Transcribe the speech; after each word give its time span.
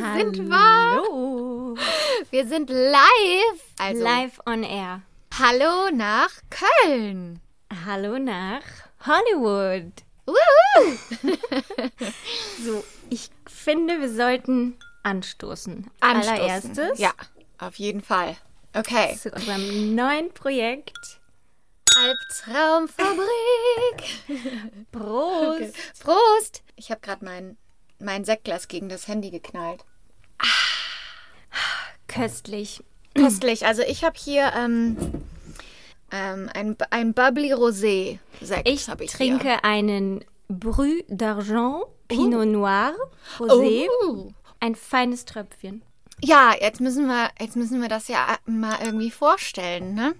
sind 0.00 0.48
wir. 0.48 0.58
Hallo. 0.58 1.76
Wir 2.30 2.46
sind 2.46 2.70
live. 2.70 3.62
Also, 3.78 4.02
Live 4.02 4.40
on 4.46 4.62
air. 4.62 5.02
hallo 5.38 5.90
nach 5.92 6.30
Köln. 6.50 7.40
Hallo 7.86 8.18
nach 8.18 8.62
Hollywood. 9.06 9.92
So, 12.64 12.84
ich 13.08 13.30
finde, 13.46 14.00
wir 14.00 14.10
sollten 14.12 14.76
anstoßen. 15.02 15.90
Anstoßen. 16.00 16.34
Allererstes 16.38 16.98
Ja, 16.98 17.12
auf 17.58 17.76
jeden 17.76 18.02
Fall. 18.02 18.36
Okay. 18.74 19.16
zu 19.16 19.30
unserem 19.30 19.94
neuen 19.94 20.30
Projekt. 20.34 21.20
Albtraumfabrik. 21.96 23.26
Prost. 24.92 25.74
Prost. 26.02 26.62
Ich 26.76 26.90
habe 26.90 27.00
gerade 27.00 27.24
mein, 27.24 27.56
mein 27.98 28.24
Sektglas 28.24 28.68
gegen 28.68 28.88
das 28.88 29.08
Handy 29.08 29.30
geknallt. 29.30 29.84
Köstlich. 32.06 32.82
Köstlich. 33.14 33.66
Also 33.66 33.82
ich 33.82 34.04
habe 34.04 34.16
hier 34.18 34.52
ähm, 34.56 34.96
ähm, 36.10 36.50
ein, 36.54 36.76
ein 36.90 37.14
Bubbly 37.14 37.52
Rosé 37.54 38.18
Sekt. 38.40 38.68
Ich 38.68 38.88
hab 38.88 39.00
ich 39.00 39.10
trinke 39.10 39.48
Hier. 39.48 39.64
einen 39.64 40.24
Brut 40.48 41.04
d'Argent 41.08 41.86
Pinot 42.08 42.46
Noir 42.46 42.94
Rosé. 43.38 43.86
Oh. 44.04 44.30
Ein 44.60 44.74
feines 44.74 45.24
Tröpfchen. 45.24 45.82
Ja, 46.20 46.54
jetzt 46.58 46.80
müssen 46.80 47.06
wir, 47.06 47.30
jetzt 47.40 47.56
müssen 47.56 47.80
wir 47.80 47.88
das 47.88 48.08
ja 48.08 48.36
mal 48.46 48.78
irgendwie 48.82 49.10
vorstellen, 49.10 49.94
ne? 49.94 50.14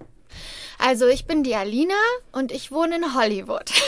Also 0.78 1.06
ich 1.06 1.26
bin 1.26 1.42
die 1.42 1.56
Alina 1.56 1.94
und 2.30 2.52
ich 2.52 2.70
wohne 2.70 2.96
in 2.96 3.14
Hollywood. 3.14 3.72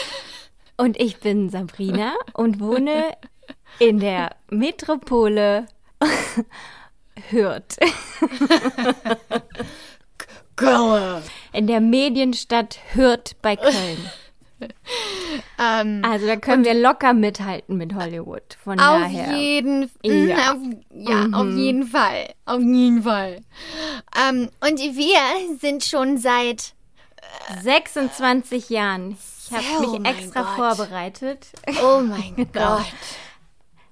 Und 0.77 0.99
ich 0.99 1.19
bin 1.19 1.51
Sabrina 1.51 2.15
und 2.33 2.59
wohne 2.59 3.15
in 3.81 3.99
der 3.99 4.35
Metropole 4.49 5.65
Hürth. 7.29 7.77
Girl. 10.55 11.21
In 11.53 11.67
der 11.67 11.81
Medienstadt 11.81 12.77
Hürth 12.93 13.35
bei 13.41 13.55
Köln. 13.55 14.09
Ähm, 15.57 16.03
Also 16.05 16.27
da 16.27 16.35
können 16.35 16.63
wir 16.63 16.75
locker 16.75 17.13
mithalten 17.13 17.77
mit 17.77 17.95
Hollywood. 17.95 18.57
Von 18.63 18.79
auf 18.79 19.01
daher. 19.01 19.35
jeden 19.35 19.89
Ja. 20.03 20.51
auf, 20.51 20.57
ja 20.93 21.25
auf 21.33 21.47
jeden 21.47 21.87
Fall. 21.87 22.29
Auf 22.45 22.59
jeden 22.59 23.01
Fall. 23.01 23.41
Ähm, 24.15 24.49
und 24.59 24.77
wir 24.79 25.57
sind 25.59 25.83
schon 25.83 26.17
seit 26.19 26.73
26 27.63 28.69
Jahren. 28.69 29.17
Ich 29.47 29.51
habe 29.51 29.63
Oh 29.79 29.97
mich 29.97 30.07
extra 30.09 30.41
Gott. 30.43 30.55
vorbereitet. 30.77 31.47
Oh 31.83 32.01
mein 32.01 32.35
Gott. 32.53 32.85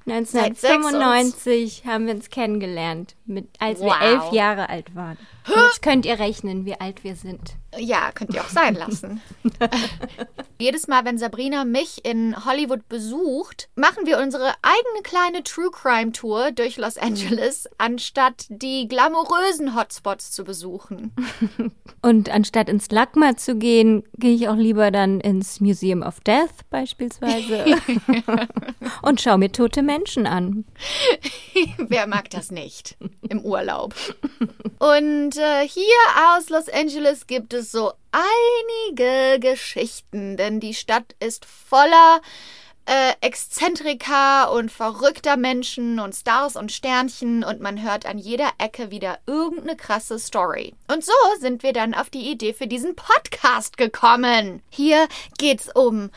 1995 0.06 1.84
haben 1.86 2.08
wir 2.08 2.16
uns 2.16 2.30
kennengelernt, 2.30 3.16
mit, 3.30 3.48
als 3.60 3.80
wir 3.80 3.88
Wow. 3.88 4.02
elf 4.02 4.32
Jahre 4.32 4.70
alt 4.70 4.96
waren. 4.96 5.18
Und 5.48 5.56
Jetzt 5.56 5.82
könnt 5.82 6.06
ihr 6.06 6.20
rechnen, 6.20 6.66
wie 6.66 6.80
alt 6.80 7.04
wir 7.04 7.16
sind. 7.16 7.56
Ja, 7.78 8.12
könnt 8.14 8.34
ihr 8.34 8.42
auch 8.42 8.50
sein 8.50 8.76
lassen. 8.76 9.22
Jedes 10.60 10.88
Mal, 10.88 11.06
wenn 11.06 11.18
Sabrina 11.18 11.66
mich 11.66 12.04
in 12.04 12.46
Hollywood 12.46 12.88
besucht, 12.90 13.70
machen 13.76 14.06
wir 14.06 14.20
unsere 14.20 14.54
eigene 14.62 15.04
kleine 15.04 15.44
True 15.44 15.70
Crime 15.72 16.12
Tour 16.12 16.52
durch 16.52 16.78
Los 16.78 16.98
Angeles, 16.98 17.68
anstatt 17.78 18.46
die 18.50 18.88
glamourösen 18.88 19.76
Hotspots 19.76 20.32
zu 20.32 20.44
besuchen. 20.44 21.14
Und 22.02 22.30
anstatt 22.30 22.70
ins 22.70 22.90
LACMA 22.92 23.38
zu 23.38 23.56
gehen, 23.56 24.04
gehe 24.18 24.34
ich 24.34 24.48
auch 24.48 24.56
lieber 24.56 24.90
dann 24.92 25.20
ins 25.20 25.60
Museum 25.60 26.02
of 26.02 26.20
Death 26.22 26.50
beispielsweise 26.70 27.66
und 29.02 29.20
schaue 29.20 29.38
mir 29.38 29.52
tote 29.52 29.82
Menschen 29.82 30.26
an. 30.26 30.64
Wer 31.78 32.08
mag 32.08 32.30
das 32.30 32.52
nicht 32.52 32.98
im 33.28 33.42
Urlaub? 33.42 33.94
Und 34.80 35.38
äh, 35.38 35.68
hier 35.68 35.84
aus 36.32 36.50
Los 36.50 36.70
Angeles 36.70 37.28
gibt 37.28 37.54
es 37.54 37.72
so 37.72 37.92
einige 38.12 39.40
Geschichten, 39.40 40.38
denn 40.38 40.60
die 40.60 40.74
Stadt 40.74 41.16
ist 41.20 41.46
voller 41.46 42.22
äh, 42.90 43.14
Exzentrika 43.22 44.46
und 44.46 44.72
verrückter 44.72 45.38
Menschen 45.38 46.00
und 46.00 46.16
Stars 46.16 46.56
und 46.56 46.72
Sternchen 46.72 47.44
und 47.44 47.62
man 47.62 47.84
hört 47.84 48.08
an 48.08 48.18
jeder 48.18 48.50
Ecke 48.58 48.90
wieder 48.90 49.20
irgendeine 49.28 49.76
krasse 49.76 50.18
Story. 50.18 50.74
Und 50.92 51.06
so 51.06 51.12
sind 51.40 51.62
wir 51.62 51.72
dann 51.72 51.94
auf 51.94 52.10
die 52.10 52.32
Idee 52.32 52.54
für 52.54 52.66
diesen 52.66 52.96
Podcast 52.96 53.78
gekommen. 53.78 54.64
Hier 54.70 55.08
geht's 55.38 55.70
um 55.76 56.10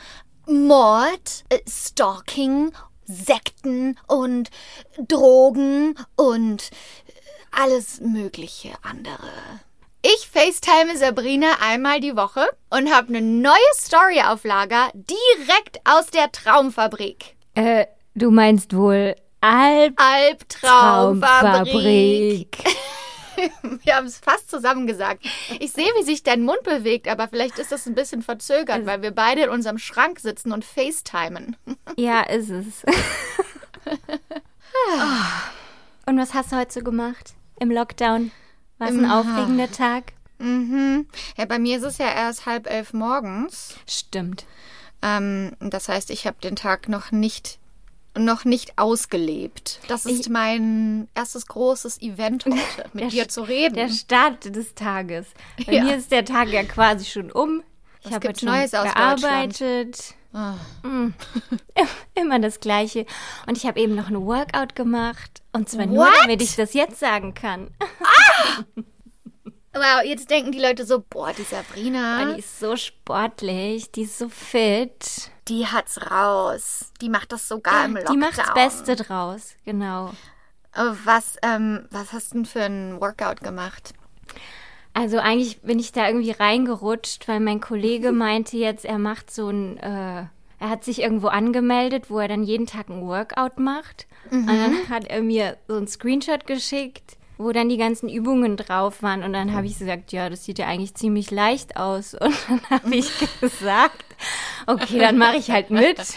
Mord, 0.47 1.43
äh, 1.49 1.59
Stalking, 1.69 2.73
Sekten 3.05 3.97
und 4.07 4.49
Drogen 5.07 5.95
und 6.15 6.71
alles 7.51 8.01
mögliche 8.01 8.71
andere. 8.81 9.29
Ich 10.01 10.27
FaceTime 10.29 10.97
Sabrina 10.97 11.47
einmal 11.61 11.99
die 12.01 12.15
Woche 12.15 12.45
und 12.69 12.93
habe 12.93 13.09
eine 13.09 13.21
neue 13.21 13.53
Story 13.75 14.21
auf 14.21 14.43
Lager 14.43 14.89
direkt 14.93 15.79
aus 15.85 16.07
der 16.07 16.31
Traumfabrik. 16.31 17.35
Äh, 17.55 17.85
du 18.13 18.29
meinst 18.29 18.75
wohl 18.75 19.15
Alp 19.39 19.93
Albtraumfabrik. 19.97 22.57
Wir 23.83 23.95
haben 23.95 24.07
es 24.07 24.17
fast 24.17 24.49
zusammen 24.49 24.87
gesagt. 24.87 25.25
Ich 25.59 25.71
sehe, 25.71 25.91
wie 25.97 26.03
sich 26.03 26.23
dein 26.23 26.43
Mund 26.43 26.63
bewegt, 26.63 27.07
aber 27.07 27.27
vielleicht 27.27 27.59
ist 27.59 27.71
das 27.71 27.87
ein 27.87 27.95
bisschen 27.95 28.21
verzögert, 28.21 28.85
weil 28.85 29.01
wir 29.01 29.11
beide 29.11 29.43
in 29.43 29.49
unserem 29.49 29.77
Schrank 29.77 30.19
sitzen 30.19 30.51
und 30.51 30.65
FaceTimen. 30.65 31.55
Ja, 31.95 32.21
ist 32.21 32.49
es. 32.49 32.83
Und 36.05 36.17
was 36.17 36.33
hast 36.33 36.51
du 36.51 36.57
heute 36.57 36.73
so 36.73 36.81
gemacht 36.81 37.33
im 37.59 37.69
Lockdown? 37.71 38.31
War 38.77 38.89
es 38.89 38.97
ein 38.97 39.09
aufregender 39.09 39.71
Tag? 39.71 40.13
Mhm. 40.39 41.07
Ja, 41.37 41.45
bei 41.45 41.59
mir 41.59 41.77
ist 41.77 41.83
es 41.83 41.99
ja 41.99 42.11
erst 42.11 42.45
halb 42.45 42.69
elf 42.69 42.93
morgens. 42.93 43.75
Stimmt. 43.87 44.45
Ähm, 45.01 45.51
das 45.59 45.87
heißt, 45.87 46.09
ich 46.09 46.27
habe 46.27 46.37
den 46.41 46.55
Tag 46.55 46.89
noch 46.89 47.11
nicht 47.11 47.59
noch 48.17 48.45
nicht 48.45 48.77
ausgelebt. 48.77 49.79
Das 49.87 50.05
ist 50.05 50.21
Ich- 50.21 50.29
mein 50.29 51.07
erstes 51.15 51.47
großes 51.47 52.01
Event 52.01 52.45
heute, 52.45 52.89
mit 52.93 53.11
dir 53.11 53.27
zu 53.27 53.41
reden. 53.41 53.75
Der 53.75 53.89
Start 53.89 54.55
des 54.55 54.75
Tages. 54.75 55.27
Bei 55.65 55.73
Ja. 55.73 55.83
mir 55.83 55.95
ist 55.97 56.11
der 56.11 56.23
Tag 56.25 56.49
ja 56.49 56.63
quasi 56.63 57.05
schon 57.05 57.31
um. 57.31 57.63
Ich 58.05 58.11
habe 58.11 58.33
schon 58.37 58.49
Neues 58.49 58.73
aus 58.73 58.83
gearbeitet. 58.93 60.13
Ah. 60.33 60.55
Mm. 60.81 61.13
Immer 62.15 62.39
das 62.39 62.59
Gleiche. 62.59 63.05
Und 63.47 63.55
ich 63.57 63.65
habe 63.65 63.79
eben 63.79 63.95
noch 63.95 64.09
ein 64.09 64.19
Workout 64.25 64.75
gemacht. 64.75 65.41
Und 65.53 65.69
zwar 65.69 65.85
nur, 65.85 66.05
What? 66.05 66.13
damit 66.23 66.41
ich 66.41 66.55
das 66.55 66.73
jetzt 66.73 66.99
sagen 66.99 67.33
kann. 67.33 67.69
Wow, 69.73 70.03
jetzt 70.03 70.29
denken 70.29 70.51
die 70.51 70.59
Leute 70.61 70.85
so, 70.85 71.03
boah, 71.09 71.31
die 71.33 71.43
Sabrina, 71.43 72.33
die 72.33 72.39
ist 72.39 72.59
so 72.59 72.75
sportlich, 72.75 73.91
die 73.91 74.03
ist 74.03 74.17
so 74.19 74.29
fit. 74.29 75.31
die 75.47 75.65
hat's 75.67 75.99
raus. 76.11 76.91
Die 77.01 77.09
macht 77.09 77.31
das 77.31 77.47
sogar 77.47 77.85
im 77.85 77.95
Lockdown. 77.95 78.13
Die 78.13 78.19
macht 78.19 78.37
das 78.37 78.53
Beste 78.53 78.95
draus, 78.95 79.55
genau. 79.65 80.09
Äh, 80.75 80.91
Was, 81.05 81.37
ähm, 81.41 81.87
was 81.91 82.13
hast 82.13 82.31
du 82.31 82.35
denn 82.37 82.45
für 82.45 82.63
ein 82.63 83.01
Workout 83.01 83.41
gemacht? 83.41 83.93
Also 84.93 85.17
eigentlich 85.17 85.61
bin 85.61 85.79
ich 85.79 85.91
da 85.91 86.07
irgendwie 86.07 86.31
reingerutscht, 86.31 87.27
weil 87.27 87.39
mein 87.39 87.59
Kollege 87.59 88.11
meinte 88.13 88.57
jetzt, 88.57 88.85
er 88.85 88.99
macht 88.99 89.31
so 89.31 89.49
ein, 89.49 89.77
äh, 89.77 90.25
er 90.59 90.69
hat 90.69 90.83
sich 90.83 91.01
irgendwo 91.01 91.27
angemeldet, 91.27 92.09
wo 92.11 92.19
er 92.19 92.27
dann 92.27 92.43
jeden 92.43 92.67
Tag 92.67 92.89
ein 92.89 93.01
Workout 93.01 93.57
macht. 93.59 94.07
Und 94.31 94.47
dann 94.47 94.87
hat 94.89 95.05
er 95.05 95.21
mir 95.21 95.57
so 95.67 95.75
einen 95.75 95.87
Screenshot 95.87 96.47
geschickt, 96.47 97.17
wo 97.37 97.51
dann 97.51 97.69
die 97.69 97.77
ganzen 97.77 98.09
Übungen 98.09 98.57
drauf 98.57 99.01
waren. 99.03 99.23
Und 99.23 99.33
dann 99.33 99.53
habe 99.53 99.65
ich 99.67 99.77
gesagt, 99.79 100.11
ja, 100.11 100.29
das 100.29 100.45
sieht 100.45 100.59
ja 100.59 100.67
eigentlich 100.67 100.93
ziemlich 100.95 101.31
leicht 101.31 101.77
aus. 101.77 102.13
Und 102.19 102.35
dann 102.49 102.61
habe 102.69 102.95
ich 102.95 103.09
gesagt, 103.41 104.05
okay, 104.67 104.99
dann 104.99 105.17
mache 105.17 105.37
ich 105.37 105.49
halt 105.51 105.69
mit. 105.69 105.97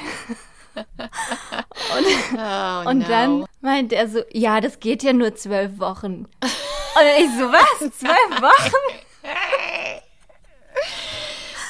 Oh, 2.34 2.88
Und 2.90 3.08
dann 3.08 3.46
meint 3.62 3.94
er 3.94 4.08
so, 4.10 4.20
ja, 4.30 4.60
das 4.60 4.78
geht 4.78 5.02
ja 5.02 5.14
nur 5.14 5.34
zwölf 5.34 5.78
Wochen. 5.78 6.26
Und 6.42 7.06
ich 7.18 7.30
so, 7.38 7.50
was? 7.50 7.78
Zwölf 7.98 8.42
Wochen? 8.42 9.00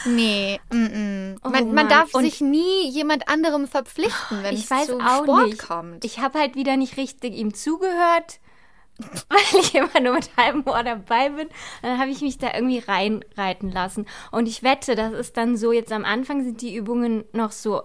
Nee, 0.07 0.61
mm 0.71 0.77
-mm. 0.87 1.37
Oh 1.45 1.49
man, 1.49 1.89
darf 1.89 2.15
Und- 2.15 2.25
sich 2.25 2.41
nie 2.41 2.89
jemand 2.91 3.29
anderem 3.29 3.67
verpflichten, 3.67 4.43
wenn 4.43 4.55
Ich 4.55 4.65
es 4.65 4.71
weiß 4.71 4.87
zu 4.87 4.99
auch 5.01 5.23
Sport 5.25 5.47
nicht. 5.47 5.59
kommt. 5.59 6.05
Ich 6.05 6.19
habe 6.21 6.39
halt 6.39 6.55
wieder 6.55 6.77
nicht 6.77 6.97
richtig 6.97 7.35
ihm 7.35 7.55
zugehört, 7.55 8.39
weil 9.29 9.61
ich 9.61 9.75
immer 9.75 10.01
nur 10.01 10.15
mit 10.15 10.31
halbem 10.37 10.63
Ohr 10.67 10.83
dabei 10.83 11.29
bin. 11.31 11.49
Dann 11.83 11.99
habe 11.99 12.11
ich 12.11 12.21
mich 12.21 12.39
da 12.39 12.55
irgendwie 12.55 12.79
reinreiten 12.79 13.71
lassen. 13.71 14.07
Und 14.31 14.47
ich 14.49 14.63
wette, 14.63 14.95
das 14.95 15.13
ist 15.13 15.37
dann 15.37 15.57
so, 15.57 15.73
jetzt 15.73 15.93
am 15.93 16.05
Anfang 16.05 16.45
sind 16.45 16.63
die 16.63 16.75
Übungen 16.75 17.25
noch 17.33 17.53
so 17.53 17.83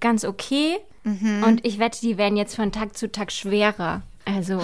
ganz 0.00 0.24
okay. 0.24 0.78
Mhm. 1.04 1.44
Und 1.46 1.66
ich 1.66 1.78
wette, 1.78 2.00
die 2.00 2.16
werden 2.18 2.36
jetzt 2.36 2.56
von 2.56 2.72
Tag 2.72 2.96
zu 2.96 3.10
Tag 3.10 3.30
schwerer. 3.32 4.02
Also, 4.24 4.60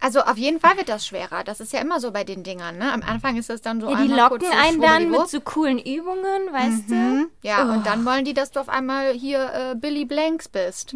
Also 0.00 0.20
auf 0.20 0.36
jeden 0.36 0.60
Fall 0.60 0.76
wird 0.76 0.88
das 0.88 1.06
schwerer. 1.06 1.42
Das 1.44 1.58
ist 1.60 1.72
ja 1.72 1.80
immer 1.80 1.98
so 2.00 2.12
bei 2.12 2.22
den 2.24 2.44
Dingern. 2.44 2.78
Ne? 2.78 2.92
Am 2.92 3.02
Anfang 3.02 3.36
ist 3.36 3.50
es 3.50 3.62
dann 3.62 3.80
so 3.80 3.90
ja, 3.90 4.00
die 4.00 4.08
locken 4.08 4.40
so 4.40 4.46
einen 4.56 4.80
dann 4.80 5.10
mit 5.10 5.28
so 5.28 5.40
coolen 5.40 5.78
Übungen, 5.78 6.52
weißt 6.52 6.88
du? 6.90 6.94
Mhm. 6.94 7.26
Ja, 7.42 7.66
Oh. 7.68 7.72
und 7.72 7.86
dann 7.86 8.04
wollen 8.04 8.24
die, 8.24 8.34
dass 8.34 8.50
du 8.52 8.60
auf 8.60 8.68
einmal 8.68 9.12
hier 9.12 9.50
äh, 9.52 9.74
Billy 9.74 10.04
Blanks 10.04 10.48
bist. 10.48 10.94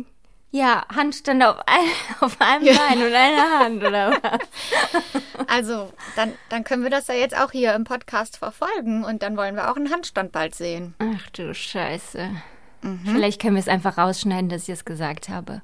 Ja, 0.54 0.84
Handstand 0.94 1.42
auf, 1.42 1.56
ein, 1.66 1.88
auf 2.20 2.38
einem 2.40 2.64
Ja. 2.66 2.74
Bein 2.74 2.98
und 2.98 3.14
einer 3.14 3.58
Hand, 3.58 3.82
oder 3.82 4.10
was? 4.22 5.46
Also, 5.48 5.90
dann, 6.14 6.34
dann 6.50 6.62
können 6.62 6.82
wir 6.82 6.90
das 6.90 7.06
ja 7.08 7.14
jetzt 7.14 7.36
auch 7.36 7.50
hier 7.52 7.74
im 7.74 7.84
Podcast 7.84 8.36
verfolgen 8.36 9.02
und 9.02 9.22
dann 9.22 9.36
wollen 9.38 9.56
wir 9.56 9.70
auch 9.70 9.76
einen 9.76 9.90
Handstand 9.90 10.30
bald 10.30 10.54
sehen. 10.54 10.94
Ach 10.98 11.30
du 11.30 11.54
Scheiße. 11.54 12.30
Mhm. 12.82 13.00
Vielleicht 13.06 13.40
können 13.40 13.56
wir 13.56 13.60
es 13.60 13.68
einfach 13.68 13.96
rausschneiden, 13.96 14.50
dass 14.50 14.64
ich 14.64 14.68
es 14.70 14.84
gesagt 14.84 15.30
habe. 15.30 15.62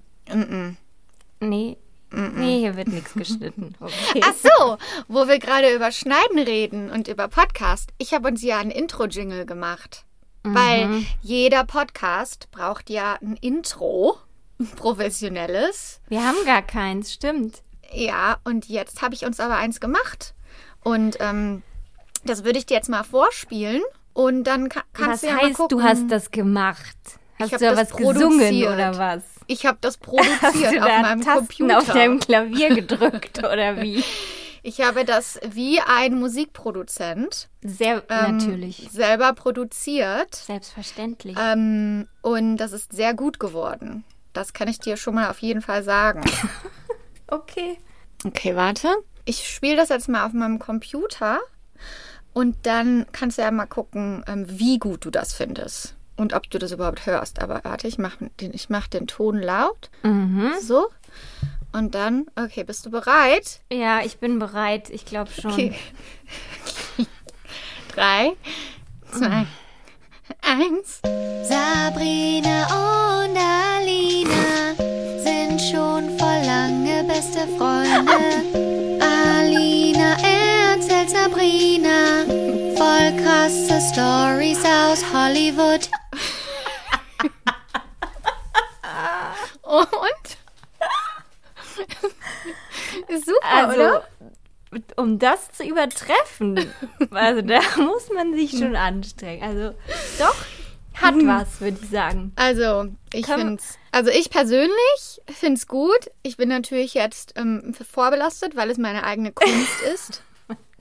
Nee. 1.40 1.76
Nee, 2.10 2.58
hier 2.60 2.76
wird 2.76 2.88
nichts 2.88 3.12
geschnitten. 3.12 3.74
Okay. 3.80 4.22
Ach 4.24 4.32
so, 4.32 4.78
wo 5.08 5.28
wir 5.28 5.38
gerade 5.38 5.74
über 5.74 5.92
Schneiden 5.92 6.38
reden 6.38 6.90
und 6.90 7.08
über 7.08 7.28
Podcast. 7.28 7.90
Ich 7.98 8.14
habe 8.14 8.28
uns 8.28 8.42
ja 8.42 8.58
ein 8.58 8.70
Intro-Jingle 8.70 9.44
gemacht. 9.44 10.04
Weil 10.44 11.04
jeder 11.20 11.64
Podcast 11.64 12.50
braucht 12.50 12.88
ja 12.88 13.18
ein 13.20 13.36
Intro, 13.36 14.16
professionelles. 14.76 16.00
Wir 16.08 16.24
haben 16.24 16.36
gar 16.44 16.62
keins, 16.62 17.12
stimmt. 17.12 17.62
Ja, 17.92 18.38
und 18.44 18.66
jetzt 18.68 19.02
habe 19.02 19.14
ich 19.14 19.24
uns 19.24 19.40
aber 19.40 19.56
eins 19.56 19.80
gemacht. 19.80 20.34
Und 20.84 21.16
ähm, 21.20 21.62
das 22.24 22.44
würde 22.44 22.58
ich 22.58 22.66
dir 22.66 22.74
jetzt 22.74 22.88
mal 22.88 23.02
vorspielen. 23.04 23.82
Und 24.12 24.44
dann 24.44 24.68
ka 24.68 24.82
kannst 24.92 25.10
Was 25.12 25.20
du 25.22 25.26
ja 25.28 25.34
mal 25.34 25.44
heißt, 25.46 25.54
gucken. 25.56 25.78
du 25.78 25.84
hast 25.84 26.08
das 26.10 26.30
gemacht? 26.30 26.96
Hast 27.38 27.52
du 27.52 27.58
da 27.58 27.70
das 27.74 27.90
was 27.92 27.96
gesungen 27.96 28.38
produziert. 28.40 28.72
oder 28.72 28.98
was? 28.98 29.22
Ich 29.46 29.64
habe 29.64 29.78
das 29.80 29.94
Hast 30.00 30.02
produziert 30.02 30.74
du 30.74 30.80
auf 30.80 30.86
da 30.88 31.00
meinem 31.02 31.20
Tasten 31.22 31.46
Computer. 31.46 31.78
auf 31.78 31.86
deinem 31.86 32.20
Klavier 32.20 32.74
gedrückt 32.74 33.38
oder 33.44 33.80
wie? 33.80 34.02
ich 34.64 34.80
habe 34.80 35.04
das 35.04 35.38
wie 35.48 35.80
ein 35.80 36.18
Musikproduzent 36.18 37.48
Sehr 37.62 38.02
ähm, 38.10 38.36
natürlich. 38.38 38.88
selber 38.90 39.32
produziert. 39.32 40.34
Selbstverständlich. 40.34 41.36
Ähm, 41.40 42.08
und 42.22 42.56
das 42.56 42.72
ist 42.72 42.92
sehr 42.92 43.14
gut 43.14 43.38
geworden. 43.38 44.04
Das 44.32 44.52
kann 44.52 44.68
ich 44.68 44.78
dir 44.78 44.96
schon 44.96 45.14
mal 45.14 45.30
auf 45.30 45.40
jeden 45.40 45.62
Fall 45.62 45.82
sagen. 45.82 46.22
Okay. 47.30 47.78
Okay, 48.24 48.56
warte. 48.56 48.88
Ich 49.24 49.48
spiele 49.48 49.76
das 49.76 49.90
jetzt 49.90 50.08
mal 50.08 50.24
auf 50.24 50.32
meinem 50.32 50.58
Computer 50.58 51.40
und 52.32 52.56
dann 52.62 53.06
kannst 53.12 53.38
du 53.38 53.42
ja 53.42 53.50
mal 53.50 53.66
gucken, 53.66 54.24
ähm, 54.26 54.46
wie 54.48 54.78
gut 54.78 55.04
du 55.04 55.10
das 55.10 55.34
findest 55.34 55.94
und 56.16 56.32
ob 56.32 56.48
du 56.50 56.58
das 56.58 56.72
überhaupt 56.72 57.04
hörst. 57.06 57.40
Aber 57.42 57.60
warte, 57.64 57.86
ich 57.86 57.98
mache 57.98 58.30
den, 58.40 58.54
ich 58.54 58.70
mach 58.70 58.88
den 58.88 59.06
Ton 59.06 59.36
laut. 59.38 59.90
Mhm. 60.02 60.52
So. 60.60 60.88
Und 61.72 61.94
dann, 61.94 62.26
okay, 62.34 62.64
bist 62.64 62.86
du 62.86 62.90
bereit? 62.90 63.60
Ja, 63.70 64.00
ich 64.00 64.18
bin 64.18 64.38
bereit. 64.38 64.88
Ich 64.88 65.04
glaube 65.04 65.30
schon. 65.30 65.52
Okay. 65.52 65.74
Drei, 67.94 68.32
zwei, 69.10 69.46
eins. 70.48 71.00
Sabrina 71.46 72.66
und 72.72 73.36
Alina 73.36 74.74
sind 75.22 75.60
schon 75.60 76.18
vor 76.18 76.38
lange 76.44 77.04
beste 77.04 77.46
Freunde. 77.58 78.18
Alina 79.04 80.16
erzählt 80.72 81.10
Sabrina 81.10 82.24
voll 82.76 83.12
krasse 83.22 83.78
Stories 83.92 84.64
aus 84.64 85.04
Hollywood. 85.12 85.88
Und? 89.62 90.38
Super, 93.24 93.52
Also, 93.54 93.74
oder? 93.74 94.08
Um 94.96 95.18
das 95.18 95.50
zu 95.52 95.64
übertreffen, 95.64 96.58
also 97.10 97.42
da 97.42 97.60
muss 97.76 98.10
man 98.14 98.34
sich 98.34 98.50
schon 98.50 98.76
anstrengen. 98.76 99.42
Also, 99.42 99.74
doch, 100.18 100.36
hat 100.94 101.14
was, 101.24 101.60
würde 101.60 101.78
ich 101.80 101.88
sagen. 101.90 102.32
Also, 102.36 102.88
ich 103.12 103.26
finde 103.26 103.62
also 103.92 104.10
ich 104.10 104.30
persönlich 104.30 105.20
finde 105.26 105.54
es 105.54 105.66
gut. 105.66 106.10
Ich 106.22 106.36
bin 106.36 106.48
natürlich 106.48 106.94
jetzt 106.94 107.34
ähm, 107.36 107.74
vorbelastet, 107.74 108.56
weil 108.56 108.70
es 108.70 108.78
meine 108.78 109.04
eigene 109.04 109.32
Kunst 109.32 109.82
ist. 109.94 110.22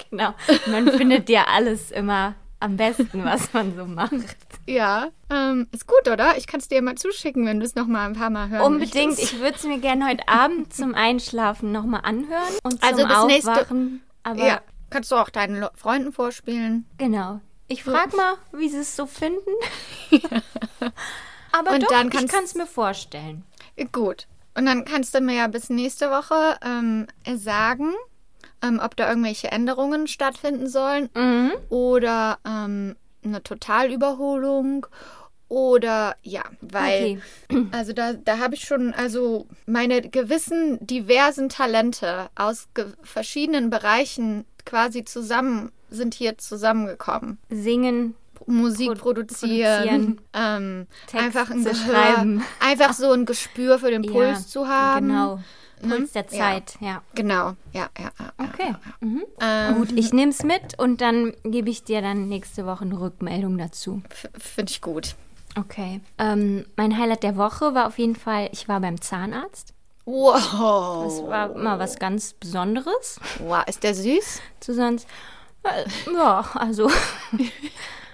Genau. 0.10 0.34
Man 0.68 0.92
findet 0.92 1.30
ja 1.30 1.46
alles 1.46 1.92
immer 1.92 2.36
am 2.60 2.76
besten, 2.78 3.24
was 3.24 3.54
man 3.54 3.76
so 3.76 3.86
macht. 3.86 4.14
Ja, 4.68 5.10
ähm, 5.30 5.68
ist 5.72 5.88
gut, 5.88 6.08
oder? 6.12 6.38
Ich 6.38 6.48
kann 6.48 6.60
es 6.60 6.68
dir 6.68 6.82
mal 6.82 6.96
zuschicken, 6.96 7.46
wenn 7.46 7.60
du 7.60 7.66
es 7.66 7.76
noch 7.76 7.88
mal 7.88 8.06
ein 8.08 8.14
paar 8.16 8.30
Mal 8.30 8.50
hören 8.50 8.62
Unbedingt. 8.74 9.12
möchtest. 9.12 9.34
Ich 9.34 9.40
würde 9.40 9.56
es 9.56 9.64
mir 9.64 9.80
gerne 9.80 10.08
heute 10.08 10.28
Abend 10.28 10.74
zum 10.74 10.94
Einschlafen 10.96 11.72
nochmal 11.72 12.02
anhören 12.04 12.54
und 12.64 12.82
zum 12.84 12.90
Also 12.90 13.06
bis 13.08 13.26
nächste- 13.26 13.52
Aufwachen. 13.52 14.02
Aber 14.24 14.46
Ja, 14.46 14.62
kannst 14.90 15.12
du 15.12 15.16
auch 15.16 15.30
deinen 15.30 15.60
Lo- 15.60 15.70
Freunden 15.76 16.12
vorspielen. 16.12 16.86
genau. 16.98 17.40
Ich 17.70 17.84
frage 17.84 18.16
mal, 18.16 18.36
wie 18.54 18.70
sie 18.70 18.78
es 18.78 18.96
so 18.96 19.06
finden. 19.06 19.52
Aber 21.52 21.72
Und 21.72 21.84
doch, 21.84 21.90
dann 21.90 22.08
ich 22.08 22.14
kannst- 22.14 22.34
kann 22.34 22.44
es 22.44 22.56
mir 22.56 22.66
vorstellen. 22.68 23.44
Gut. 23.92 24.28
Und 24.56 24.66
dann 24.66 24.86
kannst 24.86 25.14
du 25.14 25.22
mir 25.22 25.36
ja 25.36 25.48
bis 25.48 25.70
nächste 25.70 26.10
Woche 26.10 26.58
ähm, 26.64 27.08
sagen, 27.36 27.94
ähm, 28.64 28.80
ob 28.84 28.96
da 28.96 29.10
irgendwelche 29.10 29.50
Änderungen 29.52 30.08
stattfinden 30.08 30.68
sollen 30.68 31.10
Mhm. 31.16 31.52
oder 31.70 32.40
ähm, 32.46 32.96
eine 33.24 33.42
Totalüberholung 33.44 34.88
oder 35.50 36.16
ja, 36.24 36.44
weil 36.62 37.22
also 37.72 37.94
da, 37.94 38.14
da 38.14 38.40
habe 38.40 38.56
ich 38.56 38.66
schon 38.66 38.94
also 38.94 39.48
meine 39.66 40.02
gewissen 40.02 40.78
diversen 40.86 41.50
Talente 41.50 42.30
aus 42.36 42.68
verschiedenen 43.04 43.70
Bereichen 43.70 44.46
quasi 44.66 45.06
zusammen 45.06 45.72
sind 45.90 46.14
hier 46.14 46.38
zusammengekommen. 46.38 47.38
Singen, 47.50 48.16
Musik 48.46 48.90
Pro- 48.96 49.14
produzieren, 49.14 50.20
ähm, 50.34 50.88
Texte 51.08 51.18
einfach 51.26 51.50
ein 51.50 51.64
Gehör, 51.64 51.76
schreiben. 51.76 52.44
einfach 52.60 52.92
so 52.94 53.12
ein 53.14 53.26
Gespür 53.26 53.80
für 53.80 53.90
den 53.92 54.02
Puls 54.02 54.40
ja, 54.40 54.48
zu 54.48 54.68
haben. 54.68 55.08
Genau. 55.08 55.40
Puls 55.82 56.12
der 56.12 56.26
Ja. 56.32 56.38
Zeit, 56.40 56.76
ja. 56.80 57.02
Genau, 57.16 57.54
ja, 57.74 57.90
ja, 57.98 58.12
ja. 58.20 58.34
ja. 58.40 58.46
Okay. 58.54 58.76
Mhm. 59.00 59.24
Ähm, 59.42 59.76
Gut, 59.76 59.92
ich 59.94 60.14
nehme 60.14 60.32
es 60.32 60.44
mit 60.44 60.80
und 60.80 61.02
dann 61.02 61.34
gebe 61.44 61.70
ich 61.70 61.84
dir 61.84 62.02
dann 62.02 62.28
nächste 62.30 62.66
Woche 62.66 62.84
eine 62.86 63.00
Rückmeldung 63.00 63.58
dazu. 63.58 64.02
Finde 64.38 64.72
ich 64.72 64.82
gut. 64.82 65.16
Okay. 65.58 66.02
Ähm, 66.18 66.66
mein 66.76 66.98
Highlight 66.98 67.24
der 67.24 67.36
Woche 67.38 67.74
war 67.74 67.88
auf 67.88 67.98
jeden 67.98 68.16
Fall, 68.16 68.50
ich 68.52 68.68
war 68.68 68.80
beim 68.80 69.02
Zahnarzt. 69.02 69.74
Wow. 70.06 71.04
Das 71.04 71.28
war 71.28 71.50
mal 71.58 71.80
was 71.80 72.00
ganz 72.00 72.34
Besonderes. 72.34 73.20
wow. 73.40 73.64
Ist 73.68 73.84
der 73.84 73.94
süß? 73.94 74.42
Zu 74.60 74.74
sonst. 74.74 75.08
Äh, 75.64 75.86
ja, 76.14 76.46
also. 76.54 76.90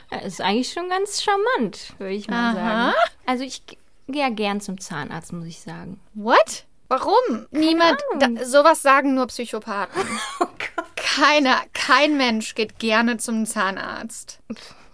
er 0.10 0.22
ist 0.24 0.42
eigentlich 0.42 0.72
schon 0.74 0.90
ganz 0.90 1.22
charmant, 1.22 1.94
würde 2.00 2.14
ich 2.14 2.28
mal 2.28 2.52
Aha. 2.52 2.54
sagen. 2.56 2.94
Also 3.26 3.44
ich 3.44 3.66
gehe 3.66 3.78
ja 4.22 4.30
gern 4.30 4.60
zum 4.62 4.80
Zahnarzt, 4.80 5.34
muss 5.34 5.46
ich 5.46 5.60
sagen. 5.62 6.00
What? 6.14 6.66
Warum? 6.94 7.48
Niemand, 7.52 8.00
da, 8.20 8.28
sowas 8.46 8.82
sagen 8.84 9.16
nur 9.16 9.28
Psychopathen. 9.28 10.02
Oh 10.40 10.46
Keiner, 10.96 11.58
kein 11.74 12.18
Mensch 12.18 12.56
geht 12.56 12.80
gerne 12.80 13.18
zum 13.18 13.46
Zahnarzt. 13.46 14.40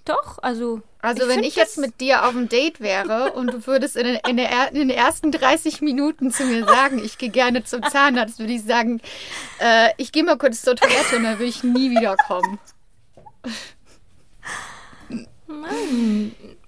Doch, 0.06 0.40
also. 0.42 0.82
Also 1.02 1.28
wenn 1.28 1.36
find 1.36 1.46
ich 1.46 1.56
jetzt 1.56 1.78
mit 1.78 2.02
dir 2.02 2.26
auf 2.26 2.32
dem 2.34 2.50
Date 2.50 2.80
wäre 2.82 3.32
und 3.34 3.54
du 3.54 3.66
würdest 3.68 3.96
in, 3.96 4.06
den- 4.06 4.20
in, 4.28 4.36
der, 4.38 4.50
er- 4.50 4.68
in 4.70 4.76
den 4.76 4.90
ersten 4.90 5.32
30 5.32 5.80
Minuten 5.82 6.30
zu 6.32 6.44
mir 6.44 6.66
sagen, 6.66 7.00
ich 7.04 7.18
gehe 7.18 7.30
gerne 7.30 7.64
zum 7.64 7.84
Zahnarzt, 7.84 8.40
würde 8.40 8.52
ich 8.54 8.64
sagen, 8.64 9.02
äh, 9.60 9.90
ich 9.98 10.12
gehe 10.12 10.24
mal 10.26 10.38
kurz 10.38 10.62
zur 10.62 10.76
Toilette 10.76 11.16
und 11.18 11.24
dann 11.24 11.40
würde 11.40 11.46
ich 11.50 11.64
nie 11.64 11.90
wiederkommen. 11.92 12.60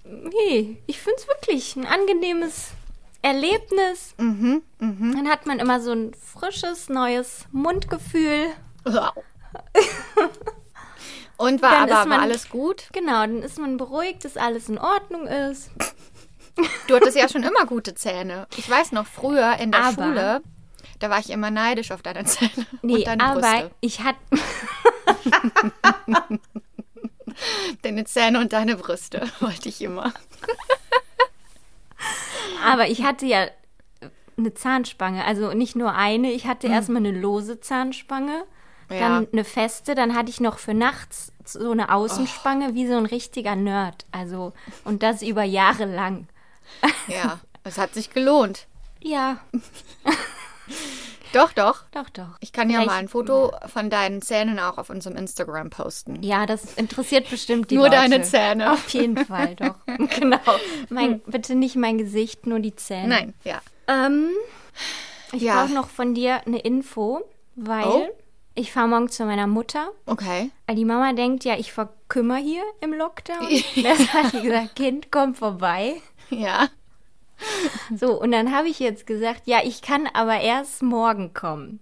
Nee, 0.04 0.78
ich 0.88 1.00
finde 1.00 1.18
es 1.20 1.28
wirklich 1.28 1.76
ein 1.76 1.86
angenehmes 1.86 2.70
Erlebnis. 3.22 4.14
Mhm, 4.18 4.64
mhm. 4.80 5.14
Dann 5.16 5.30
hat 5.30 5.46
man 5.46 5.60
immer 5.60 5.80
so 5.80 5.92
ein 5.92 6.14
frisches, 6.14 6.90
neues 6.90 7.46
Mundgefühl. 7.52 8.48
Und 11.38 11.62
war 11.62 11.72
Dann 11.72 11.82
aber 11.84 11.92
ist 11.92 11.98
war 11.98 12.06
man- 12.06 12.20
alles 12.20 12.50
gut? 12.50 12.90
Genau, 12.94 13.22
dann 13.22 13.42
ist 13.42 13.58
man 13.58 13.78
beruhigt, 13.78 14.26
dass 14.26 14.38
alles 14.38 14.70
in 14.70 14.78
Ordnung 14.78 15.26
ist. 15.28 15.72
Du 16.88 16.96
hattest 16.96 17.18
ja 17.18 17.28
schon 17.30 17.44
immer 17.44 17.66
gute 17.66 17.96
Zähne. 17.96 18.46
Ich 18.58 18.70
weiß 18.70 18.92
noch, 18.92 19.08
früher 19.08 19.56
in 19.60 19.72
der 19.72 19.84
Aber- 19.86 20.04
Schule, 20.04 20.42
da 21.00 21.10
war 21.10 21.20
ich 21.20 21.30
immer 21.32 21.50
neidisch 21.50 21.92
auf 21.92 22.02
deine 22.04 22.26
Zähne 22.26 22.68
Nee, 22.84 22.98
und 22.98 23.08
deine 23.08 23.24
aber 23.24 23.42
Brüste. 23.42 23.72
ich 23.82 24.02
hatte. 24.02 24.20
Deine 27.82 28.04
Zähne 28.06 28.40
und 28.40 28.54
deine 28.54 28.76
Brüste 28.76 29.28
wollte 29.40 29.70
ich 29.70 29.82
immer. 29.82 30.14
Aber 32.64 32.88
ich 32.88 33.04
hatte 33.04 33.26
ja 33.26 33.48
eine 34.38 34.54
Zahnspange, 34.54 35.24
also 35.26 35.54
nicht 35.54 35.76
nur 35.76 35.94
eine. 35.94 36.32
Ich 36.32 36.48
hatte 36.48 36.68
erstmal 36.68 36.98
eine 37.06 37.12
lose 37.12 37.60
Zahnspange, 37.60 38.44
Ja. 38.90 39.00
dann 39.00 39.28
eine 39.32 39.44
feste, 39.44 39.94
dann 39.96 40.16
hatte 40.16 40.30
ich 40.30 40.40
noch 40.40 40.58
für 40.58 40.74
nachts 40.74 41.32
so 41.46 41.72
eine 41.72 41.94
Außenspange 41.94 42.74
wie 42.74 42.88
so 42.88 42.96
ein 42.98 43.06
richtiger 43.06 43.56
Nerd. 43.56 44.06
Also 44.12 44.54
und 44.84 45.04
das 45.04 45.22
über 45.22 45.44
Jahre 45.44 45.86
lang. 45.86 46.28
Ja, 47.08 47.40
es 47.64 47.78
hat 47.78 47.94
sich 47.94 48.12
gelohnt. 48.12 48.68
Ja. 49.02 49.38
Doch, 51.34 51.54
doch. 51.54 51.84
Doch, 51.92 52.10
doch. 52.10 52.38
Ich 52.40 52.52
kann 52.52 52.70
ja 52.70 52.78
Vielleicht- 52.80 52.88
mal 52.90 52.98
ein 53.00 53.08
Foto 53.08 53.52
von 53.68 53.90
deinen 53.90 54.22
Zähnen 54.22 54.60
auch 54.60 54.78
auf 54.78 54.90
unserem 54.90 55.16
Instagram 55.18 55.70
posten. 55.70 56.22
Ja, 56.24 56.46
das 56.46 56.74
interessiert 56.76 57.30
bestimmt 57.30 57.72
die 57.72 57.76
Nur 57.76 57.86
Leute. 57.86 57.96
deine 57.98 58.22
Zähne. 58.24 58.72
Auf 58.74 58.90
jeden 58.90 59.18
Fall, 59.26 59.56
doch. 59.56 59.76
genau. 60.20 60.40
Mein, 60.90 61.20
bitte 61.22 61.56
nicht 61.56 61.76
mein 61.76 61.98
Gesicht, 61.98 62.48
nur 62.48 62.60
die 62.60 62.76
Zähne. 62.76 63.08
Nein, 63.08 63.34
ja. 63.44 63.62
Ähm, 63.88 64.30
ich 65.32 65.44
Ja. 65.44 65.62
brauche 65.64 65.74
noch 65.74 65.90
von 65.90 66.14
dir 66.14 66.42
eine 66.46 66.60
Info, 66.60 67.22
weil 67.56 67.86
Oh. 67.86 68.08
ich 68.56 68.72
fahre 68.72 68.88
morgen 68.90 69.10
zu 69.10 69.26
meiner 69.26 69.48
Mutter. 69.48 69.90
Okay. 70.06 70.52
Weil 70.68 70.76
Die 70.76 70.86
Mama 70.86 71.14
denkt 71.14 71.46
ja, 71.46 71.58
ich 71.58 71.72
verkümmer 71.72 72.38
hier 72.38 72.64
im 72.82 72.94
Lockdown. 72.94 73.48
Deshalb 73.78 74.14
hat 74.14 74.34
die 74.34 74.42
gesagt, 74.42 74.76
Kind, 74.76 75.12
komm 75.12 75.34
vorbei. 75.36 76.02
Ja. 76.30 76.68
So, 77.96 78.20
und 78.22 78.32
dann 78.32 78.56
habe 78.56 78.68
ich 78.70 78.80
jetzt 78.80 79.06
gesagt, 79.06 79.44
ja, 79.46 79.60
ich 79.64 79.82
kann 79.82 80.08
aber 80.14 80.40
erst 80.40 80.82
morgen 80.82 81.34
kommen. 81.34 81.80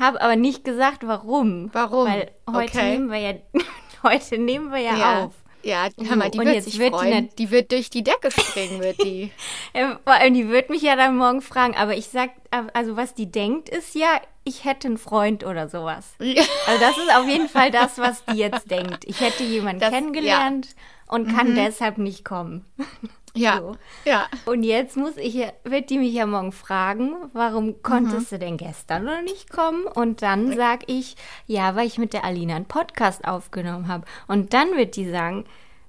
Habe 0.00 0.20
aber 0.22 0.36
nicht 0.36 0.64
gesagt, 0.64 1.06
warum. 1.06 1.64
Mhm. 1.64 1.70
Warum? 1.72 2.06
Weil 2.08 2.30
heute 2.50 2.72
Okay. 2.78 2.90
nehmen 2.92 3.10
wir 3.10 3.18
ja, 3.18 3.34
heute 4.02 4.38
nehmen 4.38 4.70
wir 4.70 4.78
ja, 4.80 4.96
Ja. 4.96 5.24
auf. 5.24 5.32
Ja, 5.64 5.86
hör 6.02 6.16
mal, 6.16 6.28
die 6.28 6.38
und 6.40 6.46
wird 6.46 6.56
jetzt 6.56 6.64
sich 6.64 6.80
wird 6.80 6.92
die 6.92 6.98
freuen. 6.98 7.24
nat- 7.26 7.38
Die 7.38 7.50
wird 7.52 7.70
durch 7.70 7.88
die 7.88 8.02
Decke 8.02 8.30
springen, 8.32 8.80
wird 8.82 9.00
die. 9.02 9.30
Ja, 9.76 10.00
Vor 10.02 10.12
allem, 10.14 10.34
die 10.34 10.48
wird 10.48 10.70
mich 10.70 10.82
ja 10.82 10.96
dann 10.96 11.16
morgen 11.16 11.40
fragen, 11.40 11.76
aber 11.76 11.94
ich 11.96 12.08
sag, 12.08 12.30
also 12.72 12.96
was 12.96 13.14
die 13.14 13.30
denkt, 13.30 13.68
ist 13.68 13.94
ja, 13.94 14.08
ich 14.42 14.64
hätte 14.64 14.88
einen 14.88 14.98
Freund 14.98 15.44
oder 15.44 15.68
sowas. 15.68 16.14
Also 16.18 16.80
das 16.80 16.96
ist 16.98 17.14
auf 17.16 17.28
jeden 17.28 17.48
Fall 17.48 17.70
das, 17.70 17.98
was 17.98 18.24
die 18.24 18.38
jetzt 18.38 18.72
denkt. 18.72 19.04
Ich 19.06 19.20
hätte 19.20 19.44
jemanden 19.44 19.80
Das- 19.80 19.90
kennengelernt 19.90 20.68
und 21.06 21.32
kann 21.32 21.54
deshalb 21.54 21.96
nicht 21.98 22.24
kommen. 22.24 22.64
Ja. 23.34 23.58
So. 23.58 23.76
Ja. 24.04 24.26
Und 24.44 24.62
jetzt 24.62 24.96
muss 24.96 25.16
ich, 25.16 25.46
wird 25.64 25.90
die 25.90 25.98
mich 25.98 26.12
ja 26.12 26.26
morgen 26.26 26.52
fragen, 26.52 27.14
warum 27.32 27.82
konntest 27.82 28.30
Mhm. 28.32 28.36
du 28.36 28.38
denn 28.38 28.56
gestern 28.56 29.04
noch 29.04 29.22
nicht 29.22 29.50
kommen? 29.50 29.84
Und 29.86 30.22
dann 30.22 30.54
sag 30.56 30.88
ich, 30.88 31.16
ja, 31.46 31.74
weil 31.76 31.86
ich 31.86 31.98
mit 31.98 32.12
der 32.12 32.24
Alina 32.24 32.56
einen 32.56 32.66
Podcast 32.66 33.24
aufgenommen 33.24 33.88
habe. 33.88 34.04
Und 34.28 34.52
dann 34.52 34.76
wird 34.76 34.96
die 34.96 35.10
sagen, 35.10 35.44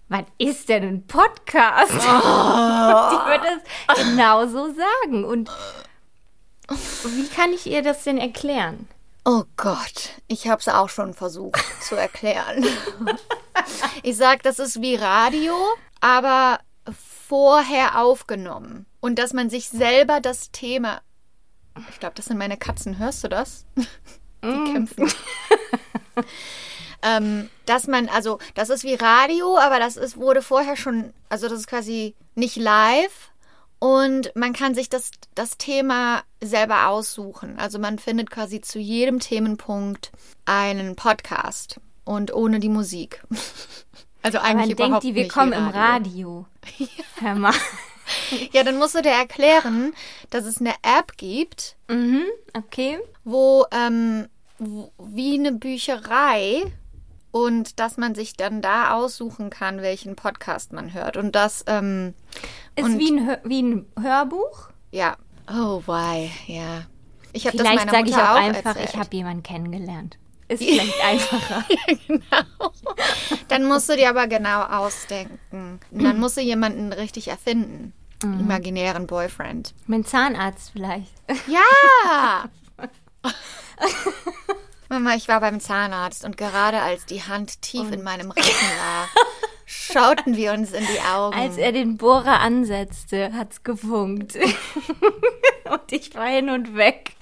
was 0.10 0.24
ist 0.38 0.70
denn 0.70 0.84
ein 0.84 1.08
Podcast? 1.08 1.92
Oh. 1.92 3.10
die 3.12 3.30
wird 3.30 3.42
es 3.46 4.04
genauso 4.04 4.68
sagen. 4.74 5.24
Und 5.26 5.50
wie 6.70 7.28
kann 7.28 7.52
ich 7.52 7.68
ihr 7.68 7.82
das 7.82 8.04
denn 8.04 8.18
erklären? 8.18 8.88
Oh 9.26 9.44
Gott, 9.58 10.10
ich 10.28 10.48
habe 10.50 10.60
es 10.60 10.68
auch 10.68 10.90
schon 10.90 11.14
versucht 11.14 11.64
zu 11.82 11.96
erklären. 11.96 12.66
ich 14.04 14.18
sag, 14.18 14.44
das 14.44 14.60
ist 14.60 14.82
wie 14.82 14.96
Radio, 14.96 15.54
aber 16.02 16.60
vorher 17.34 18.00
aufgenommen. 18.00 18.86
Und 19.00 19.18
dass 19.18 19.34
man 19.34 19.50
sich 19.50 19.68
selber 19.68 20.20
das 20.20 20.52
Thema. 20.52 21.02
Ich 21.90 22.00
glaube, 22.00 22.14
das 22.14 22.26
sind 22.26 22.38
meine 22.38 22.58
Katzen. 22.58 23.00
Hörst 23.00 23.24
du 23.24 23.28
das? 23.28 23.66
Die 24.44 24.72
kämpfen. 24.72 25.12
ähm, 27.02 27.50
dass 27.66 27.88
man, 27.88 28.08
also, 28.08 28.38
das 28.54 28.70
ist 28.70 28.84
wie 28.84 28.94
Radio, 28.94 29.58
aber 29.58 29.80
das 29.80 29.98
ist, 29.98 30.16
wurde 30.18 30.44
vorher 30.44 30.76
schon, 30.76 31.12
also 31.28 31.50
das 31.50 31.62
ist 31.62 31.68
quasi 31.68 32.14
nicht 32.36 32.56
live. 32.56 33.32
Und 33.80 34.32
man 34.36 34.54
kann 34.54 34.76
sich 34.76 34.90
das, 34.90 35.10
das 35.34 35.58
Thema 35.58 36.22
selber 36.40 36.90
aussuchen. 36.90 37.58
Also 37.58 37.80
man 37.80 37.98
findet 37.98 38.30
quasi 38.30 38.62
zu 38.62 38.78
jedem 38.78 39.20
Themenpunkt 39.20 40.12
einen 40.46 40.96
Podcast 40.96 41.80
und 42.06 42.32
ohne 42.32 42.60
die 42.60 42.70
Musik. 42.70 43.24
Also 44.24 44.38
Man 44.40 44.48
eigentlich 44.48 44.68
denkt 44.76 44.80
überhaupt 44.88 45.04
die, 45.04 45.16
wir 45.16 45.28
kommen 45.28 45.54
im 45.54 45.68
Radio. 45.68 46.46
Hör 47.20 47.36
mal. 47.36 47.54
Ja, 48.52 48.64
dann 48.64 48.78
musst 48.78 48.96
du 48.96 49.02
dir 49.02 49.12
erklären, 49.12 49.94
dass 50.30 50.46
es 50.46 50.60
eine 50.60 50.74
App 50.82 51.16
gibt, 51.18 51.76
Mhm, 51.90 52.24
okay. 52.54 53.00
wo 53.24 53.66
ähm, 53.72 54.28
wo- 54.60 54.92
wie 54.98 55.38
eine 55.38 55.52
Bücherei 55.54 56.64
und 57.32 57.80
dass 57.80 57.98
man 57.98 58.14
sich 58.16 58.36
dann 58.36 58.62
da 58.62 58.94
aussuchen 58.94 59.50
kann, 59.50 59.82
welchen 59.82 60.16
Podcast 60.16 60.72
man 60.74 60.94
hört. 60.94 61.16
Und 61.18 61.34
das, 61.36 61.64
ähm, 61.68 62.14
Ist 62.76 62.86
Und- 62.86 63.00
wie 63.00 63.12
ein, 63.12 63.26
Hör- 63.28 63.42
wie 63.44 63.62
ein 63.62 63.86
Hörbuch. 64.00 64.70
ja. 64.92 65.16
Oh, 65.50 65.82
why, 65.86 66.32
ja. 66.48 66.84
Ich 67.34 67.46
habe 67.48 67.58
das 67.58 67.68
Vielleicht 67.68 67.86
meiner 67.86 67.92
sage 67.92 68.10
ich 68.10 68.16
Mutter 68.16 68.32
auch 68.32 68.36
auch 68.38 68.42
einfach, 68.42 68.66
erzählt. 68.76 68.90
ich 68.94 68.96
habe 68.98 69.16
jemanden 69.16 69.44
kennengelernt. 69.44 70.18
Ist 70.48 70.64
vielleicht 70.64 71.02
einfacher. 71.04 71.66
genau. 72.08 72.72
Dann 73.48 73.66
musst 73.66 73.90
du 73.90 73.96
dir 73.96 74.10
aber 74.10 74.28
genau 74.28 74.64
ausdenken. 74.64 75.80
Und 75.92 76.04
dann 76.04 76.20
musst 76.20 76.38
du 76.38 76.42
jemanden 76.42 76.94
richtig 76.94 77.28
erfinden. 77.30 77.94
Mhm. 78.24 78.40
Imaginären 78.42 79.08
Boyfriend. 79.08 79.74
mein 79.88 80.06
Zahnarzt 80.06 80.72
vielleicht. 80.72 81.12
Ja! 81.48 82.46
Mama, 84.90 85.16
ich 85.16 85.28
war 85.28 85.40
beim 85.40 85.60
Zahnarzt 85.60 86.24
und 86.24 86.38
gerade 86.38 86.82
als 86.82 87.06
die 87.06 87.24
Hand 87.24 87.62
tief 87.62 87.92
in 87.92 88.04
meinem 88.04 88.30
Rücken 88.30 88.44
war, 88.44 89.10
schauten 89.66 90.36
wir 90.38 90.54
uns 90.54 90.72
in 90.72 90.86
die 90.86 91.02
Augen. 91.02 91.36
Als 91.36 91.58
er 91.58 91.72
den 91.72 91.98
Bohrer 91.98 92.40
ansetzte, 92.42 93.34
hat's 93.34 93.64
gefunkt. 93.64 94.36
und 95.72 95.92
ich 95.92 96.14
war 96.16 96.28
hin 96.28 96.50
und 96.50 96.76
weg. 96.76 97.16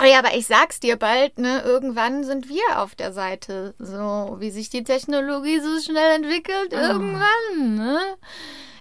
Oh 0.00 0.04
ja, 0.04 0.18
aber 0.18 0.34
ich 0.34 0.46
sag's 0.46 0.78
dir 0.80 0.96
bald, 0.96 1.38
ne? 1.38 1.62
Irgendwann 1.62 2.22
sind 2.24 2.48
wir 2.48 2.82
auf 2.82 2.94
der 2.94 3.12
Seite. 3.12 3.74
So, 3.78 4.36
wie 4.38 4.50
sich 4.50 4.68
die 4.68 4.84
Technologie 4.84 5.58
so 5.60 5.80
schnell 5.80 6.16
entwickelt. 6.16 6.72
Irgendwann, 6.72 7.74
ne? 7.76 7.98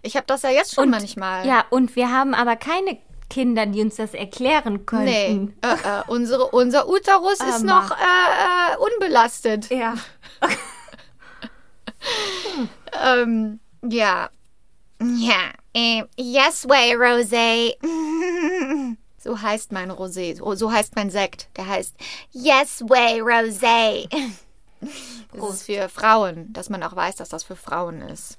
Ich 0.01 0.15
habe 0.17 0.25
das 0.27 0.41
ja 0.41 0.49
jetzt 0.49 0.75
schon 0.75 0.89
manchmal. 0.89 1.47
Ja, 1.47 1.65
und 1.69 1.95
wir 1.95 2.11
haben 2.11 2.33
aber 2.33 2.55
keine 2.57 2.97
Kinder, 3.29 3.65
die 3.65 3.81
uns 3.81 3.95
das 3.95 4.13
erklären 4.13 4.73
Nee, 4.75 4.79
könnten. 4.85 5.57
äh, 5.61 5.73
äh, 5.73 6.03
unsere, 6.07 6.47
unser 6.47 6.87
Uterus 6.87 7.39
ist 7.39 7.63
noch 7.63 7.91
äh, 7.91 8.73
äh, 8.73 8.77
unbelastet. 8.77 9.69
Ja. 9.69 9.95
Ähm, 13.03 13.59
ja. 13.83 14.29
Ja. 15.01 15.51
Äh, 15.73 16.03
yes 16.17 16.67
way, 16.67 16.95
Rosé. 16.95 17.73
so 19.25 19.41
heißt 19.41 19.71
mein 19.73 19.91
Rosé. 19.91 20.37
So, 20.37 20.55
so 20.55 20.71
heißt 20.71 20.95
mein 20.95 21.09
Sekt. 21.09 21.49
Der 21.57 21.67
heißt 21.67 21.95
Yes 22.31 22.81
way, 22.87 23.21
Rosé. 23.21 24.07
Das 25.33 25.49
ist 25.55 25.63
für 25.65 25.89
Frauen, 25.89 26.53
dass 26.53 26.69
man 26.69 26.81
auch 26.83 26.95
weiß, 26.95 27.15
dass 27.17 27.29
das 27.29 27.43
für 27.43 27.55
Frauen 27.55 28.01
ist. 28.01 28.37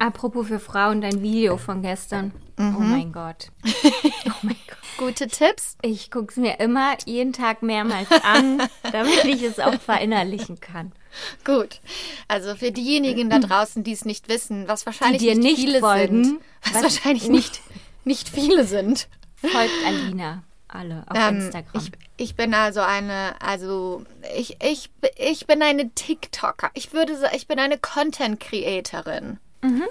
Apropos 0.00 0.46
für 0.48 0.58
Frauen, 0.58 1.02
dein 1.02 1.20
Video 1.20 1.58
von 1.58 1.82
gestern. 1.82 2.32
Oh 2.58 2.62
mein 2.62 3.12
Gott. 3.12 3.48
Oh 4.28 4.32
mein 4.42 4.56
Gott. 4.66 4.76
Gute 4.98 5.28
Tipps? 5.28 5.76
Ich 5.82 6.10
gucke 6.10 6.28
es 6.30 6.36
mir 6.36 6.58
immer 6.58 6.96
jeden 7.04 7.32
Tag 7.34 7.62
mehrmals 7.62 8.08
an, 8.24 8.62
damit 8.92 9.24
ich 9.26 9.42
es 9.42 9.60
auch 9.60 9.78
verinnerlichen 9.80 10.58
kann. 10.60 10.92
Gut. 11.44 11.80
Also 12.28 12.54
für 12.56 12.72
diejenigen 12.72 13.28
da 13.30 13.38
draußen, 13.38 13.84
die 13.84 13.92
es 13.92 14.04
nicht 14.06 14.28
wissen, 14.28 14.66
was 14.68 14.84
wahrscheinlich 14.86 15.20
dir 15.22 15.34
nicht 15.36 15.56
viele 15.60 15.80
folgen, 15.80 16.24
sind. 16.24 16.40
Was, 16.64 16.74
was- 16.74 16.82
wahrscheinlich 16.82 17.28
nicht, 17.28 17.60
nicht 18.04 18.28
viele 18.30 18.64
sind. 18.64 19.08
Folgt 19.52 19.72
Alina 19.86 20.42
alle 20.68 21.04
auf 21.08 21.16
Ähm, 21.16 21.36
Instagram. 21.36 21.82
ich, 21.82 21.92
ich 22.16 22.34
bin 22.36 22.52
also 22.54 22.80
eine, 22.80 23.34
also 23.40 24.04
ich, 24.36 24.56
ich, 24.62 24.90
ich 25.16 25.46
bin 25.46 25.62
eine 25.62 25.90
TikToker. 25.90 26.70
Ich 26.74 26.92
würde 26.92 27.16
sagen, 27.16 27.34
ich 27.36 27.46
bin 27.46 27.58
eine 27.58 27.78
Content 27.78 28.40
Creatorin. 28.40 29.38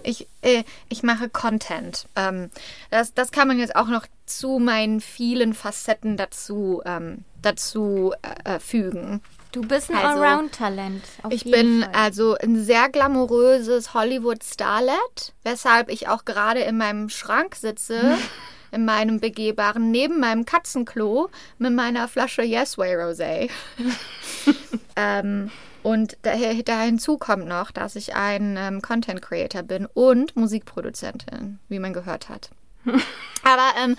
Ich, 0.04 0.28
äh, 0.42 0.64
ich 0.88 1.04
mache 1.04 1.28
Content. 1.28 2.08
Ähm, 2.16 2.50
das, 2.92 3.14
das 3.14 3.32
kann 3.34 3.50
man 3.50 3.60
jetzt 3.60 3.76
auch 3.76 3.88
noch 3.88 4.06
zu 4.26 4.60
meinen 4.60 5.02
vielen 5.02 5.54
Facetten 5.54 6.16
dazu, 6.16 6.82
ähm, 6.86 7.26
dazu 7.42 8.14
äh, 8.46 8.56
äh, 8.56 8.60
fügen. 8.62 9.22
du 9.52 9.62
bist 9.64 9.90
ein 9.90 9.98
also, 9.98 10.24
Allround-Talent. 10.24 11.04
Ich 11.30 11.44
bin 11.44 11.84
Fall. 11.84 11.92
also 11.94 12.38
ein 12.38 12.64
sehr 12.64 12.88
glamouröses 12.88 13.94
Hollywood-Starlet, 13.94 15.34
weshalb 15.44 15.90
ich 15.90 16.08
auch 16.08 16.24
gerade 16.24 16.62
in 16.62 16.78
meinem 16.78 17.10
Schrank 17.10 17.56
sitze, 17.56 18.18
in 18.76 18.86
meinem 18.86 19.20
begehbaren, 19.20 19.90
neben 19.90 20.20
meinem 20.20 20.46
Katzenklo 20.46 21.30
mit 21.58 21.74
meiner 21.74 22.08
Flasche 22.08 22.44
Yes 22.44 22.78
Way 22.78 22.96
Rosé. 22.98 23.50
ähm, 24.96 25.50
und 25.84 26.18
da, 26.24 26.32
da 26.66 26.82
hinzu 26.82 27.18
kommt 27.18 27.48
noch, 27.48 27.72
dass 27.72 27.96
ich 27.96 28.16
ein 28.16 28.58
ähm, 28.60 28.82
Content 28.82 29.22
Creator 29.22 29.64
bin 29.64 29.86
und 29.94 30.36
Musikproduzentin, 30.36 31.60
wie 31.70 31.80
man 31.80 31.94
gehört 31.94 32.30
hat. 32.30 32.50
Aber 33.44 33.70
ähm, 33.84 33.96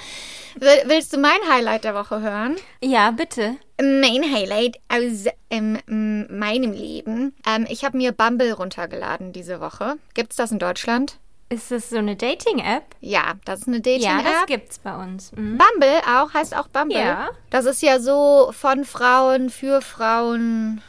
will- 0.56 0.82
willst 0.86 1.12
du 1.12 1.18
mein 1.18 1.38
Highlight 1.50 1.84
der 1.84 1.94
Woche 1.94 2.20
hören? 2.20 2.56
Ja, 2.82 3.10
bitte. 3.10 3.56
Mein 3.80 4.22
Highlight 4.32 4.78
aus 4.88 5.26
ähm, 5.50 5.78
meinem 5.86 6.72
Leben. 6.72 7.34
Ähm, 7.46 7.66
ich 7.68 7.84
habe 7.84 7.96
mir 7.96 8.12
Bumble 8.12 8.52
runtergeladen 8.52 9.32
diese 9.32 9.60
Woche. 9.60 9.96
Gibt's 10.14 10.36
das 10.36 10.52
in 10.52 10.58
Deutschland? 10.58 11.18
Ist 11.48 11.70
das 11.70 11.90
so 11.90 11.98
eine 11.98 12.16
Dating-App? 12.16 12.84
Ja, 13.00 13.34
das 13.44 13.60
ist 13.60 13.68
eine 13.68 13.76
Ja, 13.76 13.82
das 13.82 14.02
Dating-App. 14.02 14.46
gibt's 14.46 14.78
bei 14.78 14.96
uns. 14.96 15.32
Mhm. 15.32 15.58
Bumble 15.58 16.00
auch, 16.08 16.34
heißt 16.34 16.56
auch 16.56 16.68
Bumble. 16.68 16.98
Ja. 16.98 17.30
Das 17.50 17.66
ist 17.66 17.82
ja 17.82 18.00
so 18.00 18.50
von 18.52 18.84
Frauen, 18.84 19.50
für 19.50 19.80
Frauen, 19.80 20.82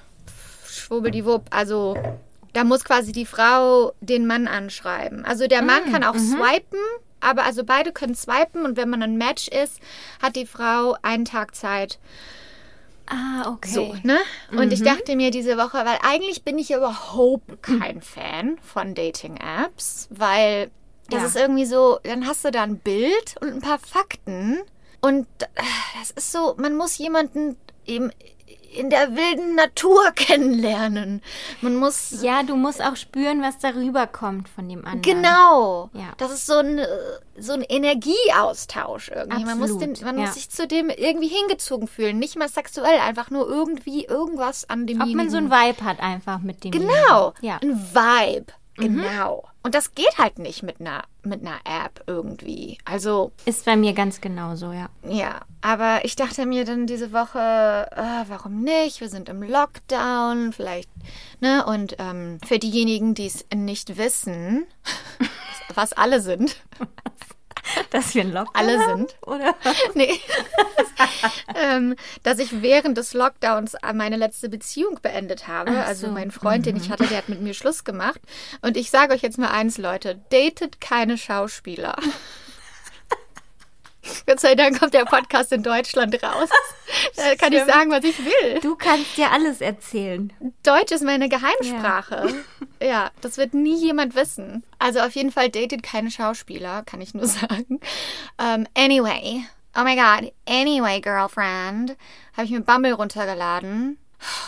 schwubbeldiwupp. 0.68 1.46
Also 1.52 1.96
da 2.54 2.64
muss 2.64 2.84
quasi 2.84 3.12
die 3.12 3.26
Frau 3.26 3.94
den 4.02 4.26
Mann 4.26 4.48
anschreiben. 4.48 5.26
Also 5.26 5.48
der 5.48 5.62
Mann 5.62 5.92
kann 5.92 6.04
auch 6.04 6.16
swipen 6.16 6.80
aber 7.20 7.44
also 7.46 7.64
beide 7.64 7.92
können 7.92 8.16
swipen 8.16 8.64
und 8.64 8.78
wenn 8.78 8.90
man 8.90 9.04
ein 9.04 9.18
Match 9.18 9.48
ist, 9.48 9.80
hat 10.22 10.36
die 10.36 10.46
Frau 10.46 10.96
einen 11.02 11.26
Tag 11.26 11.56
Zeit. 11.56 12.00
Ah, 13.08 13.52
okay. 13.52 13.70
So, 13.70 13.96
ne? 14.04 14.18
Und 14.52 14.72
ich 14.74 14.84
dachte 14.84 15.16
mir 15.16 15.32
diese 15.32 15.58
Woche, 15.58 15.78
weil 15.78 15.98
eigentlich 16.02 16.44
bin 16.44 16.58
ich 16.58 16.70
ja 16.70 16.78
überhaupt 16.78 17.64
kein 17.64 18.02
Fan 18.02 18.58
von 18.62 18.94
Dating-Apps, 18.96 20.08
weil 20.12 20.70
das 21.10 21.22
Ja. 21.22 21.28
ist 21.28 21.36
irgendwie 21.38 21.66
so, 21.66 22.00
dann 22.04 22.28
hast 22.28 22.44
du 22.46 22.52
da 22.52 22.64
ein 22.64 22.80
Bild 22.80 23.36
und 23.40 23.48
ein 23.54 23.62
paar 23.62 23.80
Fakten 23.80 24.58
und 25.02 25.26
äh, 25.42 25.48
das 26.00 26.12
ist 26.12 26.32
so, 26.34 26.56
man 26.58 26.76
muss 26.76 26.98
jemanden 26.98 27.56
eben 27.86 28.12
in 28.78 28.90
der 28.90 29.16
wilden 29.16 29.56
Natur 29.56 30.12
kennenlernen. 30.16 31.22
Man 31.62 31.76
muss 31.76 32.22
Ja, 32.22 32.44
du 32.44 32.56
musst 32.56 32.82
auch 32.82 32.96
spüren, 32.96 33.42
was 33.42 33.58
darüber 33.60 34.08
kommt 34.08 34.50
von 34.50 34.70
dem 34.70 34.86
anderen. 34.86 35.02
Genau. 35.02 35.90
Ja. 35.94 36.14
Das 36.18 36.32
ist 36.32 36.46
so 36.46 36.58
ein, 36.58 36.78
äh, 36.78 36.88
so 37.38 37.54
ein 37.54 37.64
Energieaustausch 37.64 39.10
irgendwie. 39.10 39.46
Man, 39.46 39.60
muss, 39.60 39.78
den, 39.78 39.92
Absolut, 39.92 40.02
man 40.02 40.20
ja. 40.20 40.26
muss 40.26 40.36
sich 40.36 40.50
zu 40.50 40.68
dem 40.68 40.90
irgendwie 40.90 41.28
hingezogen 41.28 41.88
fühlen. 41.88 42.20
Nicht 42.20 42.38
mal 42.38 42.50
sexuell, 42.50 43.00
einfach 43.00 43.30
nur 43.30 43.48
irgendwie 43.48 44.06
irgendwas 44.06 44.70
an 44.70 44.88
dem 44.88 45.02
Ob 45.02 45.10
man 45.10 45.30
so 45.30 45.38
ein 45.38 45.50
Vibe 45.52 45.84
hat 45.84 46.00
einfach 46.00 46.40
mit 46.40 46.64
dem. 46.64 46.72
Genau. 46.72 47.34
Ja. 47.42 47.60
Ein 47.62 47.80
Vibe. 47.94 48.54
Genau. 48.78 49.44
Und 49.64 49.76
das 49.76 49.96
geht 49.96 50.18
halt 50.18 50.40
nicht 50.40 50.64
mit 50.64 50.80
einer, 50.80 51.04
mit 51.24 51.42
einer 51.42 51.58
App 51.66 52.04
irgendwie. 52.08 52.78
Also, 52.86 53.32
Ist 53.46 53.66
bei 53.66 53.76
mir 53.76 53.94
ganz 53.94 54.22
genauso, 54.22 54.72
ja. 54.72 54.88
ja. 55.04 55.42
Aber 55.62 56.02
ich 56.04 56.16
dachte 56.16 56.46
mir 56.46 56.66
dann 56.66 56.88
diese 56.88 57.12
Woche, 57.12 57.40
äh, 57.40 58.30
warum 58.30 58.62
nicht? 58.62 59.02
Wir 59.02 59.10
sind 59.10 59.30
im 59.30 59.44
Lockdown, 59.44 60.54
vielleicht, 60.54 60.90
ne? 61.40 61.66
Und 61.66 61.96
ähm, 62.00 62.40
für 62.46 62.60
diejenigen, 62.60 63.16
die 63.16 63.26
es 63.28 63.46
nicht 63.54 63.98
wissen, 63.98 64.66
was 65.74 65.94
alle 65.94 66.22
sind, 66.22 66.56
Dass 67.90 68.16
wir 68.16 68.22
ein 68.24 68.32
Lockdown 68.32 68.56
Alle 68.56 68.80
haben, 68.80 68.98
sind. 69.00 69.16
Oder? 69.22 69.56
nee, 69.94 70.20
ähm, 71.56 71.96
dass 72.24 72.40
ich 72.40 72.62
während 72.62 72.98
des 72.98 73.14
Lockdowns 73.14 73.76
meine 73.94 74.18
letzte 74.18 74.50
Beziehung 74.50 75.00
beendet 75.02 75.48
habe. 75.48 75.72
Also 75.84 76.08
so. 76.08 76.14
mein 76.14 76.32
Freund, 76.32 76.66
den 76.66 76.76
ich 76.78 76.90
hatte, 76.90 77.06
der 77.06 77.18
hat 77.18 77.30
mit 77.30 77.42
mir 77.42 77.54
Schluss 77.54 77.84
gemacht. 77.84 78.22
Und 78.62 78.78
ich 78.78 78.90
sage 78.90 79.14
euch 79.14 79.22
jetzt 79.22 79.38
mal 79.38 79.50
eins, 79.50 79.78
Leute, 79.78 80.20
datet 80.30 80.82
keine 80.82 81.18
Schauspieler. 81.18 81.96
Gott 84.26 84.40
sei 84.40 84.56
Dank 84.56 84.80
kommt 84.80 84.94
der 84.94 85.06
Podcast 85.06 85.52
in 85.52 85.64
Deutschland 85.64 86.22
raus. 86.24 86.50
Da 87.16 87.36
kann 87.36 87.52
ich 87.52 87.64
sagen, 87.66 87.92
was 87.92 88.04
ich 88.04 88.18
will. 88.24 88.60
Du 88.62 88.76
kannst 88.76 89.18
dir 89.18 89.32
alles 89.32 89.60
erzählen. 89.62 90.32
Deutsch 90.64 90.92
ist 90.92 91.04
meine 91.04 91.30
Geheimsprache. 91.30 92.34
Ja. 92.82 93.10
das 93.22 93.38
wird 93.38 93.54
nie 93.56 93.76
jemand 93.76 94.16
wissen. 94.16 94.64
Also 94.80 95.00
auf 95.00 95.12
jeden 95.14 95.32
Fall 95.32 95.50
datet 95.50 95.82
keine 95.84 96.12
Schauspieler, 96.12 96.84
kann 96.84 97.02
ich 97.02 97.14
nur 97.16 97.26
sagen. 97.28 97.80
Ähm, 98.40 98.68
anyway, 98.76 99.44
oh 99.76 99.84
my 99.84 99.96
god, 99.96 100.32
anyway, 100.48 101.02
Girlfriend, 101.02 101.98
habe 102.34 102.46
ich 102.46 102.52
mir 102.52 102.62
Bumble 102.62 102.94
runtergeladen. 102.94 103.98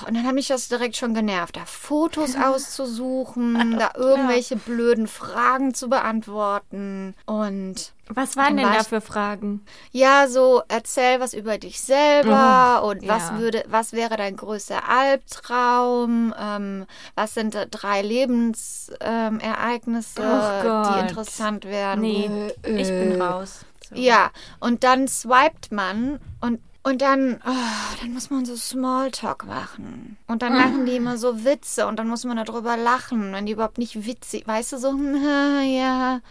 Und 0.08 0.16
dann 0.16 0.26
hat 0.26 0.34
mich 0.34 0.48
das 0.48 0.68
direkt 0.68 0.98
schon 0.98 1.14
genervt, 1.14 1.56
da 1.56 1.66
Fotos 1.66 2.36
auszusuchen, 2.36 3.78
da 3.78 3.92
irgendwelche 3.96 4.56
blöden 4.56 5.08
Fragen 5.08 5.74
zu 5.74 5.90
beantworten. 5.90 7.16
Und 7.26 7.94
Was 8.08 8.36
waren 8.36 8.58
denn 8.58 8.66
war 8.66 8.78
da 8.78 8.84
für 8.84 9.02
Fragen? 9.02 9.64
ja, 9.92 10.28
so 10.28 10.64
erzähl 10.68 11.20
was 11.20 11.34
über 11.34 11.58
dich 11.60 11.80
selber 11.82 12.84
und 12.84 13.08
was 13.08 13.30
ja. 13.30 13.40
würde, 13.40 13.64
was 13.68 13.94
wäre 13.94 14.18
dein 14.18 14.36
größter 14.36 14.90
Albtraum? 14.90 16.34
Ähm, 16.40 16.86
was 17.16 17.34
sind 17.36 17.56
drei 17.72 18.02
Lebensereignisse, 18.02 20.22
ähm, 20.22 20.64
Gott. 20.64 20.96
die 20.96 21.00
interessant 21.02 21.66
wären? 21.66 22.02
Nee, 22.02 22.30
Äh, 22.64 22.82
ich 22.82 22.88
bin 22.88 23.20
äh. 23.20 23.24
raus. 23.24 23.66
So. 23.90 23.96
Ja, 23.96 24.32
und 24.60 24.84
dann 24.84 25.08
swiped 25.08 25.72
man 25.72 26.20
und 26.42 26.60
und 26.90 27.02
dann, 27.02 27.40
oh, 27.46 27.96
dann 28.02 28.14
muss 28.14 28.30
man 28.30 28.46
so 28.46 28.56
Smalltalk 28.56 29.46
machen. 29.46 30.18
Und 30.28 30.42
dann 30.42 30.54
machen 30.54 30.86
die 30.86 30.96
immer 30.96 31.18
so 31.18 31.46
Witze 31.46 31.88
und 31.88 31.98
dann 31.98 32.08
muss 32.08 32.26
man 32.26 32.38
darüber 32.38 32.78
lachen, 32.78 33.32
wenn 33.32 33.46
die 33.46 33.52
überhaupt 33.52 33.78
nicht 33.78 34.06
witzig, 34.06 34.48
weißt 34.48 34.74
du, 34.74 34.78
so, 34.78 34.90
hm, 34.90 35.62
ja. 35.64 36.22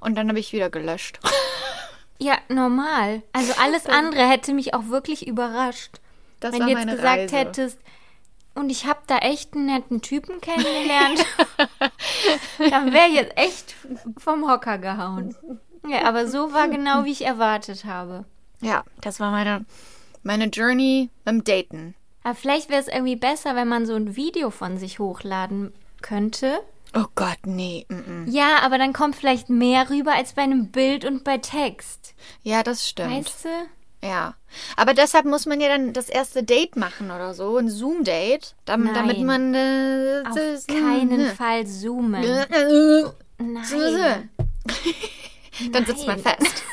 Und 0.00 0.14
dann 0.16 0.28
habe 0.28 0.38
ich 0.38 0.52
wieder 0.52 0.70
gelöscht. 0.70 1.20
Ja, 2.20 2.36
normal. 2.48 3.22
Also 3.32 3.52
alles 3.62 3.86
andere 3.86 4.28
hätte 4.28 4.52
mich 4.52 4.74
auch 4.74 4.88
wirklich 4.88 5.28
überrascht. 5.28 6.00
Das 6.40 6.52
Wenn 6.52 6.62
du 6.62 6.70
jetzt 6.70 6.88
gesagt 6.88 7.04
Reise. 7.04 7.36
hättest, 7.36 7.78
und 8.56 8.70
ich 8.70 8.86
habe 8.86 8.98
da 9.06 9.18
echt 9.18 9.54
einen 9.54 9.66
netten 9.66 10.02
Typen 10.02 10.40
kennengelernt, 10.40 11.24
dann 12.70 12.92
wäre 12.92 13.06
ich 13.06 13.14
jetzt 13.14 13.36
echt 13.36 13.76
vom 14.16 14.50
Hocker 14.50 14.78
gehauen. 14.78 15.36
Ja, 15.86 16.08
aber 16.08 16.26
so 16.26 16.52
war 16.52 16.66
genau, 16.66 17.04
wie 17.04 17.12
ich 17.12 17.24
erwartet 17.24 17.84
habe. 17.84 18.24
Ja, 18.60 18.82
das 19.00 19.20
war 19.20 19.30
meine, 19.30 19.64
meine 20.22 20.46
Journey 20.46 21.10
beim 21.24 21.44
Daten. 21.44 21.94
Aber 22.22 22.34
vielleicht 22.34 22.68
wäre 22.68 22.80
es 22.80 22.88
irgendwie 22.88 23.16
besser, 23.16 23.54
wenn 23.56 23.68
man 23.68 23.86
so 23.86 23.94
ein 23.94 24.16
Video 24.16 24.50
von 24.50 24.76
sich 24.78 24.98
hochladen 24.98 25.72
könnte. 26.02 26.58
Oh 26.94 27.04
Gott, 27.14 27.38
nee. 27.44 27.86
Mm 27.88 27.94
-mm. 27.94 28.30
Ja, 28.30 28.60
aber 28.62 28.78
dann 28.78 28.92
kommt 28.92 29.14
vielleicht 29.16 29.50
mehr 29.50 29.90
rüber 29.90 30.12
als 30.14 30.32
bei 30.32 30.42
einem 30.42 30.68
Bild 30.68 31.04
und 31.04 31.22
bei 31.24 31.38
Text. 31.38 32.14
Ja, 32.42 32.62
das 32.62 32.88
stimmt. 32.88 33.10
Weißt 33.14 33.44
du? 33.44 33.48
Ja. 34.06 34.34
Aber 34.76 34.94
deshalb 34.94 35.24
muss 35.26 35.44
man 35.46 35.60
ja 35.60 35.68
dann 35.68 35.92
das 35.92 36.08
erste 36.08 36.42
Date 36.44 36.76
machen 36.76 37.10
oder 37.10 37.34
so, 37.34 37.56
ein 37.58 37.68
Zoom-Date, 37.68 38.54
dam- 38.64 38.84
Nein. 38.84 38.94
damit 38.94 39.20
man. 39.22 39.54
Äh, 39.54 40.22
Auf 40.28 40.34
das- 40.34 40.66
keinen 40.66 41.08
ne. 41.16 41.34
Fall 41.34 41.66
zoomen. 41.66 42.22
Äh, 42.24 43.04
Nein. 43.38 44.30
Dann 45.72 45.84
sitzt 45.86 46.06
man 46.06 46.18
fest. 46.20 46.62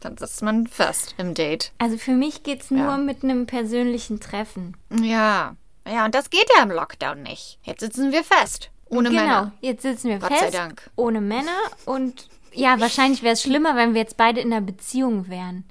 Dann 0.00 0.16
sitzt 0.18 0.42
man 0.42 0.66
fest 0.66 1.14
im 1.18 1.34
Date. 1.34 1.72
Also 1.78 1.96
für 1.96 2.12
mich 2.12 2.42
geht's 2.42 2.70
nur 2.70 2.86
Ja. 2.86 2.96
mit 2.98 3.24
einem 3.24 3.46
persönlichen 3.46 4.20
Treffen. 4.20 4.76
Ja. 5.02 5.56
Ja, 5.88 6.04
und 6.04 6.14
das 6.14 6.30
geht 6.30 6.46
ja 6.56 6.62
im 6.62 6.70
Lockdown 6.70 7.22
nicht. 7.22 7.58
Jetzt 7.62 7.80
sitzen 7.80 8.12
wir 8.12 8.24
fest. 8.24 8.70
Ohne 8.88 9.08
genau. 9.10 9.20
Männer. 9.22 9.52
Jetzt 9.60 9.82
sitzen 9.82 10.08
wir 10.10 10.18
Gott 10.18 10.30
fest. 10.32 10.40
sei 10.40 10.50
Dank. 10.50 10.90
Ohne 10.96 11.20
Männer 11.20 11.56
und 11.86 12.28
ja, 12.52 12.80
wahrscheinlich 12.80 13.22
wäre 13.22 13.34
es 13.34 13.42
schlimmer, 13.42 13.76
wenn 13.76 13.94
wir 13.94 14.00
jetzt 14.00 14.16
beide 14.16 14.40
in 14.40 14.52
einer 14.52 14.64
Beziehung 14.64 15.28
wären 15.28 15.64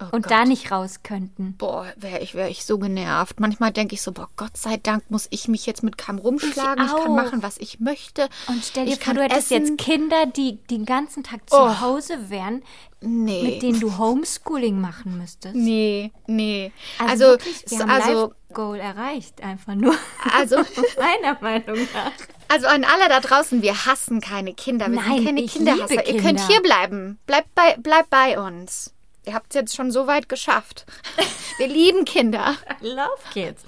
Oh 0.00 0.06
und 0.10 0.22
Gott. 0.22 0.30
da 0.32 0.44
nicht 0.44 0.72
raus 0.72 1.00
könnten. 1.04 1.54
Boah, 1.56 1.86
wäre 1.96 2.18
ich, 2.18 2.34
wär 2.34 2.48
ich 2.48 2.64
so 2.64 2.78
genervt. 2.78 3.38
Manchmal 3.38 3.70
denke 3.70 3.94
ich 3.94 4.02
so, 4.02 4.10
boah, 4.10 4.28
Gott 4.36 4.56
sei 4.56 4.76
Dank 4.76 5.08
muss 5.08 5.28
ich 5.30 5.46
mich 5.46 5.66
jetzt 5.66 5.84
mit 5.84 5.96
Kam 5.96 6.18
rumschlagen. 6.18 6.84
Ich, 6.84 6.90
auch. 6.90 7.04
kann 7.04 7.14
machen, 7.14 7.42
was 7.44 7.58
ich 7.58 7.78
möchte. 7.78 8.28
Und 8.48 8.64
stell 8.64 8.86
dir 8.86 8.94
ich 8.94 9.04
vor, 9.04 9.14
du 9.14 9.22
hättest 9.22 9.52
essen. 9.52 9.66
jetzt 9.76 9.78
Kinder, 9.78 10.26
die 10.26 10.56
den 10.68 10.84
ganzen 10.84 11.22
Tag 11.22 11.48
zu 11.48 11.56
Oh. 11.56 11.80
Hause 11.80 12.28
wären, 12.28 12.62
Nee. 13.00 13.42
mit 13.44 13.62
denen 13.62 13.78
du 13.80 13.96
Homeschooling 13.98 14.80
machen 14.80 15.18
müsstest. 15.18 15.54
Nee, 15.54 16.10
nee. 16.26 16.72
Also, 16.98 17.10
Also, 17.10 17.24
wirklich, 17.46 17.64
wir 17.68 17.78
haben 17.80 17.90
also, 17.90 18.22
Life 18.22 18.34
Goal 18.54 18.80
erreicht, 18.80 19.42
einfach 19.44 19.74
nur. 19.74 19.94
also, 20.36 20.56
Meiner 20.98 21.38
Meinung 21.40 21.86
nach. 21.94 22.12
also 22.48 22.66
an 22.66 22.82
alle 22.84 23.08
da 23.08 23.20
draußen, 23.20 23.62
wir 23.62 23.86
hassen 23.86 24.20
keine 24.20 24.54
Kinder. 24.54 24.86
Wir 24.90 24.96
Nein, 25.00 25.16
sind 25.16 25.24
keine 25.26 25.40
ich 25.42 25.52
Kinderhasser. 25.52 25.88
liebe 25.90 26.02
Ihr 26.10 26.20
könnt 26.22 26.38
Kinder. 26.38 26.46
hier 26.48 26.62
bleiben. 26.62 27.18
Bleibt 27.26 27.54
bei, 27.54 27.76
bleibt 27.76 28.10
bei 28.10 28.40
uns. 28.40 28.90
Ihr 29.26 29.34
habt 29.34 29.46
es 29.50 29.54
jetzt 29.54 29.74
schon 29.76 29.90
so 29.90 30.06
weit 30.06 30.28
geschafft. 30.28 30.84
Wir 31.58 31.68
lieben 31.68 32.04
Kinder. 32.04 32.54
Love 32.80 33.22
Kids. 33.32 33.62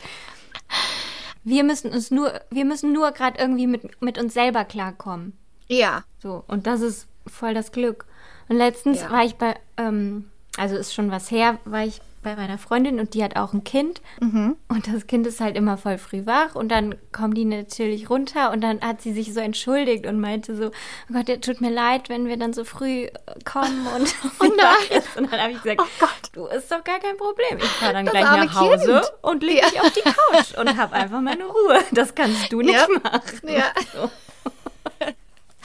Wir 1.45 1.63
müssen 1.63 1.93
uns 1.93 2.11
nur, 2.11 2.41
wir 2.51 2.65
müssen 2.65 2.93
nur 2.93 3.13
gerade 3.13 3.39
irgendwie 3.39 3.69
mit, 3.69 4.03
mit 4.03 4.19
uns 4.19 4.35
selber 4.35 4.65
klarkommen. 4.65 5.37
Ja. 5.69 6.03
So, 6.21 6.43
und 6.49 6.67
das 6.67 6.81
ist 6.81 7.07
voll 7.27 7.55
das 7.55 7.71
Glück. 7.71 8.07
Und 8.49 8.57
letztens 8.57 9.01
Ja. 9.03 9.11
war 9.13 9.25
ich 9.25 9.37
bei, 9.37 9.55
ähm, 9.77 10.29
also 10.57 10.77
ist 10.77 10.93
schon 10.95 11.11
was 11.13 11.31
her, 11.31 11.59
war 11.65 11.85
ich 11.85 12.01
bei 12.27 12.35
meiner 12.35 12.59
Freundin 12.59 12.99
und 12.99 13.15
die 13.15 13.23
hat 13.23 13.37
auch 13.37 13.53
ein 13.53 13.63
Kind. 13.63 14.03
Mhm. 14.21 14.57
Und 14.69 14.89
das 14.93 15.07
Kind 15.07 15.29
ist 15.29 15.41
halt 15.41 15.57
immer 15.57 15.77
voll 15.79 15.97
früh 15.97 16.27
wach 16.27 16.57
und 16.57 16.69
dann 16.71 16.97
kommen 17.13 17.35
die 17.35 17.45
natürlich 17.45 18.11
runter 18.11 18.51
und 18.51 18.61
dann 18.63 18.81
hat 18.81 19.01
sie 19.01 19.13
sich 19.13 19.33
so 19.33 19.39
entschuldigt 19.39 20.07
und 20.07 20.21
meinte 20.21 20.57
so, 20.57 20.67
oh 20.67 21.13
Gott, 21.13 21.29
ja, 21.29 21.37
tut 21.37 21.61
mir 21.61 21.71
leid, 21.71 22.09
wenn 22.09 22.27
wir 22.27 22.37
dann 22.37 22.53
so 22.53 22.65
früh 22.65 23.05
äh, 23.05 23.11
kommen 23.45 23.87
und 23.97 24.13
Oh 24.41 24.45
nein. 24.57 25.03
Und 25.17 25.33
dann 25.33 25.41
habe 25.41 25.53
ich 25.53 25.63
gesagt, 25.63 25.81
Oh 25.81 25.87
Gott. 26.01 26.31
du 26.33 26.47
ist 26.47 26.71
doch 26.73 26.83
gar 26.83 26.99
kein 26.99 27.17
Problem. 27.17 27.59
Ich 27.59 27.65
fahre 27.65 27.93
dann 27.93 28.07
Das 28.07 28.13
gleich 28.13 28.25
nach 28.25 28.55
Hause 28.61 29.01
Kind. 29.03 29.13
und 29.23 29.43
lege 29.45 29.65
mich 29.65 29.81
auf 29.81 29.93
die 29.93 30.01
Couch 30.03 30.59
und 30.59 30.77
habe 30.77 30.95
einfach 30.95 31.21
meine 31.21 31.45
Ruhe. 31.45 31.79
Das 31.93 32.13
kannst 32.17 32.51
du 32.53 32.61
nicht 32.61 32.75
Ja. 32.75 32.89
machen. 33.05 33.41
Ja. 33.49 33.73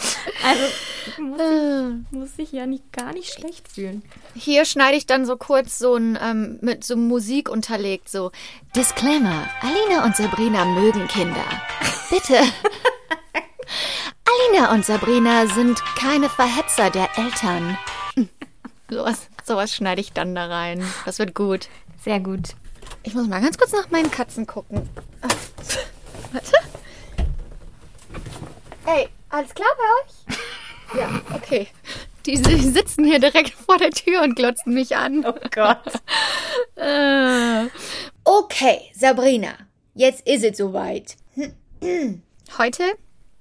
Also 0.43 1.21
muss 1.21 1.39
ich, 1.39 2.11
muss 2.11 2.29
ich 2.37 2.51
ja 2.51 2.65
nicht, 2.65 2.91
gar 2.93 3.13
nicht 3.13 3.33
schlecht 3.33 3.67
fühlen. 3.67 4.03
Hier 4.33 4.65
schneide 4.65 4.97
ich 4.97 5.05
dann 5.05 5.25
so 5.25 5.37
kurz 5.37 5.77
so 5.77 5.95
ein, 5.95 6.17
ähm, 6.21 6.57
mit 6.61 6.83
so 6.83 6.95
Musik 6.95 7.49
unterlegt, 7.49 8.09
so 8.09 8.31
Disclaimer, 8.75 9.47
Alina 9.61 10.05
und 10.05 10.15
Sabrina 10.15 10.65
mögen 10.65 11.07
Kinder. 11.07 11.43
Bitte. 12.09 12.37
Alina 14.53 14.71
und 14.73 14.85
Sabrina 14.85 15.47
sind 15.47 15.81
keine 15.97 16.29
Verhetzer 16.29 16.89
der 16.89 17.09
Eltern. 17.17 17.77
Hm. 18.15 18.29
Sowas, 18.89 19.27
sowas 19.43 19.73
schneide 19.73 20.01
ich 20.01 20.13
dann 20.13 20.35
da 20.35 20.47
rein. 20.47 20.83
Das 21.05 21.19
wird 21.19 21.35
gut. 21.35 21.67
Sehr 22.03 22.19
gut. 22.19 22.55
Ich 23.03 23.13
muss 23.13 23.27
mal 23.27 23.41
ganz 23.41 23.57
kurz 23.57 23.71
nach 23.71 23.89
meinen 23.89 24.11
Katzen 24.11 24.45
gucken. 24.45 24.89
Warte. 26.31 26.51
Ey, 28.85 29.09
alles 29.31 29.53
klar 29.53 29.69
bei 29.77 29.83
euch? 30.03 30.37
Ja, 30.93 31.09
okay. 31.33 31.67
Die, 32.25 32.33
die 32.41 32.57
sitzen 32.57 33.05
hier 33.05 33.19
direkt 33.19 33.51
vor 33.51 33.77
der 33.77 33.91
Tür 33.91 34.23
und 34.23 34.35
glotzen 34.35 34.73
mich 34.73 34.97
an. 34.97 35.25
Oh 35.25 35.33
Gott. 35.51 35.79
Äh. 36.75 37.67
Okay, 38.25 38.91
Sabrina, 38.93 39.53
jetzt 39.93 40.27
ist 40.27 40.43
es 40.43 40.57
soweit. 40.57 41.15
Heute 42.57 42.83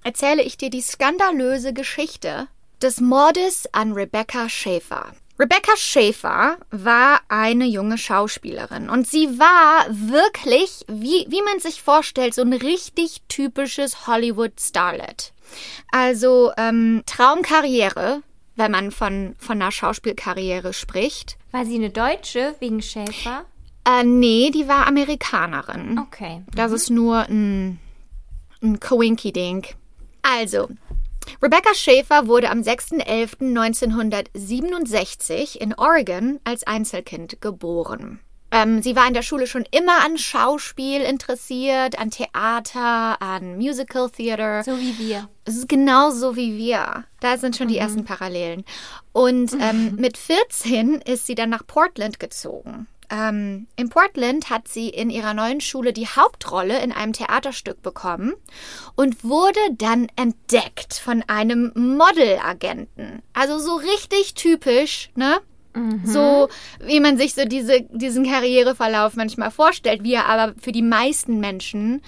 erzähle 0.05 0.43
ich 0.43 0.59
dir 0.59 0.71
die 0.71 0.83
skandalöse 0.83 1.73
Geschichte 1.73 2.49
des 2.81 3.01
Mordes 3.01 3.69
an 3.73 3.93
Rebecca 3.93 4.49
Schäfer. 4.49 5.13
Rebecca 5.41 5.75
Schäfer 5.75 6.59
war 6.71 7.23
eine 7.29 7.65
junge 7.65 7.97
Schauspielerin 7.97 8.91
und 8.91 9.07
sie 9.07 9.39
war 9.39 9.87
wirklich, 9.89 10.85
wie, 10.87 11.25
wie 11.31 11.41
man 11.41 11.61
sich 11.61 11.81
vorstellt, 11.81 12.35
so 12.35 12.43
ein 12.43 12.53
richtig 12.53 13.23
typisches 13.27 14.07
Hollywood-Starlet. 14.07 15.33
Also 15.91 16.53
ähm, 16.59 17.05
Traumkarriere, 17.07 18.23
wenn 18.57 18.71
man 18.71 18.91
von, 18.91 19.35
von 19.39 19.63
einer 19.63 19.73
Schauspielkarriere 19.73 20.75
spricht. 20.75 21.39
War 21.53 21.65
sie 21.65 21.77
eine 21.77 21.89
Deutsche 21.89 22.55
wegen 22.59 22.83
Schäfer? 22.83 23.47
Äh, 23.87 24.05
nee, 24.05 24.51
die 24.51 24.69
war 24.69 24.87
Amerikanerin. 24.87 25.99
Okay. 26.01 26.43
Das 26.55 26.71
ist 26.71 26.91
nur 26.91 27.21
ein, 27.21 27.81
ein 28.63 28.79
Coinky-Ding. 28.79 29.69
Also, 30.21 30.69
Rebecca 31.43 31.75
Schäfer 31.75 32.27
wurde 32.27 32.51
am 32.51 32.61
6.11.1967 32.61 35.57
in 35.57 35.73
Oregon 35.75 36.39
als 36.45 36.67
Einzelkind 36.67 37.41
geboren. 37.41 38.21
Ähm, 38.53 38.83
sie 38.83 38.97
war 38.97 39.07
in 39.07 39.15
der 39.15 39.23
Schule 39.23 39.47
schon 39.47 39.65
immer 39.71 40.05
an 40.05 40.19
Schauspiel 40.19 41.03
interessiert, 41.03 41.99
an 41.99 42.11
Theater, 42.11 43.23
an 43.23 43.57
Musical 43.57 44.11
Theater. 44.11 44.65
So 44.65 44.79
wie 44.79 44.99
wir. 44.99 45.29
Es 45.45 45.57
ist 45.57 45.69
genauso 45.69 46.35
wie 46.35 46.57
wir. 46.57 47.05
Da 47.21 47.39
sind 47.39 47.57
schon 47.57 47.69
die 47.69 47.79
ersten 47.79 48.05
Parallelen. 48.05 48.65
Und 49.13 49.53
ähm, 49.61 49.95
mit 49.99 50.17
14 50.17 51.01
ist 51.03 51.27
sie 51.27 51.37
dann 51.37 51.51
nach 51.51 51.67
Portland 51.67 52.19
gezogen. 52.19 52.89
Ähm, 53.11 53.67
in 53.77 53.89
Portland 53.89 54.51
hat 54.51 54.69
sie 54.69 54.89
in 54.89 55.11
ihrer 55.11 55.35
neuen 55.35 55.61
Schule 55.61 55.93
die 55.93 56.07
Hauptrolle 56.07 56.81
in 56.81 56.93
einem 56.93 57.13
Theaterstück 57.13 57.83
bekommen 57.83 58.35
und 58.95 59.25
wurde 59.25 59.61
dann 59.73 60.07
entdeckt 60.17 60.95
von 60.95 61.25
einem 61.27 61.73
Modelagenten. 61.75 63.23
Also 63.33 63.59
so 63.59 63.75
richtig 63.77 64.35
typisch, 64.35 65.11
ne? 65.17 65.41
So, 66.05 66.49
wie 66.81 67.01
man 67.01 67.17
sich 67.17 67.35
so 67.35 67.45
diese, 67.45 67.83
diesen 67.83 68.29
Karriereverlauf 68.29 69.15
manchmal 69.15 69.51
vorstellt, 69.51 70.03
wie 70.03 70.15
er 70.15 70.27
aber 70.27 70.55
für 70.61 70.73
die 70.73 70.83
meisten 70.83 71.39
Menschen 71.39 72.03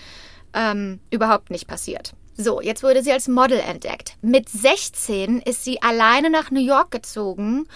ähm, 0.52 1.00
überhaupt 1.10 1.50
nicht 1.50 1.68
passiert. 1.68 2.14
So, 2.34 2.60
jetzt 2.60 2.82
wurde 2.82 3.02
sie 3.02 3.12
als 3.12 3.28
Model 3.28 3.60
entdeckt. 3.60 4.16
Mit 4.22 4.48
16 4.48 5.40
ist 5.40 5.64
sie 5.64 5.82
alleine 5.82 6.30
nach 6.30 6.50
New 6.50 6.64
York 6.64 6.90
gezogen, 6.90 7.68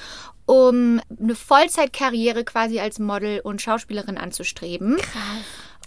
um 0.46 1.00
eine 1.20 1.34
Vollzeitkarriere 1.34 2.44
quasi 2.44 2.80
als 2.80 2.98
Model 2.98 3.40
und 3.40 3.60
Schauspielerin 3.60 4.16
anzustreben. 4.16 4.96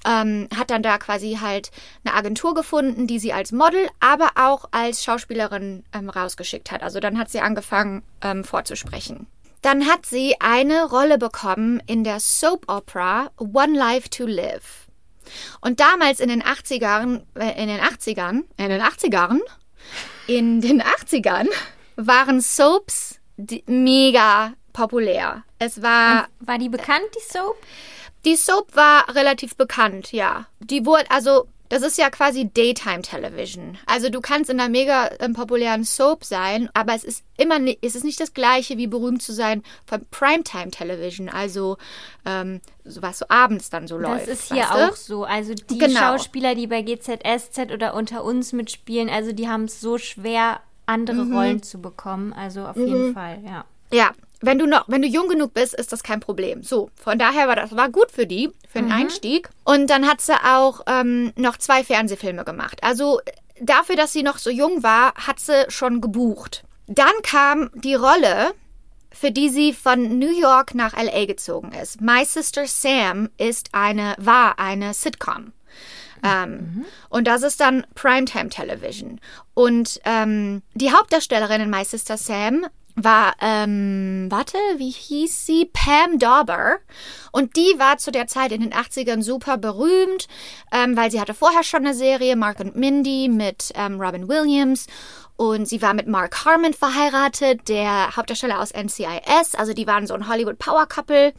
Ähm, 0.06 0.48
hat 0.56 0.70
dann 0.70 0.82
da 0.82 0.98
quasi 0.98 1.40
halt 1.42 1.72
eine 2.06 2.16
Agentur 2.16 2.54
gefunden, 2.54 3.06
die 3.06 3.20
sie 3.20 3.34
als 3.34 3.52
Model, 3.52 3.90
aber 4.00 4.32
auch 4.36 4.70
als 4.72 5.04
Schauspielerin 5.04 5.84
ähm, 5.94 6.10
rausgeschickt 6.10 6.72
hat. 6.72 6.84
Also 6.84 7.02
dann 7.02 7.18
hat 7.18 7.30
sie 7.30 7.42
angefangen 7.42 8.04
ähm, 8.22 8.46
vorzusprechen. 8.46 9.28
Dann 9.62 9.88
hat 9.88 10.06
sie 10.06 10.36
eine 10.40 10.86
Rolle 10.86 11.18
bekommen 11.18 11.82
in 11.86 12.06
der 12.06 12.22
Soap 12.22 12.72
Opera 12.72 13.30
One 13.38 13.78
Life 13.78 14.10
to 14.10 14.26
Live. 14.26 14.88
Und 15.60 15.82
damals 15.82 16.22
in 16.22 16.30
den 16.30 16.42
80ern, 16.42 17.24
äh, 17.36 17.62
in 17.62 17.68
den 17.68 17.82
80ern, 17.82 18.44
in 18.58 18.70
den 18.70 18.82
80ern, 18.82 19.40
in 20.28 20.62
den 20.62 20.82
80ern 20.82 21.48
waren 21.98 22.40
Soaps 22.40 23.19
die- 23.40 23.64
mega 23.68 24.54
populär. 24.74 25.44
Es 25.60 25.82
war 25.82 26.28
War 26.40 26.58
die 26.58 26.70
bekannt, 26.70 27.06
die 27.16 27.32
Soap? 27.34 27.56
die 28.26 28.36
Soap 28.36 28.76
war 28.76 29.14
relativ 29.16 29.56
bekannt, 29.56 30.12
ja. 30.12 30.46
Die 30.60 30.86
wurde, 30.86 31.10
also, 31.10 31.48
das 31.70 31.84
ist 31.84 31.98
ja 31.98 32.10
quasi 32.10 32.50
Daytime 32.52 33.02
Television. 33.04 33.78
Also 33.86 34.10
du 34.10 34.22
kannst 34.22 34.50
in 34.50 34.60
einer 34.60 34.70
mega 34.70 35.10
ähm, 35.20 35.34
populären 35.34 35.84
Soap 35.84 36.26
sein, 36.26 36.68
aber 36.74 36.96
es 36.96 37.04
ist 37.04 37.24
immer 37.38 37.60
es 37.82 37.94
ist 37.96 38.04
nicht 38.04 38.20
das 38.20 38.34
gleiche 38.34 38.78
wie 38.78 38.88
berühmt 38.88 39.22
zu 39.22 39.34
sein 39.34 39.64
von 39.86 40.04
Primetime 40.10 40.72
Television, 40.72 41.30
also 41.30 41.78
ähm, 42.26 42.60
so 42.86 43.02
was 43.04 43.20
so 43.20 43.26
abends 43.30 43.70
dann 43.70 43.88
so 43.88 43.98
läuft. 44.00 44.28
Das 44.28 44.40
ist 44.40 44.52
hier 44.52 44.64
weißt 44.64 44.72
du? 44.74 44.92
auch 44.92 44.96
so. 44.96 45.24
Also 45.26 45.54
die 45.54 45.78
Genau. 45.78 46.00
Schauspieler, 46.00 46.56
die 46.56 46.68
bei 46.68 46.82
GZSZ 46.82 47.72
oder 47.72 47.94
unter 47.94 48.24
uns 48.24 48.52
mitspielen, 48.52 49.10
also 49.10 49.32
die 49.32 49.48
haben 49.48 49.66
es 49.66 49.80
so 49.80 49.98
schwer, 50.00 50.62
andere 50.90 51.24
Mhm. 51.26 51.36
Rollen 51.36 51.64
zu 51.64 51.80
bekommen. 51.82 52.34
Also 52.34 52.66
auf 52.66 52.76
jeden 52.78 53.14
Fall, 53.14 53.40
ja. 53.46 53.66
Ja, 53.92 54.12
wenn 54.42 54.58
du 54.60 54.66
noch, 54.68 54.86
wenn 54.88 55.02
du 55.02 55.08
jung 55.08 55.28
genug 55.28 55.54
bist, 55.54 55.74
ist 55.74 55.92
das 55.92 56.04
kein 56.04 56.20
Problem. 56.20 56.64
So, 56.64 56.90
von 56.96 57.18
daher 57.20 57.48
war 57.48 57.56
das 57.56 57.76
war 57.76 57.90
gut 57.90 58.12
für 58.12 58.26
die, 58.26 58.50
für 58.68 58.80
den 58.82 58.92
Einstieg. 58.92 59.50
Und 59.64 59.90
dann 59.90 60.08
hat 60.08 60.22
sie 60.22 60.34
auch 60.34 60.82
ähm, 60.88 61.32
noch 61.36 61.58
zwei 61.58 61.84
Fernsehfilme 61.84 62.46
gemacht. 62.46 62.80
Also 62.84 63.20
dafür, 63.60 63.96
dass 63.96 64.14
sie 64.14 64.24
noch 64.24 64.38
so 64.38 64.50
jung 64.50 64.84
war, 64.84 65.14
hat 65.16 65.40
sie 65.40 65.66
schon 65.70 66.02
gebucht. 66.02 66.64
Dann 66.88 67.12
kam 67.24 67.70
die 67.74 67.96
Rolle, 67.96 68.52
für 69.12 69.32
die 69.32 69.50
sie 69.50 69.74
von 69.74 70.20
New 70.20 70.32
York 70.32 70.74
nach 70.76 70.94
LA 70.96 71.26
gezogen 71.26 71.72
ist. 71.74 72.00
My 72.00 72.24
Sister 72.24 72.66
Sam 72.68 73.30
ist 73.38 73.70
eine, 73.74 74.16
war 74.20 74.60
eine 74.60 74.94
Sitcom. 74.94 75.52
Ähm, 76.24 76.86
Und 77.10 77.28
das 77.28 77.44
ist 77.44 77.60
dann 77.60 77.86
Primetime 77.96 78.50
Television. 78.50 79.20
Und 79.54 80.00
ähm, 80.06 80.62
die 80.74 80.92
Hauptdarstellerin 80.92 81.62
in 81.62 81.70
My 81.70 81.84
Sister 81.84 82.18
Sam 82.18 82.66
war, 82.96 83.34
ähm, 83.42 84.28
warte, 84.30 84.58
wie 84.78 84.90
hieß 84.90 85.46
sie? 85.46 85.70
Pam 85.72 86.20
Dauber. 86.20 86.78
Und 87.32 87.56
die 87.56 87.76
war 87.78 87.98
zu 87.98 88.12
der 88.12 88.28
Zeit 88.28 88.52
in 88.52 88.62
den 88.62 88.74
80ern 88.74 89.22
super 89.22 89.58
berühmt, 89.58 90.28
ähm, 90.72 90.98
weil 90.98 91.12
sie 91.12 91.22
hatte 91.22 91.34
vorher 91.34 91.64
schon 91.64 91.86
eine 91.86 91.94
Serie, 91.94 92.36
Mark 92.36 92.60
und 92.60 92.76
Mindy, 92.76 93.30
mit 93.30 93.72
ähm, 93.76 94.02
Robin 94.02 94.28
Williams. 94.28 94.88
Und 95.38 95.70
sie 95.70 95.82
war 95.82 95.94
mit 95.94 96.08
Mark 96.08 96.44
Harmon 96.44 96.74
verheiratet, 96.74 97.70
der 97.70 98.18
Hauptdarsteller 98.18 98.60
aus 98.60 98.72
NCIS. 98.74 99.56
Also 99.56 99.72
die 99.72 99.88
waren 99.88 100.06
so 100.06 100.14
ein 100.14 100.28
Hollywood 100.28 100.60
Power 100.60 100.86
Couple. 100.86 101.34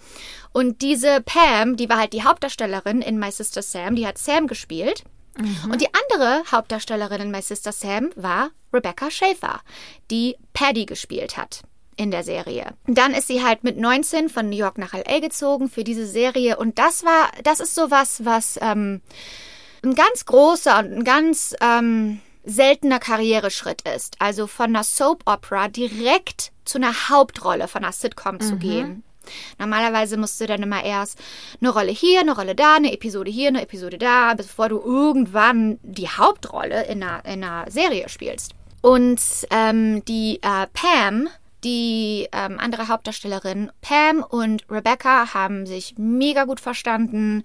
Und 0.53 0.83
diese 0.83 1.21
Pam, 1.21 1.77
die 1.77 1.89
war 1.89 1.99
halt 1.99 2.13
die 2.13 2.25
Hauptdarstellerin 2.25 3.03
in 3.03 3.19
My 3.19 3.31
Sister 3.31 3.63
Sam, 3.63 3.95
die 3.95 4.07
hat 4.07 4.19
Sam 4.19 4.47
gespielt. 4.47 5.05
Und 5.71 5.81
die 5.81 5.89
andere 5.95 6.43
Hauptdarstellerin 6.51 7.23
in 7.23 7.31
My 7.31 7.41
Sister 7.41 7.73
Sam 7.73 8.11
war 8.17 8.51
Rebecca 8.73 9.11
Schaefer, 9.11 9.61
die 10.11 10.37
Paddy 10.53 10.87
gespielt 10.87 11.37
hat 11.37 11.63
in 11.97 12.11
der 12.11 12.25
Serie. 12.25 12.75
Dann 12.87 13.15
ist 13.15 13.29
sie 13.29 13.45
halt 13.45 13.63
mit 13.63 13.79
19 13.79 14.29
von 14.29 14.49
New 14.49 14.57
York 14.57 14.79
nach 14.79 14.93
LA 14.93 15.21
gezogen 15.21 15.69
für 15.69 15.85
diese 15.85 16.07
Serie 16.07 16.57
und 16.57 16.79
das 16.79 17.05
war, 17.05 17.31
das 17.45 17.61
ist 17.61 17.75
sowas, 17.75 18.25
was 18.25 18.59
ähm, 18.61 19.01
ein 19.85 19.95
ganz 19.95 20.25
großer 20.25 20.79
und 20.79 20.93
ein 20.93 21.05
ganz 21.05 21.55
ähm, 21.61 22.21
seltener 22.45 22.99
Karriereschritt 22.99 23.83
ist. 23.83 24.17
Also 24.19 24.47
von 24.47 24.67
einer 24.67 24.85
Soap 24.85 25.23
Opera 25.27 25.69
direkt 25.69 26.53
zu 26.65 26.79
einer 26.79 27.09
Hauptrolle 27.09 27.69
von 27.69 27.85
einer 27.85 27.93
Sitcom 27.93 28.41
zu 28.41 28.57
gehen. 28.57 29.03
Normalerweise 29.59 30.17
musst 30.17 30.41
du 30.41 30.47
dann 30.47 30.63
immer 30.63 30.85
erst 30.85 31.19
eine 31.61 31.71
Rolle 31.71 31.93
hier, 31.93 32.21
eine 32.21 32.35
Rolle 32.35 32.55
da, 32.55 32.77
eine 32.77 32.93
Episode 32.93 33.31
hier, 33.31 33.49
eine 33.49 33.63
Episode 33.63 33.99
da, 33.99 34.35
bevor 34.35 34.69
du 34.69 34.81
irgendwann 34.81 35.79
die 35.83 36.09
Hauptrolle 36.09 36.85
in 36.87 37.03
einer, 37.03 37.25
in 37.25 37.45
einer 37.45 37.71
Serie 37.71 38.09
spielst. 38.09 38.53
Und 38.83 39.21
ähm, 39.51 40.05
die 40.07 40.41
äh, 40.43 40.67
Pam, 40.73 41.29
die 41.65 42.29
ähm, 42.33 42.59
andere 42.59 42.89
Hauptdarstellerin, 42.89 43.71
Pam 43.83 44.23
und 44.23 44.65
Rebecca 44.71 45.35
haben 45.35 45.67
sich 45.67 45.95
mega 45.99 46.45
gut 46.45 46.61
verstanden. 46.61 47.43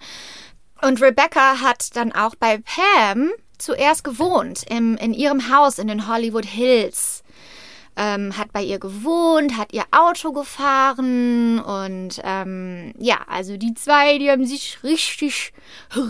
Und 0.80 1.02
Rebecca 1.02 1.60
hat 1.60 1.94
dann 1.96 2.12
auch 2.12 2.34
bei 2.34 2.58
Pam 2.58 3.30
zuerst 3.58 4.04
gewohnt, 4.04 4.64
im, 4.68 4.96
in 4.96 5.14
ihrem 5.14 5.50
Haus 5.54 5.78
in 5.78 5.88
den 5.88 6.08
Hollywood 6.08 6.44
Hills 6.44 7.22
ähm, 7.96 8.36
hat 8.36 8.52
bei 8.52 8.62
ihr 8.62 8.78
gewohnt, 8.78 9.56
hat 9.56 9.72
ihr 9.72 9.84
Auto 9.90 10.32
gefahren 10.32 11.58
und 11.58 12.20
ähm, 12.22 12.92
ja, 12.98 13.18
also 13.26 13.56
die 13.56 13.74
zwei, 13.74 14.18
die 14.18 14.30
haben 14.30 14.46
sich 14.46 14.78
richtig, 14.84 15.52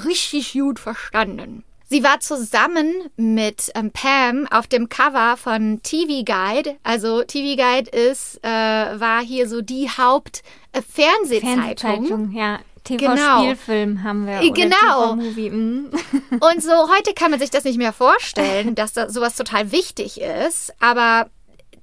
richtig 0.04 0.52
gut 0.52 0.78
verstanden. 0.78 1.64
Sie 1.88 2.02
war 2.02 2.18
zusammen 2.18 2.92
mit 3.16 3.70
ähm, 3.76 3.92
Pam 3.92 4.48
auf 4.50 4.66
dem 4.66 4.88
Cover 4.88 5.36
von 5.36 5.80
TV 5.84 6.24
Guide. 6.24 6.76
Also 6.82 7.22
TV 7.22 7.54
Guide 7.54 7.88
ist, 7.90 8.42
äh, 8.42 8.48
war 8.48 9.22
hier 9.22 9.48
so 9.48 9.60
die 9.60 9.88
Haupt-Fernsehzeitung. 9.88 11.54
Fernsehzeitung, 11.54 12.32
ja. 12.32 12.58
Genau. 12.88 13.14
TV-Spielfilm 13.14 14.04
haben 14.04 14.26
wir. 14.26 14.52
Genau. 14.52 15.16
Mm. 15.16 15.90
Und 16.38 16.62
so 16.62 16.70
heute 16.94 17.14
kann 17.14 17.32
man 17.32 17.40
sich 17.40 17.50
das 17.50 17.64
nicht 17.64 17.78
mehr 17.78 17.92
vorstellen, 17.92 18.76
dass 18.76 18.92
da 18.92 19.08
sowas 19.08 19.34
total 19.34 19.72
wichtig 19.72 20.20
ist. 20.20 20.72
Aber 20.78 21.28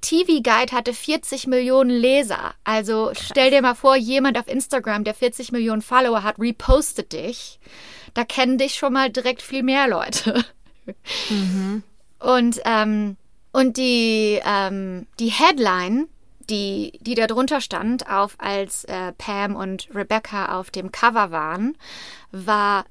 TV 0.04 0.42
Guide 0.42 0.72
hatte 0.72 0.92
40 0.92 1.46
Millionen 1.46 1.90
Leser. 1.90 2.54
Also 2.62 3.12
stell 3.14 3.50
dir 3.50 3.62
mal 3.62 3.74
vor, 3.74 3.96
jemand 3.96 4.38
auf 4.38 4.48
Instagram, 4.48 5.04
der 5.04 5.14
40 5.14 5.50
Millionen 5.50 5.82
Follower 5.82 6.22
hat, 6.22 6.38
repostet 6.38 7.12
dich. 7.12 7.58
Da 8.12 8.24
kennen 8.24 8.58
dich 8.58 8.74
schon 8.74 8.92
mal 8.92 9.10
direkt 9.10 9.42
viel 9.42 9.62
mehr 9.62 9.88
Leute. 9.88 10.44
Und, 12.18 12.60
ähm, 12.64 13.16
und 13.52 13.76
die, 13.76 14.40
ähm, 14.44 15.06
die 15.18 15.30
Headline 15.30 16.08
die, 16.50 16.98
die 17.00 17.14
da 17.14 17.26
drunter 17.26 17.60
stand, 17.60 18.08
auf 18.10 18.36
als 18.38 18.84
äh, 18.84 19.12
Pam 19.12 19.56
und 19.56 19.88
Rebecca 19.94 20.58
auf 20.58 20.70
dem 20.70 20.92
Cover 20.92 21.30
waren, 21.30 21.76
war 22.32 22.84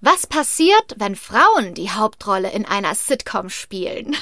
Was 0.00 0.26
passiert, 0.26 0.94
wenn 0.96 1.16
Frauen 1.16 1.74
die 1.74 1.90
Hauptrolle 1.90 2.50
in 2.50 2.66
einer 2.66 2.94
Sitcom 2.94 3.48
spielen? 3.48 4.16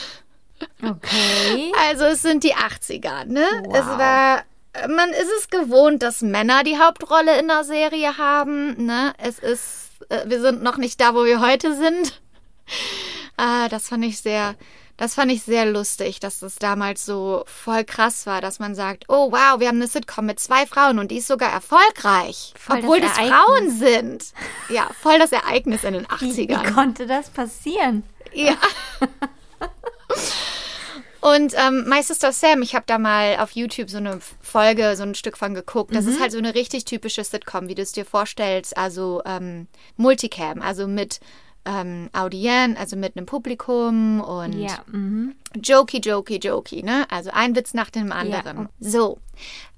Okay. 0.83 1.73
Also 1.89 2.05
es 2.05 2.23
sind 2.23 2.45
die 2.45 2.55
80er, 2.55 3.25
ne? 3.25 3.45
Wow. 3.65 3.75
Es 3.77 3.87
war 3.87 4.43
man 4.89 5.11
ist 5.11 5.31
es 5.39 5.49
gewohnt, 5.51 6.03
dass 6.03 6.23
Männer 6.23 6.65
die 6.65 6.79
Hauptrolle 6.79 7.39
in 7.39 7.49
der 7.49 7.63
Serie 7.65 8.17
haben, 8.17 8.87
ne? 8.87 9.13
Es 9.19 9.39
ist 9.39 9.91
äh, 10.09 10.23
wir 10.27 10.41
sind 10.41 10.63
noch 10.63 10.79
nicht 10.79 11.01
da, 11.01 11.15
wo 11.15 11.25
wir 11.25 11.41
heute 11.41 11.77
sind. 11.77 12.21
Ah, 13.37 13.69
das 13.69 13.89
fand 13.89 14.05
ich 14.05 14.21
sehr 14.21 14.55
das 14.97 15.15
fand 15.15 15.33
ich 15.33 15.43
sehr 15.43 15.67
lustig, 15.67 16.21
dass 16.21 16.39
das 16.41 16.57
damals 16.57 17.05
so 17.05 17.45
voll 17.47 17.83
krass 17.85 18.27
war, 18.27 18.41
dass 18.41 18.59
man 18.59 18.75
sagt, 18.75 19.07
oh 19.09 19.33
wow, 19.33 19.59
wir 19.59 19.69
haben 19.69 19.77
eine 19.79 19.89
Sitcom 19.89 20.27
mit 20.27 20.39
zwei 20.39 20.67
Frauen 20.67 20.99
und 20.99 21.11
die 21.11 21.17
ist 21.19 21.27
sogar 21.27 21.51
erfolgreich, 21.51 22.55
Voll 22.57 22.77
das 22.77 22.85
obwohl 22.85 23.01
das, 23.01 23.19
Ereignis. 23.19 23.35
Frauen 23.35 23.71
sind. 23.71 24.25
Ja, 24.69 24.89
voll 25.01 25.19
das 25.19 25.33
Ereignis 25.33 25.83
in 25.85 25.95
den 25.95 26.07
Wie, 26.21 26.37
wie 26.37 26.55
80ern. 26.55 26.75
konnte 26.75 27.07
das 27.07 27.31
passieren? 27.31 28.05
Ja. 28.33 28.55
Und 31.23 31.55
ähm, 31.57 31.85
My 31.89 32.03
Sister 32.03 32.33
Sam, 32.33 32.63
ich 32.63 32.75
habe 32.75 32.85
da 32.89 32.99
mal 32.99 33.37
auf 33.39 33.53
YouTube 33.53 33.89
so 33.89 33.99
eine 33.99 34.19
Folge, 34.41 34.97
so 34.97 35.05
ein 35.05 35.15
Stück 35.15 35.39
von 35.39 35.55
geguckt. 35.55 35.95
Das 35.95 36.05
ist 36.05 36.21
halt 36.21 36.33
so 36.33 36.39
eine 36.39 36.57
richtig 36.57 36.85
typische 36.85 37.23
Sitcom, 37.23 37.69
wie 37.69 37.77
du 37.77 37.83
es 37.83 37.93
dir 37.93 38.05
vorstellst. 38.05 38.77
Also 38.77 39.23
ähm, 39.25 39.69
Multicam, 39.97 40.61
also 40.61 40.89
mit 40.89 41.21
ähm, 41.65 42.11
Audience, 42.13 42.77
also 42.77 42.97
mit 42.97 43.17
einem 43.17 43.27
Publikum 43.27 44.21
und 44.21 44.55
Ja. 44.55 44.83
Mhm. 44.91 45.37
jokey, 45.55 45.99
jokey, 46.01 46.39
jokey, 46.39 46.83
ne? 46.83 47.07
Also 47.09 47.31
ein 47.33 47.55
Witz 47.55 47.73
nach 47.73 47.91
dem 47.91 48.11
anderen. 48.11 48.69
So. 48.81 49.19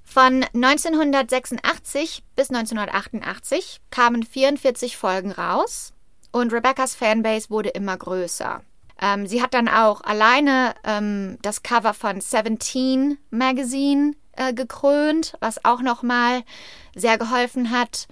Von 0.03 0.45
1986 0.55 2.23
bis 2.35 2.49
1988 2.49 3.81
kamen 3.91 4.23
44 4.23 4.97
Folgen 4.97 5.31
raus 5.31 5.93
und 6.31 6.51
Rebeccas 6.51 6.95
Fanbase 6.95 7.51
wurde 7.51 7.69
immer 7.69 7.97
größer. 7.97 8.63
Ähm, 9.01 9.27
sie 9.27 9.41
hat 9.41 9.53
dann 9.53 9.67
auch 9.67 10.01
alleine 10.01 10.75
ähm, 10.83 11.37
das 11.41 11.63
Cover 11.63 11.93
von 11.93 12.21
Seventeen 12.21 13.17
Magazine 13.29 14.13
äh, 14.35 14.53
gekrönt, 14.53 15.35
was 15.39 15.63
auch 15.65 15.81
nochmal 15.81 16.43
sehr 16.95 17.17
geholfen 17.17 17.71
hat 17.71 18.07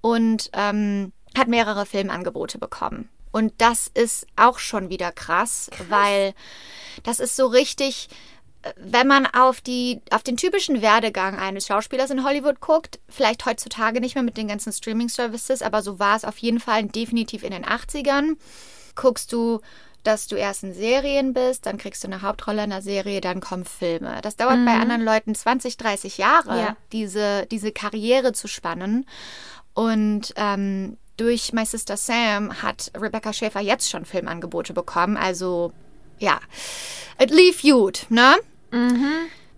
und 0.00 0.50
ähm, 0.52 1.12
hat 1.36 1.48
mehrere 1.48 1.86
Filmangebote 1.86 2.58
bekommen. 2.58 3.08
Und 3.30 3.52
das 3.58 3.88
ist 3.92 4.26
auch 4.36 4.58
schon 4.58 4.88
wieder 4.88 5.12
krass, 5.12 5.70
weil 5.88 6.34
das 7.02 7.20
ist 7.20 7.36
so 7.36 7.46
richtig, 7.46 8.08
äh, 8.62 8.72
wenn 8.76 9.06
man 9.06 9.26
auf 9.26 9.60
die, 9.60 10.00
auf 10.10 10.22
den 10.22 10.36
typischen 10.36 10.82
Werdegang 10.82 11.38
eines 11.38 11.66
Schauspielers 11.66 12.10
in 12.10 12.24
Hollywood 12.24 12.60
guckt, 12.60 13.00
vielleicht 13.08 13.44
heutzutage 13.44 14.00
nicht 14.00 14.14
mehr 14.14 14.24
mit 14.24 14.36
den 14.36 14.48
ganzen 14.48 14.72
Streaming-Services, 14.72 15.62
aber 15.62 15.82
so 15.82 15.98
war 15.98 16.16
es 16.16 16.24
auf 16.24 16.38
jeden 16.38 16.60
Fall 16.60 16.84
definitiv 16.84 17.42
in 17.42 17.52
den 17.52 17.64
80ern. 17.64 18.36
Guckst 18.94 19.32
du, 19.32 19.60
dass 20.08 20.26
du 20.26 20.36
erst 20.36 20.64
in 20.64 20.72
Serien 20.72 21.32
bist, 21.34 21.66
dann 21.66 21.78
kriegst 21.78 22.02
du 22.02 22.08
eine 22.08 22.22
Hauptrolle 22.22 22.64
in 22.64 22.70
der 22.70 22.82
Serie, 22.82 23.20
dann 23.20 23.40
kommen 23.40 23.64
Filme. 23.64 24.18
Das 24.22 24.36
dauert 24.36 24.64
bei 24.64 24.72
anderen 24.72 25.02
Leuten 25.02 25.34
20, 25.34 25.76
30 25.76 26.18
Jahre, 26.18 26.58
Ja. 26.58 26.76
diese, 26.92 27.46
diese 27.46 27.70
Karriere 27.72 28.32
zu 28.32 28.48
spannen. 28.48 29.06
Und 29.74 30.32
ähm, 30.36 30.96
durch 31.16 31.52
My 31.52 31.64
Sister 31.64 31.96
Sam 31.96 32.62
hat 32.62 32.90
Rebecca 32.98 33.32
Schäfer 33.32 33.60
jetzt 33.60 33.90
schon 33.90 34.04
Filmangebote 34.04 34.72
bekommen. 34.72 35.16
Also 35.16 35.72
ja, 36.18 36.40
it 37.20 37.30
lief 37.30 37.62
gut, 37.62 38.06
ne? 38.08 38.36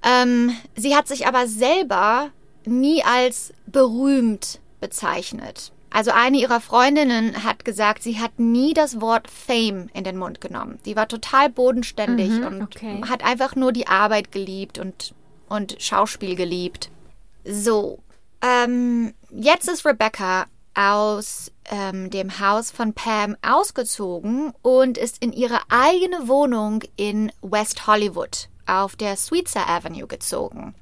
Ähm, 0.03 0.57
sie 0.77 0.97
hat 0.97 1.09
sich 1.09 1.27
aber 1.27 1.47
selber 1.47 2.31
nie 2.65 3.03
als 3.05 3.53
berühmt 3.67 4.61
bezeichnet. 4.81 5.73
Also 5.91 6.13
eine 6.13 6.39
ihrer 6.39 6.61
Freundinnen 6.61 7.43
hat 7.43 7.65
gesagt, 7.65 8.03
sie 8.03 8.19
hat 8.19 8.39
nie 8.39 8.75
das 8.75 9.01
Wort 9.01 9.29
Fame 9.29 9.89
in 9.93 10.05
den 10.05 10.17
Mund 10.17 10.41
genommen. 10.41 10.79
Die 10.85 10.95
war 10.95 11.09
total 11.09 11.51
bodenständig 11.51 12.31
und 12.31 12.63
okay. 12.63 13.03
hat 13.09 13.25
einfach 13.25 13.57
nur 13.57 13.73
die 13.73 13.89
Arbeit 13.89 14.31
geliebt 14.31 14.79
und, 14.79 15.15
und 15.49 15.77
Schauspiel 15.81 16.37
geliebt. 16.37 16.91
So, 17.45 17.99
ähm, 18.41 19.15
jetzt 19.31 19.69
ist 19.69 19.85
Rebecca 19.85 20.47
aus 20.75 21.51
ähm, 21.71 22.11
dem 22.11 22.39
Haus 22.39 22.71
von 22.71 22.93
Pam 22.93 23.37
ausgezogen 23.43 24.53
und 24.63 24.97
ist 24.97 25.23
in 25.23 25.33
ihre 25.33 25.59
eigene 25.69 26.29
Wohnung 26.29 26.85
in 26.97 27.33
West 27.43 27.87
Hollywood 27.87 28.50
auf 28.71 28.97
der 28.97 29.17
Sweetser 29.17 29.69
Avenue 29.69 30.07
gezogen. 30.07 30.75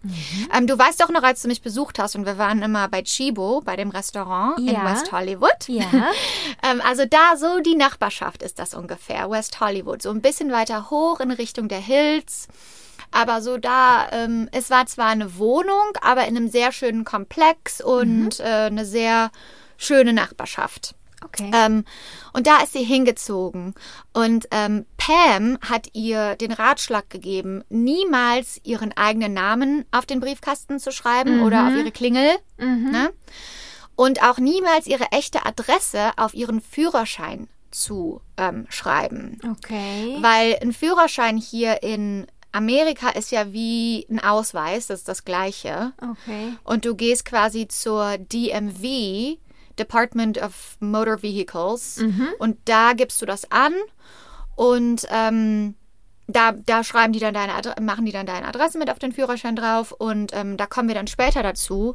Ähm, 0.55 0.67
du 0.67 0.79
weißt 0.79 1.01
doch 1.01 1.09
noch, 1.11 1.23
als 1.23 1.43
du 1.43 1.49
mich 1.49 1.63
besucht 1.63 1.99
hast 1.99 2.15
und 2.17 2.27
wir 2.27 2.39
waren 2.39 2.63
immer 2.63 2.89
bei 2.89 3.03
Chibo, 3.03 3.61
bei 3.65 3.77
dem 3.77 3.91
Restaurant 3.91 4.59
in 4.59 4.69
Ja. 4.69 4.85
West 4.85 5.11
Hollywood. 5.13 5.69
Ja. 5.69 5.87
ähm, 6.63 6.81
also 6.85 7.05
da 7.05 7.37
so 7.37 7.61
die 7.61 7.77
Nachbarschaft 7.77 8.43
ist 8.43 8.59
das 8.59 8.75
ungefähr, 8.75 9.31
West 9.31 9.61
Hollywood, 9.61 10.03
so 10.03 10.11
ein 10.11 10.21
bisschen 10.23 10.53
weiter 10.53 10.91
hoch 10.91 11.21
in 11.21 11.31
Richtung 11.31 11.69
der 11.69 11.81
Hills. 11.81 12.49
Aber 13.11 13.41
so 13.41 13.57
da, 13.57 14.09
ähm, 14.13 14.49
es 14.53 14.69
war 14.71 14.87
zwar 14.87 15.07
eine 15.07 15.39
Wohnung, 15.39 15.93
aber 16.03 16.27
in 16.27 16.37
einem 16.37 16.49
sehr 16.49 16.73
schönen 16.73 17.05
Komplex 17.05 17.81
und 17.81 18.41
äh, 18.41 18.67
eine 18.67 18.85
sehr 18.85 19.31
schöne 19.79 20.13
Nachbarschaft. 20.13 20.95
Okay. 21.25 21.51
Ähm, 21.53 21.85
und 22.33 22.47
da 22.47 22.63
ist 22.63 22.73
sie 22.73 22.85
hingezogen. 22.85 23.75
Und 24.13 24.49
ähm, 24.51 24.87
Pam 24.97 25.59
hat 25.61 25.89
ihr 25.93 26.37
den 26.37 26.53
Ratschlag 26.53 27.11
gegeben, 27.11 27.65
niemals 27.69 28.61
ihren 28.65 28.97
eigenen 28.97 29.35
Namen 29.35 29.85
auf 29.91 30.07
den 30.07 30.21
Briefkasten 30.21 30.79
zu 30.79 30.93
schreiben 30.93 31.43
oder 31.43 31.67
auf 31.67 31.75
ihre 31.75 31.91
Klingel. 31.91 32.31
Ne? 32.91 33.13
Und 33.97 34.23
auch 34.23 34.39
niemals 34.39 34.87
ihre 34.87 35.11
echte 35.11 35.45
Adresse 35.45 36.13
auf 36.17 36.35
ihren 36.35 36.61
Führerschein 36.61 37.49
zu 37.71 38.21
ähm, 38.37 38.67
schreiben. 38.69 39.39
okay. 39.51 40.17
Weil 40.21 40.59
ein 40.63 40.73
Führerschein 40.73 41.37
hier 41.37 41.83
in 41.83 42.27
Amerika 42.53 43.11
ist 43.11 43.31
ja 43.31 43.53
wie 43.53 44.07
ein 44.11 44.21
Ausweis, 44.21 44.87
das 44.87 45.01
ist 45.01 45.09
das 45.09 45.25
gleiche. 45.25 45.93
Okay. 46.01 46.55
Und 46.65 46.85
du 46.85 46.95
gehst 46.95 47.25
quasi 47.25 47.69
zur 47.69 48.19
DMV, 48.19 49.39
Department 49.79 50.39
of 50.43 50.77
Motor 50.81 51.23
Vehicles, 51.23 51.99
und 52.39 52.57
da 52.65 52.93
gibst 52.95 53.21
du 53.23 53.27
das 53.27 53.51
an 53.51 53.73
und 54.57 55.07
ähm, 55.11 55.75
da, 56.27 56.53
da 56.53 56.85
schreiben 56.85 57.13
die 57.13 57.21
dann 57.21 57.33
deine 57.35 57.55
Adre 57.55 57.75
machen 57.81 58.05
die 58.05 58.13
dann 58.13 58.27
deine 58.27 58.47
Adresse 58.47 58.77
mit 58.79 58.91
auf 58.91 58.99
den 58.99 59.13
Führerschein 59.13 59.57
drauf 59.57 59.93
und 59.93 60.33
ähm, 60.35 60.57
da 60.57 60.67
kommen 60.67 60.89
wir 60.89 60.95
dann 60.95 61.07
später 61.07 61.43
dazu. 61.43 61.95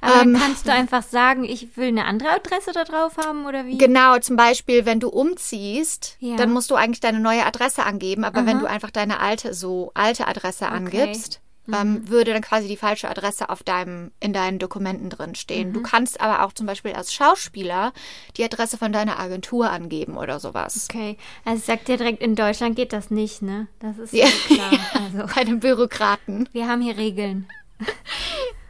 Aber 0.00 0.22
Ähm, 0.22 0.36
kannst 0.38 0.66
du 0.68 0.72
einfach 0.72 1.02
sagen, 1.02 1.42
ich 1.44 1.76
will 1.76 1.88
eine 1.88 2.04
andere 2.04 2.28
Adresse 2.30 2.72
da 2.72 2.84
drauf 2.84 3.16
haben 3.16 3.46
oder 3.46 3.64
wie? 3.66 3.78
Genau, 3.78 4.18
zum 4.18 4.36
Beispiel, 4.36 4.84
wenn 4.84 5.00
du 5.00 5.08
umziehst, 5.08 6.16
Ja. 6.20 6.36
dann 6.36 6.52
musst 6.52 6.70
du 6.70 6.74
eigentlich 6.74 7.00
deine 7.00 7.18
neue 7.18 7.44
Adresse 7.46 7.82
angeben, 7.84 8.22
aber 8.24 8.44
wenn 8.46 8.58
du 8.58 8.66
einfach 8.66 8.90
deine 8.90 9.18
alte, 9.20 9.54
so 9.54 9.90
alte 9.94 10.28
Adresse 10.28 10.68
angibst, 10.68 11.40
ähm, 11.72 12.08
würde 12.08 12.32
dann 12.32 12.42
quasi 12.42 12.68
die 12.68 12.76
falsche 12.76 13.08
Adresse 13.08 13.48
auf 13.50 13.62
deinem, 13.62 14.12
in 14.20 14.32
deinen 14.32 14.58
Dokumenten 14.58 15.10
drin 15.10 15.34
stehen. 15.34 15.72
Du 15.72 15.82
kannst 15.82 16.20
aber 16.20 16.44
auch 16.44 16.52
zum 16.52 16.66
Beispiel 16.66 16.92
als 16.92 17.12
Schauspieler 17.12 17.92
die 18.36 18.44
Adresse 18.44 18.78
von 18.78 18.92
deiner 18.92 19.18
Agentur 19.18 19.70
angeben 19.70 20.16
oder 20.16 20.40
sowas. 20.40 20.88
Okay. 20.90 21.16
Also 21.44 21.58
ich 21.58 21.64
sag 21.64 21.84
dir 21.84 21.96
direkt, 21.96 22.22
in 22.22 22.34
Deutschland 22.34 22.76
geht 22.76 22.92
das 22.92 23.10
nicht, 23.10 23.42
ne? 23.42 23.66
Das 23.80 23.98
ist 23.98 24.12
Ja. 24.12 24.26
ja. 24.48 24.56
klar. 24.56 24.70
Also, 25.16 25.34
Bei 25.34 25.44
den 25.44 25.60
Bürokraten. 25.60 26.48
wir 26.52 26.66
haben 26.68 26.80
hier 26.80 26.96
Regeln. 26.96 27.48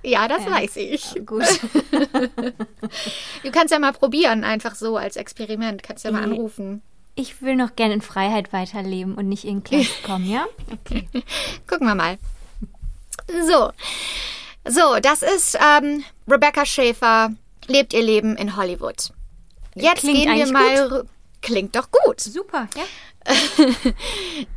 Ja, 0.03 0.29
das 0.29 0.45
weiß 0.47 0.77
ich. 0.77 1.15
Gut. 1.27 1.45
Du 3.43 3.51
kannst 3.53 3.73
ja 3.73 3.79
mal 3.79 3.93
probieren, 3.93 4.45
einfach 4.45 4.75
so 4.75 4.97
als 4.97 5.17
Experiment. 5.17 5.83
Kannst 5.83 6.05
ja 6.05 6.11
mal 6.11 6.23
anrufen. 6.25 6.83
Ich 7.15 7.41
will 7.43 7.57
noch 7.57 7.77
gerne 7.77 7.95
in 7.95 8.01
Freiheit 8.03 8.53
weiterleben 8.53 9.15
und 9.15 9.29
nicht 9.29 9.45
in 9.45 9.63
Knast 9.65 10.03
kommen, 10.05 10.29
ja? 10.29 10.47
Gucken 11.67 11.87
wir 11.87 11.95
mal. 11.95 12.19
So. 13.29 13.71
So, 14.69 14.99
das 15.01 15.23
ist 15.23 15.57
ähm, 15.61 16.05
Rebecca 16.29 16.67
Schäfer, 16.67 17.31
lebt 17.67 17.93
ihr 17.93 18.03
Leben 18.03 18.37
in 18.37 18.57
Hollywood. 18.57 19.11
Jetzt 19.75 20.01
Klingt 20.01 20.19
gehen 20.25 20.35
wir 20.37 20.53
mal. 20.53 20.75
rü- 20.89 21.07
Klingt 21.43 21.77
doch 21.77 21.89
gut. 21.91 22.21
Super, 22.21 22.69
ja. 22.77 22.83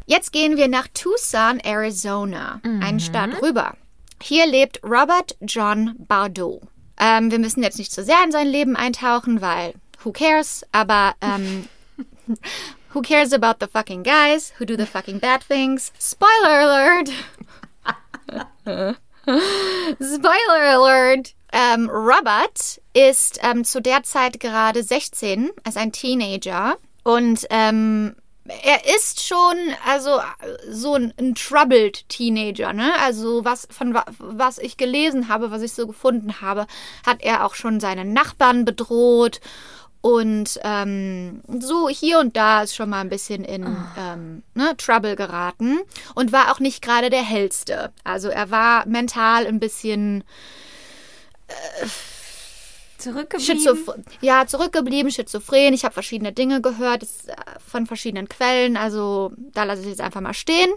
Jetzt 0.05 0.31
gehen 0.31 0.57
wir 0.57 0.67
nach 0.67 0.87
Tucson, 0.93 1.59
Arizona, 1.59 2.59
Mhm. 2.63 2.81
einen 2.83 2.99
Stadt 2.99 3.41
rüber. 3.41 3.75
Hier 4.21 4.45
lebt 4.47 4.81
Robert 4.83 5.35
John 5.41 5.95
Bardot. 5.97 6.61
Ähm, 6.99 7.31
wir 7.31 7.39
müssen 7.39 7.63
jetzt 7.63 7.77
nicht 7.79 7.91
zu 7.91 8.03
sehr 8.03 8.21
in 8.25 8.31
sein 8.31 8.47
Leben 8.47 8.75
eintauchen, 8.75 9.41
weil 9.41 9.73
who 10.03 10.11
cares? 10.11 10.65
Aber 10.71 11.13
ähm, 11.21 11.67
who 12.93 13.01
cares 13.01 13.31
about 13.33 13.55
the 13.65 13.71
fucking 13.71 14.03
guys 14.03 14.51
who 14.59 14.65
do 14.65 14.75
the 14.75 14.85
fucking 14.85 15.19
bad 15.19 15.41
things? 15.47 15.91
Spoiler 15.99 16.59
alert! 16.59 17.09
Spoiler 19.25 20.75
alert! 20.75 21.33
Ähm, 21.51 21.89
Robert 21.89 22.79
ist 22.93 23.39
ähm, 23.43 23.63
zu 23.63 23.81
der 23.81 24.03
Zeit 24.03 24.39
gerade 24.39 24.83
16, 24.83 25.49
als 25.63 25.77
ein 25.77 25.91
Teenager 25.91 26.77
und 27.03 27.45
ähm, 27.49 28.15
er 28.63 28.95
ist 28.95 29.25
schon, 29.25 29.57
also 29.87 30.19
so 30.69 30.95
ein, 30.95 31.13
ein 31.19 31.35
troubled 31.35 32.07
Teenager, 32.09 32.73
ne? 32.73 32.93
Also 33.03 33.45
was 33.45 33.67
von 33.71 33.93
wa- 33.93 34.05
was 34.17 34.57
ich 34.57 34.77
gelesen 34.77 35.27
habe, 35.27 35.51
was 35.51 35.61
ich 35.61 35.73
so 35.73 35.85
gefunden 35.87 36.41
habe, 36.41 36.65
hat 37.05 37.21
er 37.21 37.45
auch 37.45 37.53
schon 37.55 37.79
seine 37.79 38.05
Nachbarn 38.05 38.65
bedroht 38.65 39.39
und 40.01 40.59
ähm, 40.63 41.41
so 41.59 41.89
hier 41.89 42.19
und 42.19 42.37
da 42.37 42.63
ist 42.63 42.75
schon 42.75 42.89
mal 42.89 43.01
ein 43.01 43.09
bisschen 43.09 43.43
in 43.43 43.65
ähm, 43.97 44.43
ne, 44.53 44.75
Trouble 44.77 45.15
geraten 45.15 45.79
und 46.15 46.31
war 46.31 46.51
auch 46.51 46.59
nicht 46.59 46.81
gerade 46.81 47.09
der 47.09 47.23
hellste. 47.23 47.91
Also 48.03 48.29
er 48.29 48.49
war 48.51 48.87
mental 48.87 49.45
ein 49.45 49.59
bisschen 49.59 50.23
Zurückgeblieben. 52.97 53.57
Schizophren, 53.57 54.05
ja, 54.19 54.45
zurückgeblieben, 54.45 55.09
schizophren. 55.09 55.73
Ich 55.73 55.85
habe 55.85 55.93
verschiedene 55.93 56.33
Dinge 56.33 56.61
gehört 56.61 57.01
das, 57.01 57.27
äh, 57.27 57.33
von 57.65 57.85
verschiedenen 57.85 58.27
Quellen. 58.27 58.75
Also 58.75 59.31
da 59.53 59.63
lasse 59.63 59.81
ich 59.81 59.87
es 59.87 59.91
jetzt 59.91 60.01
einfach 60.01 60.19
mal 60.19 60.33
stehen. 60.33 60.69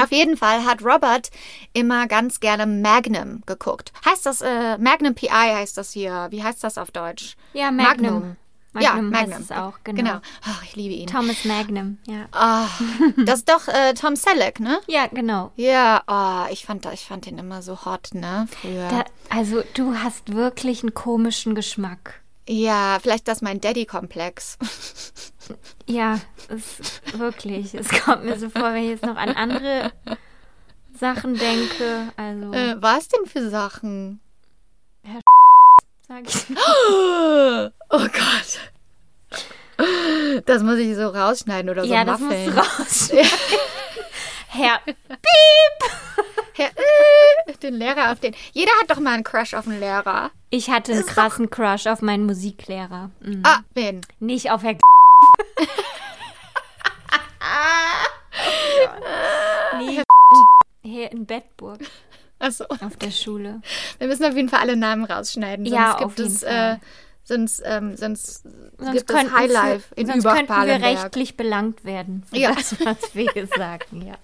Auf 0.00 0.12
jeden 0.12 0.36
Fall 0.36 0.64
hat 0.64 0.82
Robert 0.84 1.30
immer 1.72 2.06
ganz 2.06 2.40
gerne 2.40 2.66
Magnum 2.66 3.42
geguckt. 3.46 3.92
Heißt 4.04 4.26
das, 4.26 4.40
äh, 4.42 4.78
Magnum 4.78 5.14
PI 5.14 5.28
heißt 5.28 5.76
das 5.76 5.92
hier. 5.92 6.28
Wie 6.30 6.42
heißt 6.42 6.62
das 6.64 6.78
auf 6.78 6.90
Deutsch? 6.90 7.36
Ja, 7.52 7.70
Magnum. 7.70 8.36
ja, 8.74 8.94
Magnum 8.94 9.10
Magnum. 9.10 9.32
heißt 9.34 9.40
es 9.42 9.52
auch, 9.52 9.78
genau. 9.84 9.98
Genau. 9.98 10.20
Ach, 10.44 10.62
ich 10.64 10.76
liebe 10.76 10.94
ihn. 10.94 11.06
Thomas 11.08 11.44
Magnum, 11.44 11.98
ja. 12.06 12.26
Ah, 12.32 12.66
das 13.24 13.40
ist 13.40 13.48
doch 13.48 13.66
äh, 13.68 13.94
Tom 13.94 14.16
Selleck, 14.16 14.60
ne? 14.60 14.80
Ja, 14.86 15.06
genau. 15.08 15.52
Ja, 15.56 16.02
oh, 16.06 16.52
ich 16.52 16.64
fand, 16.64 16.86
ich 16.92 17.04
fand 17.04 17.26
ihn 17.26 17.38
immer 17.38 17.62
so 17.62 17.84
hot, 17.84 18.10
ne? 18.12 18.46
Früher. 18.60 18.88
Da, 18.88 19.04
also 19.28 19.62
du 19.74 19.96
hast 19.96 20.34
wirklich 20.34 20.82
einen 20.82 20.94
komischen 20.94 21.54
Geschmack. 21.54 22.19
Ja, 22.52 22.98
vielleicht 23.00 23.28
das 23.28 23.42
mein 23.42 23.60
Daddy-Komplex. 23.60 24.58
Ja, 25.86 26.20
es, 26.48 27.00
wirklich. 27.18 27.74
Es 27.74 27.88
kommt 27.88 28.24
mir 28.24 28.38
so 28.38 28.50
vor, 28.50 28.72
wenn 28.72 28.84
ich 28.84 28.90
jetzt 28.90 29.04
noch 29.04 29.16
an 29.16 29.30
andere 29.30 29.90
Sachen 30.96 31.34
denke. 31.34 32.12
Also, 32.16 32.52
Äh, 32.52 32.76
was 32.80 33.08
denn 33.08 33.26
für 33.26 33.50
Sachen? 33.50 34.20
sag 36.06 36.28
ich. 36.28 36.46
Oh 37.92 37.98
Gott. 37.98 38.60
Das 40.46 40.62
muss 40.62 40.76
ich 40.78 40.94
so 40.94 41.08
rausschneiden 41.08 41.68
oder 41.68 41.84
so 41.84 41.92
ja, 41.92 42.04
das 42.04 42.20
muffeln. 42.20 42.54
du 42.54 42.56
raus. 42.60 43.10
Herr, 44.46 44.78
Herr, 44.78 44.80
äh, 44.86 44.94
den 47.62 47.74
Lehrer 47.74 48.12
auf 48.12 48.20
den. 48.20 48.34
Jeder 48.52 48.72
hat 48.80 48.90
doch 48.90 49.00
mal 49.00 49.14
einen 49.14 49.24
Crush 49.24 49.54
auf 49.54 49.66
einen 49.66 49.80
Lehrer. 49.80 50.30
ich 50.50 50.70
hatte 50.70 50.92
einen 50.92 51.06
krassen 51.06 51.50
Crush 51.50 51.86
auf 51.86 52.02
meinen 52.02 52.26
Musiklehrer. 52.26 53.10
Mhm. 53.20 53.42
Ah, 53.44 53.60
wen? 53.74 54.00
Nicht 54.20 54.50
auf 54.50 54.62
Herr 54.62 54.74
nee, 59.78 60.02
hier 60.82 61.12
in 61.12 61.26
Bedburg 61.26 61.80
Achso. 62.38 62.64
auf 62.64 62.96
der 62.96 63.10
Schule. 63.10 63.60
Wir 63.98 64.06
müssen 64.06 64.24
auf 64.24 64.34
jeden 64.34 64.48
Fall 64.48 64.60
alle 64.60 64.76
Namen 64.76 65.04
rausschneiden. 65.04 65.66
Sonst 65.66 65.76
Ja, 65.78 65.96
gibt 65.98 66.20
es, 66.20 66.40
Fall. 66.42 66.74
Äh, 66.74 66.78
sonst, 67.24 67.62
ähm, 67.64 67.96
sonst, 67.96 68.44
Sonst 68.78 68.92
gibt 69.06 69.10
es 69.10 69.32
Highlife 69.32 69.84
wir- 69.94 69.98
in 69.98 70.06
sonst 70.06 70.24
könnten 70.24 70.66
wir 70.66 70.82
rechtlich 70.82 71.36
belangt 71.36 71.84
werden 71.84 72.24
Ja. 72.32 72.54
das, 72.54 72.74
was 72.84 73.14
wir 73.14 73.46
sagen. 73.56 74.06
Ja. 74.06 74.14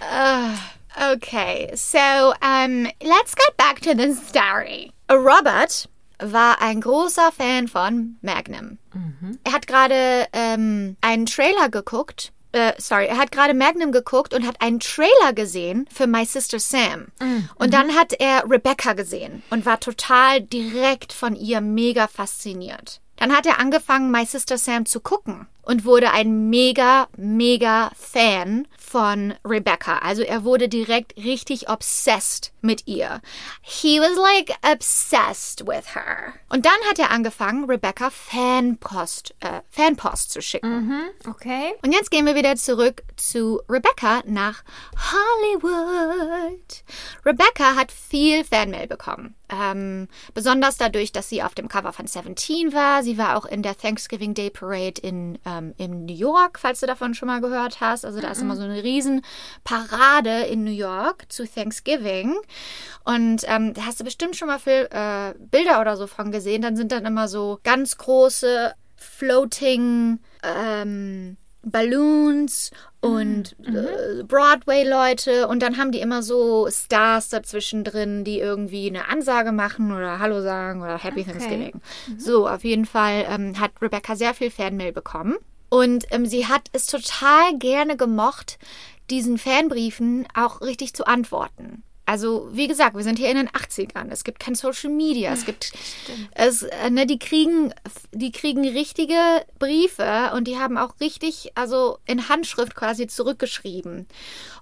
Ah, 0.00 0.72
okay, 1.12 1.70
so 1.74 2.32
um, 2.42 2.84
let's 3.02 3.34
get 3.34 3.56
back 3.56 3.80
to 3.80 3.94
the 3.94 4.14
story. 4.14 4.92
Robert 5.10 5.88
war 6.18 6.60
ein 6.60 6.80
großer 6.80 7.32
Fan 7.32 7.68
von 7.68 8.16
Magnum. 8.22 8.78
Er 9.44 9.52
hat 9.52 9.66
gerade 9.66 10.26
ähm, 10.32 10.96
einen 11.00 11.26
Trailer 11.26 11.68
geguckt. 11.68 12.32
Äh, 12.52 12.72
sorry, 12.78 13.06
er 13.06 13.16
hat 13.18 13.30
gerade 13.30 13.54
Magnum 13.54 13.92
geguckt 13.92 14.34
und 14.34 14.46
hat 14.46 14.60
einen 14.60 14.80
Trailer 14.80 15.32
gesehen 15.34 15.86
für 15.92 16.06
My 16.06 16.24
Sister 16.24 16.58
Sam. 16.58 17.08
Und 17.54 17.72
dann 17.74 17.94
hat 17.94 18.12
er 18.18 18.44
Rebecca 18.50 18.94
gesehen 18.94 19.42
und 19.50 19.66
war 19.66 19.78
total 19.78 20.40
direkt 20.40 21.12
von 21.12 21.36
ihr 21.36 21.60
mega 21.60 22.08
fasziniert. 22.08 23.00
Dann 23.16 23.32
hat 23.36 23.46
er 23.46 23.60
angefangen, 23.60 24.10
My 24.10 24.24
Sister 24.24 24.58
Sam 24.58 24.86
zu 24.86 25.00
gucken 25.00 25.46
und 25.70 25.84
wurde 25.84 26.10
ein 26.10 26.50
mega, 26.50 27.06
mega 27.16 27.92
Fan 27.96 28.66
von 28.76 29.34
Rebecca. 29.44 29.98
Also 29.98 30.22
er 30.22 30.42
wurde 30.42 30.68
direkt 30.68 31.16
richtig 31.16 31.68
obsessed 31.68 32.52
mit 32.60 32.88
ihr. 32.88 33.20
He 33.62 34.00
was 34.00 34.16
like 34.16 34.52
obsessed 34.68 35.64
with 35.68 35.94
her. 35.94 36.34
Und 36.48 36.66
dann 36.66 36.72
hat 36.88 36.98
er 36.98 37.12
angefangen, 37.12 37.66
Rebecca 37.66 38.10
Fanpost, 38.10 39.36
äh, 39.38 39.60
Fanpost 39.70 40.32
zu 40.32 40.42
schicken. 40.42 40.88
Okay. 41.28 41.72
Und 41.84 41.92
jetzt 41.92 42.10
gehen 42.10 42.26
wir 42.26 42.34
wieder 42.34 42.56
zurück 42.56 43.04
zu 43.16 43.62
Rebecca 43.68 44.22
nach 44.26 44.64
Hollywood. 45.12 46.82
Rebecca 47.24 47.76
hat 47.76 47.92
viel 47.92 48.42
Fanmail 48.42 48.88
bekommen. 48.88 49.36
Ähm, 49.50 50.08
besonders 50.34 50.76
dadurch, 50.76 51.12
dass 51.12 51.28
sie 51.28 51.42
auf 51.42 51.54
dem 51.54 51.68
Cover 51.68 51.92
von 51.92 52.06
Seventeen 52.06 52.72
war. 52.72 53.02
Sie 53.02 53.18
war 53.18 53.36
auch 53.36 53.46
in 53.46 53.62
der 53.62 53.76
Thanksgiving 53.76 54.34
Day 54.34 54.50
Parade 54.50 55.00
in, 55.00 55.38
ähm, 55.60 55.74
in 55.76 56.06
New 56.06 56.14
York, 56.14 56.58
falls 56.58 56.80
du 56.80 56.86
davon 56.86 57.14
schon 57.14 57.28
mal 57.28 57.40
gehört 57.40 57.80
hast. 57.80 58.04
Also 58.04 58.20
da 58.20 58.30
ist 58.30 58.42
immer 58.42 58.56
so 58.56 58.62
eine 58.62 58.82
riesen 58.82 59.22
Parade 59.64 60.46
in 60.46 60.64
New 60.64 60.70
York 60.70 61.30
zu 61.30 61.46
Thanksgiving. 61.46 62.36
Und 63.04 63.44
ähm, 63.46 63.74
da 63.74 63.86
hast 63.86 64.00
du 64.00 64.04
bestimmt 64.04 64.36
schon 64.36 64.48
mal 64.48 64.58
viel, 64.58 64.88
äh, 64.90 65.34
Bilder 65.38 65.80
oder 65.80 65.96
so 65.96 66.06
von 66.06 66.32
gesehen. 66.32 66.62
Dann 66.62 66.76
sind 66.76 66.92
dann 66.92 67.04
immer 67.04 67.28
so 67.28 67.60
ganz 67.62 67.96
große 67.98 68.72
floating 68.96 70.18
ähm, 70.42 71.36
Balloons 71.62 72.70
und 73.00 73.54
äh, 73.66 74.22
Broadway-Leute 74.24 75.46
und 75.48 75.62
dann 75.62 75.76
haben 75.76 75.90
die 75.90 76.00
immer 76.00 76.22
so 76.22 76.68
Stars 76.70 77.28
dazwischen 77.28 77.84
drin, 77.84 78.24
die 78.24 78.38
irgendwie 78.38 78.88
eine 78.88 79.08
Ansage 79.08 79.52
machen 79.52 79.92
oder 79.92 80.18
Hallo 80.18 80.42
sagen 80.42 80.82
oder 80.82 80.98
Happy 80.98 81.24
Thanksgiving. 81.24 81.80
So, 82.18 82.48
auf 82.48 82.64
jeden 82.64 82.86
Fall 82.86 83.26
ähm, 83.28 83.58
hat 83.58 83.72
Rebecca 83.80 84.16
sehr 84.16 84.34
viel 84.34 84.50
Fanmail 84.50 84.92
bekommen 84.92 85.36
und 85.70 86.04
ähm, 86.10 86.26
sie 86.26 86.46
hat 86.46 86.68
es 86.72 86.86
total 86.86 87.56
gerne 87.58 87.96
gemocht, 87.96 88.58
diesen 89.08 89.38
Fanbriefen 89.38 90.26
auch 90.34 90.60
richtig 90.60 90.94
zu 90.94 91.06
antworten. 91.06 91.82
Also, 92.10 92.48
wie 92.50 92.66
gesagt, 92.66 92.96
wir 92.96 93.04
sind 93.04 93.20
hier 93.20 93.30
in 93.30 93.36
den 93.36 93.48
80ern. 93.48 94.08
Es 94.10 94.24
gibt 94.24 94.40
kein 94.40 94.56
Social 94.56 94.90
Media. 94.90 95.32
Es 95.32 95.46
gibt, 95.46 95.72
es, 96.32 96.64
äh, 96.64 96.90
ne, 96.90 97.06
die 97.06 97.20
kriegen, 97.20 97.72
die 98.10 98.32
kriegen 98.32 98.66
richtige 98.66 99.14
Briefe 99.60 100.32
und 100.34 100.48
die 100.48 100.58
haben 100.58 100.76
auch 100.76 100.98
richtig, 101.00 101.52
also 101.54 101.98
in 102.06 102.28
Handschrift 102.28 102.74
quasi 102.74 103.06
zurückgeschrieben. 103.06 104.08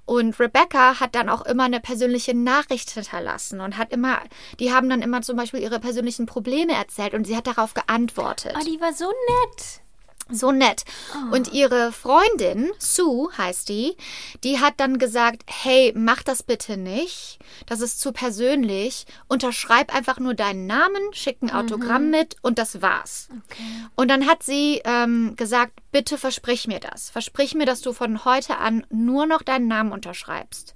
Und 0.04 0.38
Rebecca 0.38 1.00
hat 1.00 1.14
dann 1.14 1.30
auch 1.30 1.46
immer 1.46 1.64
eine 1.64 1.80
persönliche 1.80 2.34
Nachricht 2.34 2.90
hinterlassen 2.90 3.62
und 3.62 3.78
hat 3.78 3.92
immer, 3.92 4.18
die 4.60 4.74
haben 4.74 4.90
dann 4.90 5.00
immer 5.00 5.22
zum 5.22 5.38
Beispiel 5.38 5.60
ihre 5.60 5.80
persönlichen 5.80 6.26
Probleme 6.26 6.74
erzählt 6.74 7.14
und 7.14 7.26
sie 7.26 7.36
hat 7.36 7.46
darauf 7.46 7.72
geantwortet. 7.72 8.56
Oh, 8.60 8.64
die 8.64 8.78
war 8.78 8.92
so 8.92 9.06
nett. 9.06 9.80
So 10.30 10.52
nett. 10.52 10.84
Und 11.32 11.52
ihre 11.52 11.92
Freundin, 11.92 12.70
Sue 12.78 13.30
heißt 13.36 13.68
die, 13.68 13.96
die 14.44 14.60
hat 14.60 14.74
dann 14.76 14.98
gesagt, 14.98 15.44
hey, 15.46 15.92
mach 15.96 16.22
das 16.22 16.42
bitte 16.42 16.76
nicht. 16.76 17.38
Das 17.66 17.80
ist 17.80 18.00
zu 18.00 18.12
persönlich. 18.12 19.06
Unterschreib 19.26 19.94
einfach 19.94 20.18
nur 20.18 20.34
deinen 20.34 20.66
Namen, 20.66 21.02
schick 21.12 21.38
ein 21.42 21.50
Autogramm 21.50 22.10
mit 22.10 22.36
und 22.42 22.58
das 22.58 22.82
war's. 22.82 23.28
Und 23.96 24.08
dann 24.08 24.26
hat 24.26 24.42
sie 24.42 24.82
ähm, 24.84 25.34
gesagt, 25.36 25.72
bitte 25.92 26.18
versprich 26.18 26.66
mir 26.66 26.80
das. 26.80 27.10
Versprich 27.10 27.54
mir, 27.54 27.66
dass 27.66 27.80
du 27.80 27.92
von 27.92 28.24
heute 28.24 28.58
an 28.58 28.86
nur 28.90 29.26
noch 29.26 29.42
deinen 29.42 29.68
Namen 29.68 29.92
unterschreibst. 29.92 30.74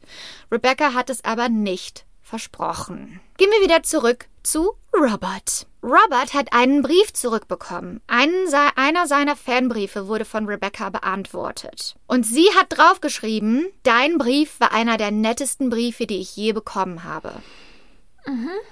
Rebecca 0.50 0.94
hat 0.94 1.10
es 1.10 1.24
aber 1.24 1.48
nicht 1.48 2.06
versprochen. 2.22 3.20
Gehen 3.36 3.50
wir 3.50 3.64
wieder 3.64 3.82
zurück 3.82 4.26
zu 4.42 4.72
Robert. 4.94 5.66
Robert 5.83 6.35
hat 6.35 6.52
einen 6.52 6.83
Brief 6.83 7.12
zurückbekommen. 7.12 8.00
Einen, 8.07 8.52
einer 8.76 9.07
seiner 9.07 9.37
Fanbriefe 9.37 10.07
wurde 10.07 10.24
von 10.24 10.46
Rebecca 10.46 10.90
beantwortet. 10.90 11.96
Und 12.07 12.24
sie 12.24 12.46
hat 12.57 12.66
draufgeschrieben, 12.68 13.66
dein 13.83 14.18
Brief 14.18 14.61
war 14.61 14.72
einer 14.72 14.98
der 14.98 15.11
nettesten 15.11 15.70
Briefe, 15.70 16.07
die 16.07 16.20
ich 16.20 16.37
je 16.37 16.52
bekommen 16.52 17.05
habe. 17.05 17.33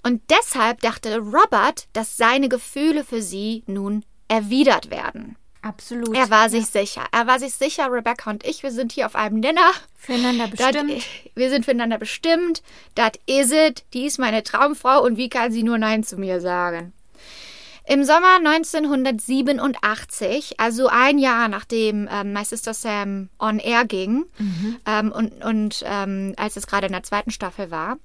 Und 0.05 0.23
deshalb 0.31 0.81
dachte 0.83 1.19
Robert, 1.19 1.89
dass 1.93 2.17
seine 2.17 2.49
Gefühle 2.49 3.03
für 3.05 3.23
sie 3.23 3.65
nun 3.67 4.05
erwidert 4.29 4.91
werden. 4.91 5.37
Absolut. 5.63 6.17
Er 6.17 6.31
war 6.31 6.49
sich 6.49 6.65
sicher. 6.67 7.05
Er 7.13 7.27
war 7.27 7.39
sich 7.39 7.53
sicher, 7.55 7.91
Rebecca 7.93 8.31
und 8.31 8.45
ich, 8.47 8.63
wir 8.63 8.71
sind 8.71 8.93
hier 8.93 9.05
auf 9.07 9.15
einem 9.15 9.41
Nenner. 9.41 9.73
Füreinander 9.97 10.49
Dat- 10.49 10.73
bestimmt. 10.73 11.05
wir 11.35 11.51
sind 11.51 11.65
füreinander 11.67 11.99
bestimmt. 11.99 12.63
Das 12.95 13.13
is 13.27 13.53
it. 13.53 13.85
Die 13.93 14.07
ist 14.07 14.19
meine 14.19 14.43
Traumfrau 14.43 15.03
und 15.05 15.17
wie 15.19 15.29
kann 15.29 15.53
sie 15.53 15.63
nur 15.63 15.77
Nein 15.79 16.03
zu 16.03 16.17
mir 16.17 16.41
sagen? 16.41 16.93
Im 17.87 18.05
Sommer 18.05 18.37
1987, 18.37 20.61
also 20.61 20.89
ein 20.89 21.19
Jahr 21.19 21.49
nachdem 21.49 22.09
ähm, 22.11 22.33
My 22.33 22.45
Sister 22.45 22.73
Sam 22.75 23.29
on 23.39 23.59
Air 23.59 23.85
ging 23.85 24.25
ähm, 24.87 25.13
und, 25.13 25.45
und 25.45 25.83
ähm, 25.85 26.35
als 26.37 26.57
es 26.57 26.67
gerade 26.67 26.87
in 26.87 26.93
der 26.93 27.03
zweiten 27.03 27.31
Staffel 27.31 27.71
war, 27.71 27.99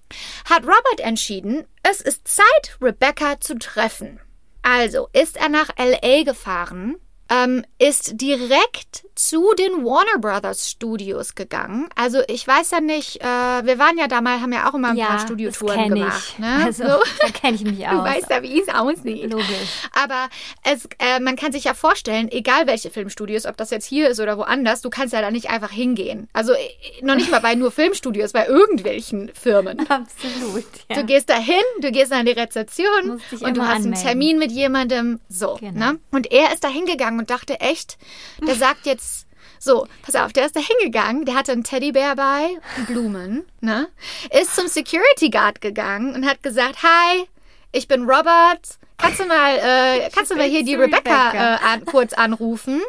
hat 0.49 0.63
Robert 0.63 0.99
entschieden, 1.01 1.65
es 1.83 2.01
ist 2.01 2.27
Zeit, 2.27 2.77
Rebecca 2.81 3.39
zu 3.39 3.57
treffen. 3.59 4.19
Also 4.63 5.07
ist 5.13 5.37
er 5.37 5.49
nach 5.49 5.69
LA 5.77 6.23
gefahren 6.23 6.95
ähm, 7.29 7.65
ist 7.79 8.21
direkt 8.21 9.05
zu 9.15 9.53
den 9.57 9.83
Warner 9.85 10.19
Brothers 10.19 10.69
Studios 10.69 11.35
gegangen. 11.35 11.87
Also 11.95 12.19
ich 12.27 12.45
weiß 12.47 12.71
ja 12.71 12.81
nicht, 12.81 13.21
äh, 13.21 13.25
wir 13.25 13.79
waren 13.79 13.97
ja 13.97 14.07
damals, 14.07 14.41
haben 14.41 14.51
ja 14.53 14.69
auch 14.69 14.73
immer 14.73 14.89
ein 14.89 14.97
Ja, 14.97 15.07
paar 15.07 15.19
Studiotouren 15.19 15.89
gemacht. 15.89 16.37
Ne? 16.39 16.61
Also, 16.65 16.83
So. 16.83 16.89
da 17.21 17.27
kenne 17.29 17.55
ich 17.55 17.63
mich 17.63 17.79
Du 17.79 17.85
aus. 17.85 18.05
weißt 18.05 18.29
ja, 18.29 18.43
wie 18.43 18.61
es 18.61 18.67
aussieht. 18.69 19.31
Logisch. 19.31 19.89
Aber 19.93 20.27
es, 20.63 20.85
äh, 20.99 21.19
man 21.19 21.35
kann 21.35 21.51
sich 21.51 21.63
ja 21.63 21.73
vorstellen, 21.73 22.29
egal 22.31 22.67
welche 22.67 22.89
Filmstudios, 22.91 23.45
ob 23.45 23.55
das 23.57 23.69
jetzt 23.71 23.85
hier 23.85 24.09
ist 24.09 24.19
oder 24.19 24.37
woanders, 24.37 24.81
du 24.81 24.89
kannst 24.89 25.13
ja 25.13 25.21
da 25.21 25.31
nicht 25.31 25.49
einfach 25.49 25.71
hingehen. 25.71 26.27
Also 26.33 26.53
äh, 26.53 26.57
noch 27.01 27.15
nicht 27.15 27.31
mal 27.31 27.39
bei 27.41 27.55
nur 27.55 27.71
Filmstudios, 27.71 28.33
bei 28.33 28.47
irgendwelchen 28.47 29.31
Firmen. 29.33 29.79
Absolut. 29.89 30.65
Ja. 30.89 30.97
Du 30.97 31.05
gehst 31.05 31.29
da 31.29 31.37
hin, 31.37 31.55
du 31.81 31.91
gehst 31.91 32.11
an 32.11 32.25
die 32.25 32.33
Rezeption 32.33 33.11
und 33.11 33.21
du 33.31 33.31
hast 33.31 33.43
einen 33.43 33.59
anmelden. 33.61 33.93
Termin 33.93 34.37
mit 34.39 34.51
jemandem. 34.51 35.19
So, 35.29 35.55
Genau. 35.59 35.93
ne? 35.93 35.99
Und 36.11 36.31
er 36.31 36.53
ist 36.53 36.63
da 36.63 36.67
hingegangen 36.67 37.14
und 37.19 37.29
dachte 37.29 37.59
echt, 37.59 37.97
der 38.45 38.55
sagt 38.55 38.85
jetzt, 38.85 39.25
so, 39.59 39.87
pass 40.03 40.15
auf, 40.15 40.33
der 40.33 40.45
ist 40.45 40.55
da 40.55 40.59
hingegangen, 40.59 41.25
der 41.25 41.35
hatte 41.35 41.51
einen 41.51 41.63
Teddybär 41.63 42.15
bei, 42.15 42.49
Blumen, 42.87 43.45
ne? 43.61 43.87
Ist 44.31 44.55
zum 44.55 44.67
Security 44.67 45.29
Guard 45.29 45.61
gegangen 45.61 46.13
und 46.13 46.25
hat 46.27 46.43
gesagt, 46.43 46.83
hi, 46.83 47.27
ich 47.71 47.87
bin 47.87 48.03
Robert, 48.03 48.77
kannst 48.97 49.19
du 49.19 49.25
mal, 49.25 49.57
äh, 49.57 50.09
kannst 50.13 50.31
du 50.31 50.35
mal 50.35 50.47
hier 50.47 50.63
die 50.63 50.75
Rebecca, 50.75 51.29
Rebecca. 51.29 51.55
Äh, 51.55 51.59
an, 51.63 51.85
kurz 51.85 52.13
anrufen? 52.13 52.81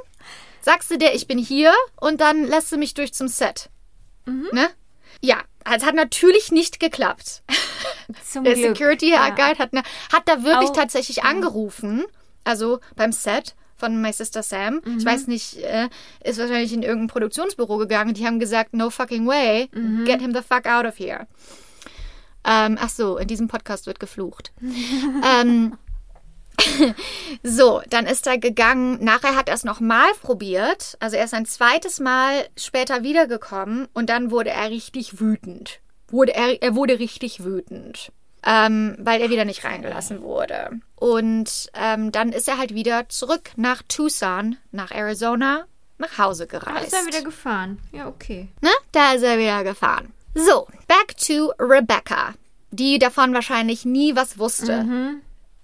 Sagst 0.60 0.90
du 0.90 0.98
dir, 0.98 1.14
ich 1.14 1.26
bin 1.26 1.38
hier 1.38 1.72
und 2.00 2.20
dann 2.20 2.44
lässt 2.44 2.72
du 2.72 2.76
mich 2.76 2.94
durch 2.94 3.14
zum 3.14 3.28
Set. 3.28 3.70
Mhm. 4.26 4.48
Ne? 4.52 4.68
Ja, 5.22 5.40
es 5.64 5.84
hat 5.84 5.94
natürlich 5.94 6.50
nicht 6.52 6.78
geklappt. 6.80 7.42
Zum 8.28 8.44
Der 8.44 8.54
Glück. 8.54 8.76
Security 8.76 9.10
ja. 9.10 9.30
Guard 9.30 9.58
hat, 9.58 9.72
ne, 9.72 9.82
hat 10.12 10.28
da 10.28 10.42
wirklich 10.42 10.70
Au- 10.70 10.74
tatsächlich 10.74 11.24
angerufen, 11.24 12.04
also 12.44 12.80
beim 12.96 13.12
Set 13.12 13.54
von 13.76 14.00
My 14.00 14.12
Sister 14.12 14.42
Sam. 14.42 14.80
Ich 14.84 15.04
Mhm. 15.04 15.04
weiß 15.04 15.26
nicht, 15.26 15.56
äh, 15.58 15.88
ist 16.24 16.38
wahrscheinlich 16.38 16.72
in 16.72 16.82
irgendein 16.82 17.08
Produktionsbüro 17.08 17.76
gegangen. 17.78 18.14
Die 18.14 18.26
haben 18.26 18.38
gesagt, 18.40 18.74
no 18.74 18.90
fucking 18.90 19.26
way, 19.26 19.68
Mhm. 19.72 20.04
get 20.04 20.20
him 20.20 20.32
the 20.34 20.42
fuck 20.42 20.66
out 20.66 20.86
of 20.86 20.98
here. 20.98 21.26
Ähm, 22.44 22.78
ach 22.80 22.90
so, 22.90 23.18
in 23.18 23.26
diesem 23.28 23.48
Podcast 23.48 23.86
wird 23.86 23.98
geflucht. 24.00 24.52
ähm, 25.40 25.76
so, 27.42 27.82
dann 27.90 28.06
ist 28.06 28.26
er 28.26 28.38
gegangen. 28.38 29.02
Nachher 29.04 29.36
hat 29.36 29.48
er 29.48 29.54
es 29.54 29.64
nochmal 29.64 30.08
probiert. 30.22 30.96
Also 31.00 31.16
er 31.16 31.24
ist 31.24 31.34
ein 31.34 31.46
zweites 31.46 32.00
Mal 32.00 32.46
später 32.56 33.02
wiedergekommen 33.02 33.88
und 33.92 34.08
dann 34.10 34.30
wurde 34.30 34.50
er 34.50 34.70
richtig 34.70 35.20
wütend. 35.20 35.80
Wurde 36.08 36.34
er, 36.34 36.62
er 36.62 36.74
wurde 36.74 36.98
richtig 36.98 37.44
wütend. 37.44 38.12
Ähm, 38.48 38.94
weil 39.00 39.20
er 39.20 39.28
wieder 39.28 39.44
nicht 39.44 39.64
reingelassen 39.64 40.22
wurde. 40.22 40.70
Und 40.94 41.68
ähm, 41.74 42.12
dann 42.12 42.30
ist 42.30 42.46
er 42.46 42.58
halt 42.58 42.72
wieder 42.74 43.08
zurück 43.08 43.50
nach 43.56 43.82
Tucson, 43.88 44.56
nach 44.70 44.92
Arizona, 44.92 45.64
nach 45.98 46.16
Hause 46.18 46.44
Ah, 46.44 46.58
gereist. 46.58 46.86
ist 46.86 46.92
er 46.94 47.06
wieder 47.06 47.22
gefahren. 47.22 47.78
Ja, 47.90 48.06
okay. 48.06 48.48
Ne? 48.60 48.70
Da 48.92 49.12
ist 49.14 49.22
er 49.22 49.38
wieder 49.38 49.64
gefahren. 49.64 50.12
So, 50.34 50.68
back 50.86 51.16
to 51.16 51.52
Rebecca, 51.58 52.34
die 52.70 52.98
davon 53.00 53.34
wahrscheinlich 53.34 53.84
nie 53.84 54.14
was 54.14 54.38
wusste. 54.38 54.84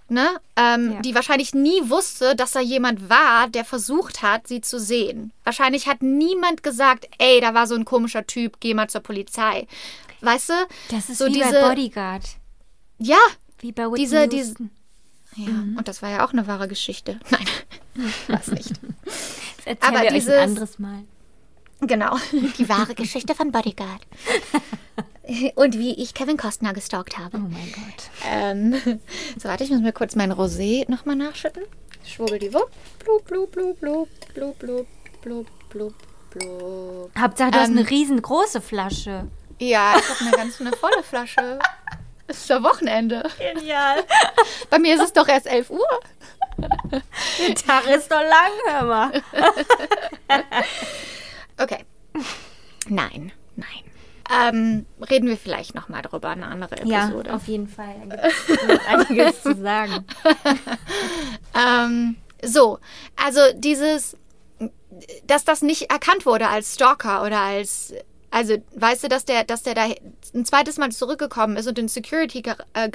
Ne? 0.08 0.28
Ähm, 0.56 0.92
Ja. 0.94 1.00
Die 1.02 1.14
wahrscheinlich 1.14 1.54
nie 1.54 1.88
wusste, 1.88 2.34
dass 2.34 2.52
da 2.52 2.60
jemand 2.60 3.08
war, 3.08 3.48
der 3.48 3.64
versucht 3.64 4.22
hat, 4.22 4.48
sie 4.48 4.60
zu 4.60 4.80
sehen. 4.80 5.30
Wahrscheinlich 5.44 5.86
hat 5.86 6.02
niemand 6.02 6.62
gesagt, 6.62 7.06
ey, 7.18 7.40
da 7.40 7.54
war 7.54 7.66
so 7.66 7.74
ein 7.76 7.84
komischer 7.84 8.26
Typ, 8.26 8.56
geh 8.60 8.74
mal 8.74 8.88
zur 8.88 9.02
Polizei. 9.02 9.66
Weißt 10.20 10.48
du? 10.50 10.54
Das 10.90 11.08
ist 11.08 11.18
so 11.18 11.26
wie 11.26 11.32
diese, 11.32 11.60
Bodyguard. 11.60 12.22
Ja, 12.98 13.18
Wie 13.58 13.72
bei 13.72 13.84
Whitney 13.86 13.98
diese, 14.00 14.28
diese. 14.28 14.54
Ja, 15.36 15.48
und 15.76 15.88
das 15.88 16.02
war 16.02 16.10
ja 16.10 16.26
auch 16.26 16.32
eine 16.32 16.46
wahre 16.46 16.68
Geschichte. 16.68 17.18
Nein, 17.30 18.12
was 18.28 18.48
nicht. 18.48 18.72
Das 19.64 19.76
Aber 19.80 20.00
wir 20.02 20.08
euch 20.08 20.12
dieses- 20.14 20.34
ein 20.34 20.48
anderes 20.50 20.78
Mal. 20.78 21.04
Genau. 21.80 22.16
Die 22.58 22.68
wahre 22.68 22.94
Geschichte 22.94 23.34
von 23.34 23.50
Bodyguard. 23.50 24.06
Und 25.56 25.78
wie 25.78 25.94
ich 25.94 26.14
Kevin 26.14 26.36
Costner 26.36 26.72
gestalkt 26.74 27.18
habe. 27.18 27.38
Oh 27.38 27.40
mein 27.40 27.72
Gott. 27.72 28.10
Ähm, 28.30 28.74
so, 29.38 29.48
warte, 29.48 29.64
ich 29.64 29.70
muss 29.70 29.80
mir 29.80 29.92
kurz 29.92 30.14
mein 30.14 30.32
Rosé 30.32 30.88
nochmal 30.90 31.16
nachschütten. 31.16 31.62
Schwubbeldiwupp. 32.04 32.70
Blub, 33.04 33.24
blub, 33.24 33.50
blub, 33.52 33.80
blub, 33.80 34.08
blub, 34.34 34.58
blub, 34.58 34.86
blub, 35.22 35.46
blub, 35.70 35.94
blub. 36.30 37.10
Hauptsache, 37.18 37.50
du 37.50 37.58
hast 37.58 37.68
Ähm, 37.70 37.78
eine 37.78 37.88
riesengroße 37.90 38.60
Flasche. 38.60 39.26
Ja, 39.58 39.94
ich 39.98 40.08
habe 40.08 40.20
eine 40.20 40.30
ganz 40.36 40.60
eine 40.60 40.72
volle 40.72 41.02
Flasche. 41.02 41.58
Es 42.32 42.38
ist 42.38 42.48
ja 42.48 42.62
Wochenende. 42.62 43.22
Genial. 43.38 44.02
Bei 44.70 44.78
mir 44.78 44.94
ist 44.94 45.02
es 45.02 45.12
doch 45.12 45.28
erst 45.28 45.46
11 45.46 45.68
Uhr. 45.68 45.86
Der 46.58 47.54
Tag 47.54 47.86
ist 47.88 48.10
doch 48.10 48.20
lang, 48.22 48.52
hör 48.68 48.82
mal. 48.84 49.22
Okay. 51.58 51.84
Nein, 52.88 53.32
nein. 53.54 53.66
Ähm, 54.34 54.86
reden 55.10 55.28
wir 55.28 55.36
vielleicht 55.36 55.74
nochmal 55.74 56.00
drüber, 56.02 56.30
eine 56.30 56.46
andere 56.46 56.82
Ja, 56.86 57.04
Episode. 57.04 57.34
auf 57.34 57.46
jeden 57.46 57.68
Fall. 57.68 57.94
Da 58.08 58.16
gibt 58.16 58.70
es 58.70 58.86
einiges 58.86 59.42
zu 59.42 59.54
sagen. 59.54 60.06
Ähm, 61.54 62.16
so, 62.42 62.78
also 63.22 63.40
dieses, 63.54 64.16
dass 65.26 65.44
das 65.44 65.60
nicht 65.60 65.90
erkannt 65.90 66.24
wurde 66.24 66.48
als 66.48 66.74
Stalker 66.74 67.22
oder 67.24 67.40
als, 67.40 67.92
also 68.32 68.56
weißt 68.74 69.04
du, 69.04 69.08
dass 69.08 69.26
der, 69.26 69.44
dass 69.44 69.62
der 69.62 69.74
da 69.74 69.84
ein 70.34 70.44
zweites 70.46 70.78
Mal 70.78 70.90
zurückgekommen 70.90 71.56
ist 71.56 71.68
und 71.68 71.76
den 71.76 71.88
Security 71.88 72.40
Guard, 72.42 72.64
äh, 72.72 72.88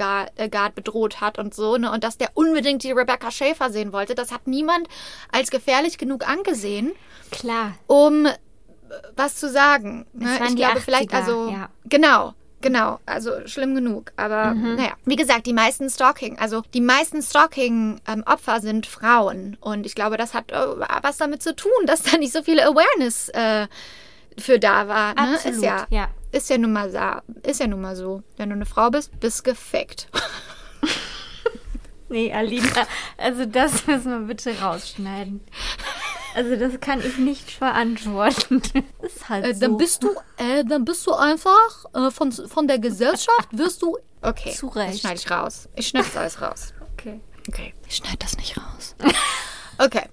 äh, 0.43 0.49
Guard 0.49 0.73
bedroht 0.73 1.21
hat 1.21 1.37
und 1.37 1.53
so, 1.53 1.77
ne, 1.77 1.91
und 1.91 2.03
dass 2.03 2.17
der 2.17 2.31
unbedingt 2.33 2.83
die 2.83 2.91
Rebecca 2.91 3.29
Schäfer 3.29 3.69
sehen 3.69 3.93
wollte, 3.93 4.15
das 4.15 4.31
hat 4.31 4.47
niemand 4.47 4.87
als 5.31 5.51
gefährlich 5.51 5.99
genug 5.99 6.27
angesehen, 6.27 6.91
Klar. 7.31 7.75
um 7.85 8.25
äh, 8.25 8.33
was 9.15 9.35
zu 9.35 9.47
sagen. 9.49 10.07
Ne? 10.13 10.39
Ich 10.49 10.55
glaube 10.55 10.81
vielleicht, 10.81 11.11
80er, 11.11 11.15
also 11.15 11.49
ja. 11.51 11.69
genau. 11.85 12.33
Genau, 12.59 12.99
also 13.05 13.45
schlimm 13.45 13.75
genug. 13.75 14.11
Aber 14.17 14.55
Mhm. 14.55 14.77
naja, 14.77 14.93
wie 15.05 15.15
gesagt, 15.15 15.45
die 15.45 15.53
meisten 15.53 15.91
Stalking, 15.91 16.39
also 16.39 16.63
die 16.73 16.81
meisten 16.81 17.21
Stalking-Opfer 17.21 18.61
sind 18.61 18.87
Frauen. 18.87 19.57
Und 19.61 19.85
ich 19.85 19.93
glaube, 19.93 20.17
das 20.17 20.33
hat 20.33 20.51
äh, 20.51 20.55
was 21.03 21.17
damit 21.17 21.43
zu 21.43 21.55
tun, 21.55 21.71
dass 21.85 22.01
da 22.01 22.17
nicht 22.17 22.33
so 22.33 22.41
viel 22.41 22.59
Awareness 22.59 23.29
äh, 23.29 23.67
für 24.39 24.59
da 24.59 24.87
war. 24.87 25.13
Ne? 25.15 25.33
Absolut, 25.35 25.57
Ist 25.57 25.63
ja, 25.63 25.85
ja. 25.89 26.09
ist 26.31 26.49
ja 26.49 26.57
nun 26.57 26.73
mal 26.73 26.91
so. 26.91 27.33
Ist 27.49 27.59
ja 27.59 27.67
nun 27.67 27.81
mal 27.81 27.95
so. 27.95 28.23
Wenn 28.37 28.49
du 28.49 28.55
eine 28.55 28.65
Frau 28.65 28.89
bist, 28.89 29.19
bist 29.19 29.43
gefickt. 29.43 30.07
Nee, 32.09 32.31
Alina, 32.31 32.87
also 33.17 33.45
das 33.45 33.85
müssen 33.85 34.11
wir 34.11 34.19
bitte 34.33 34.57
rausschneiden. 34.61 35.41
Also 36.35 36.55
das 36.55 36.79
kann 36.79 37.01
ich 37.05 37.17
nicht 37.17 37.51
verantworten. 37.51 38.61
Ist 39.01 39.27
halt 39.27 39.43
Äh, 39.45 39.53
so. 39.53 39.59
dann 39.59 39.75
bist 39.77 40.03
du, 40.03 40.11
äh, 40.37 40.63
dann 40.63 40.85
bist 40.85 41.05
du 41.05 41.13
einfach 41.13 41.83
äh, 41.93 42.09
von, 42.09 42.31
von 42.31 42.65
der 42.65 42.79
Gesellschaft 42.79 43.49
wirst 43.51 43.81
du. 43.81 43.97
Okay, 44.21 44.53
Zu 44.53 44.67
Recht. 44.67 44.93
das 44.93 44.99
schneide 45.01 45.15
ich 45.19 45.29
raus. 45.29 45.67
Ich 45.75 45.87
schneide 45.89 46.05
das 46.07 46.15
alles 46.15 46.41
raus. 46.41 46.73
okay. 46.93 47.19
Okay, 47.49 47.73
ich 47.87 47.97
schneide 47.97 48.17
das 48.19 48.37
nicht 48.37 48.55
raus. 48.57 48.95
okay. 49.77 50.03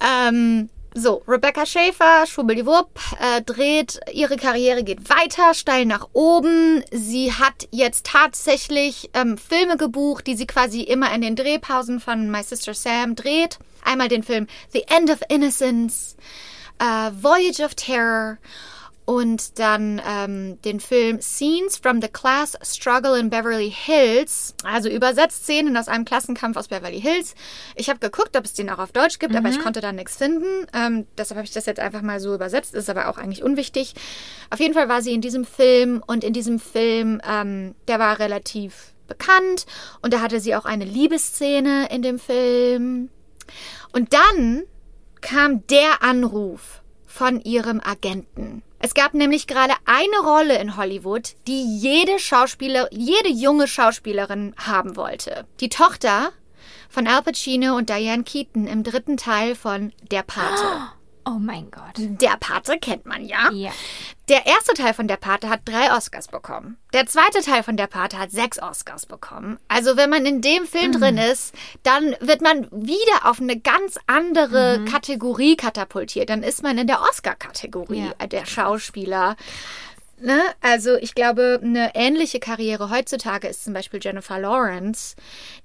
Ähm, 0.00 0.70
so, 0.94 1.22
Rebecca 1.26 1.66
Schäfer, 1.66 2.24
Schwubbeldiwupp, 2.24 3.00
äh, 3.20 3.42
dreht, 3.42 3.98
ihre 4.12 4.36
Karriere 4.36 4.84
geht 4.84 5.10
weiter, 5.10 5.52
steil 5.52 5.86
nach 5.86 6.08
oben. 6.12 6.84
Sie 6.92 7.32
hat 7.32 7.66
jetzt 7.72 8.06
tatsächlich 8.06 9.10
ähm, 9.12 9.36
Filme 9.36 9.76
gebucht, 9.76 10.26
die 10.28 10.36
sie 10.36 10.46
quasi 10.46 10.82
immer 10.82 11.12
in 11.12 11.20
den 11.20 11.34
Drehpausen 11.34 11.98
von 11.98 12.30
My 12.30 12.44
Sister 12.44 12.74
Sam 12.74 13.16
dreht. 13.16 13.58
Einmal 13.84 14.08
den 14.08 14.22
Film 14.22 14.46
The 14.72 14.84
End 14.88 15.10
of 15.10 15.18
Innocence, 15.28 16.16
äh, 16.78 17.10
Voyage 17.20 17.64
of 17.64 17.74
Terror 17.74 18.38
und 19.06 19.58
dann 19.58 20.00
ähm, 20.06 20.60
den 20.62 20.80
Film 20.80 21.20
Scenes 21.20 21.76
from 21.76 22.00
the 22.00 22.08
Class 22.08 22.56
Struggle 22.62 23.18
in 23.18 23.28
Beverly 23.28 23.70
Hills, 23.70 24.54
also 24.64 24.88
übersetzt 24.88 25.44
Szenen 25.44 25.76
aus 25.76 25.88
einem 25.88 26.04
Klassenkampf 26.04 26.56
aus 26.56 26.68
Beverly 26.68 27.00
Hills. 27.00 27.34
Ich 27.74 27.90
habe 27.90 27.98
geguckt, 27.98 28.36
ob 28.36 28.44
es 28.44 28.54
den 28.54 28.70
auch 28.70 28.78
auf 28.78 28.92
Deutsch 28.92 29.18
gibt, 29.18 29.36
aber 29.36 29.50
ich 29.50 29.60
konnte 29.60 29.80
da 29.80 29.92
nichts 29.92 30.16
finden. 30.16 30.66
Ähm, 30.74 31.06
deshalb 31.18 31.36
habe 31.36 31.46
ich 31.46 31.52
das 31.52 31.66
jetzt 31.66 31.80
einfach 31.80 32.02
mal 32.02 32.18
so 32.20 32.34
übersetzt, 32.34 32.74
ist 32.74 32.88
aber 32.88 33.08
auch 33.08 33.18
eigentlich 33.18 33.42
unwichtig. 33.42 33.94
Auf 34.50 34.60
jeden 34.60 34.74
Fall 34.74 34.88
war 34.88 35.02
sie 35.02 35.12
in 35.12 35.20
diesem 35.20 35.44
Film 35.44 36.02
und 36.06 36.24
in 36.24 36.32
diesem 36.32 36.58
Film, 36.58 37.20
ähm, 37.28 37.74
der 37.88 37.98
war 37.98 38.18
relativ 38.18 38.94
bekannt 39.06 39.66
und 40.00 40.14
da 40.14 40.20
hatte 40.20 40.40
sie 40.40 40.54
auch 40.54 40.64
eine 40.64 40.84
Liebesszene 40.86 41.88
in 41.90 42.00
dem 42.00 42.18
Film. 42.18 43.10
Und 43.92 44.14
dann 44.14 44.62
kam 45.20 45.66
der 45.66 46.02
Anruf 46.02 46.82
von 47.06 47.40
ihrem 47.40 47.80
Agenten. 47.80 48.62
Es 48.84 48.92
gab 48.92 49.14
nämlich 49.14 49.46
gerade 49.46 49.72
eine 49.86 50.28
Rolle 50.28 50.58
in 50.58 50.76
Hollywood, 50.76 51.36
die 51.46 51.78
jede 51.78 52.18
Schauspieler, 52.18 52.86
jede 52.92 53.30
junge 53.30 53.66
Schauspielerin 53.66 54.54
haben 54.58 54.96
wollte. 54.96 55.46
Die 55.60 55.70
Tochter 55.70 56.32
von 56.90 57.06
Al 57.06 57.22
Pacino 57.22 57.78
und 57.78 57.88
Diane 57.88 58.24
Keaton 58.24 58.66
im 58.66 58.82
dritten 58.82 59.16
Teil 59.16 59.54
von 59.54 59.94
Der 60.10 60.22
Pate. 60.22 60.90
Oh 61.26 61.38
mein 61.38 61.70
Gott. 61.70 61.94
Der 61.96 62.36
Pate 62.38 62.78
kennt 62.78 63.06
man 63.06 63.24
ja. 63.24 63.50
Ja. 63.52 63.70
Der 64.28 64.46
erste 64.46 64.74
Teil 64.74 64.92
von 64.94 65.08
der 65.08 65.16
Pate 65.16 65.48
hat 65.48 65.60
drei 65.64 65.90
Oscars 65.94 66.28
bekommen. 66.28 66.76
Der 66.92 67.06
zweite 67.06 67.40
Teil 67.40 67.62
von 67.62 67.76
der 67.78 67.86
Pate 67.86 68.18
hat 68.18 68.30
sechs 68.30 68.58
Oscars 68.60 69.06
bekommen. 69.06 69.58
Also 69.68 69.96
wenn 69.96 70.10
man 70.10 70.26
in 70.26 70.40
dem 70.42 70.66
Film 70.66 70.92
drin 70.92 71.16
ist, 71.18 71.54
dann 71.82 72.14
wird 72.20 72.42
man 72.42 72.68
wieder 72.70 73.24
auf 73.24 73.40
eine 73.40 73.58
ganz 73.58 73.98
andere 74.06 74.84
Kategorie 74.90 75.56
katapultiert. 75.56 76.28
Dann 76.28 76.42
ist 76.42 76.62
man 76.62 76.76
in 76.78 76.86
der 76.86 77.00
Oscar-Kategorie 77.02 78.10
Ja. 78.20 78.26
der 78.26 78.44
Schauspieler. 78.46 79.36
Ne? 80.20 80.40
Also 80.60 80.94
ich 80.96 81.14
glaube, 81.14 81.60
eine 81.62 81.94
ähnliche 81.94 82.38
Karriere 82.38 82.88
heutzutage 82.90 83.48
ist 83.48 83.64
zum 83.64 83.72
Beispiel 83.72 84.00
Jennifer 84.02 84.38
Lawrence, 84.38 85.16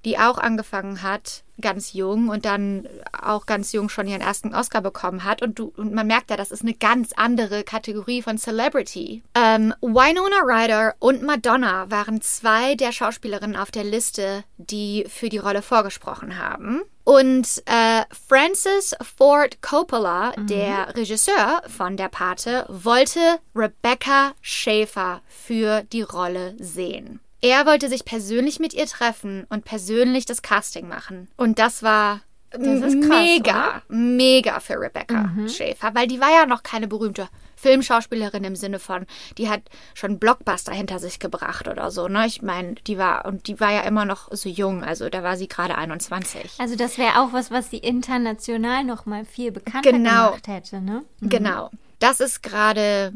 die 0.04 0.18
auch 0.18 0.38
angefangen 0.38 1.02
hat, 1.02 1.44
ganz 1.60 1.92
jung 1.92 2.28
und 2.28 2.44
dann 2.44 2.88
auch 3.12 3.46
ganz 3.46 3.72
jung 3.72 3.88
schon 3.88 4.06
ihren 4.06 4.20
ersten 4.20 4.54
Oscar 4.54 4.80
bekommen 4.80 5.24
hat. 5.24 5.42
Und, 5.42 5.58
du, 5.58 5.72
und 5.76 5.92
man 5.92 6.06
merkt 6.06 6.30
ja, 6.30 6.36
das 6.36 6.50
ist 6.50 6.62
eine 6.62 6.74
ganz 6.74 7.12
andere 7.12 7.64
Kategorie 7.64 8.22
von 8.22 8.38
Celebrity. 8.38 9.22
Ähm, 9.34 9.74
Winona 9.80 10.40
Ryder 10.44 10.94
und 10.98 11.22
Madonna 11.22 11.90
waren 11.90 12.20
zwei 12.20 12.74
der 12.74 12.92
Schauspielerinnen 12.92 13.56
auf 13.56 13.70
der 13.70 13.84
Liste, 13.84 14.44
die 14.56 15.06
für 15.08 15.28
die 15.28 15.38
Rolle 15.38 15.62
vorgesprochen 15.62 16.38
haben. 16.38 16.82
Und 17.04 17.62
äh, 17.66 18.04
Francis 18.28 18.94
Ford 19.16 19.62
Coppola, 19.62 20.32
der 20.38 20.94
Regisseur 20.94 21.62
von 21.66 21.96
Der 21.96 22.08
Pate, 22.08 22.66
wollte 22.68 23.40
Rebecca 23.54 24.32
Schaefer 24.42 25.22
für 25.26 25.82
die 25.82 26.02
Rolle 26.02 26.54
sehen. 26.58 27.20
Er 27.40 27.66
wollte 27.66 27.88
sich 27.88 28.04
persönlich 28.04 28.58
mit 28.60 28.74
ihr 28.74 28.86
treffen 28.86 29.46
und 29.48 29.64
persönlich 29.64 30.26
das 30.26 30.42
Casting 30.42 30.88
machen. 30.88 31.28
Und 31.36 31.58
das 31.58 31.82
war 31.82 32.20
ist 32.52 33.00
krass, 33.02 33.22
mega, 33.22 33.82
mega 33.88 34.58
für 34.58 34.74
Rebecca 34.80 35.30
Schaefer, 35.46 35.94
weil 35.94 36.08
die 36.08 36.20
war 36.20 36.30
ja 36.32 36.46
noch 36.46 36.64
keine 36.64 36.88
berühmte 36.88 37.28
Filmschauspielerin 37.54 38.42
im 38.42 38.56
Sinne 38.56 38.78
von, 38.80 39.06
die 39.38 39.48
hat 39.48 39.62
schon 39.94 40.18
Blockbuster 40.18 40.72
hinter 40.72 40.98
sich 40.98 41.20
gebracht 41.20 41.68
oder 41.68 41.90
so, 41.90 42.08
ne? 42.08 42.26
Ich 42.26 42.42
meine, 42.42 42.74
die 42.86 42.98
war 42.98 43.24
und 43.26 43.46
die 43.46 43.60
war 43.60 43.70
ja 43.70 43.82
immer 43.82 44.04
noch 44.04 44.28
so 44.32 44.48
jung, 44.48 44.82
also 44.82 45.08
da 45.08 45.22
war 45.22 45.36
sie 45.36 45.46
gerade 45.46 45.76
21. 45.76 46.54
Also 46.58 46.74
das 46.74 46.98
wäre 46.98 47.20
auch 47.20 47.32
was, 47.32 47.50
was 47.52 47.70
sie 47.70 47.78
international 47.78 48.82
noch 48.84 49.06
mal 49.06 49.24
viel 49.24 49.52
bekannter 49.52 49.92
Genau. 49.92 50.28
gemacht 50.30 50.48
hätte, 50.48 50.80
ne? 50.80 51.04
Genau. 51.20 51.70
Das 52.00 52.18
ist 52.18 52.42
gerade, 52.42 53.12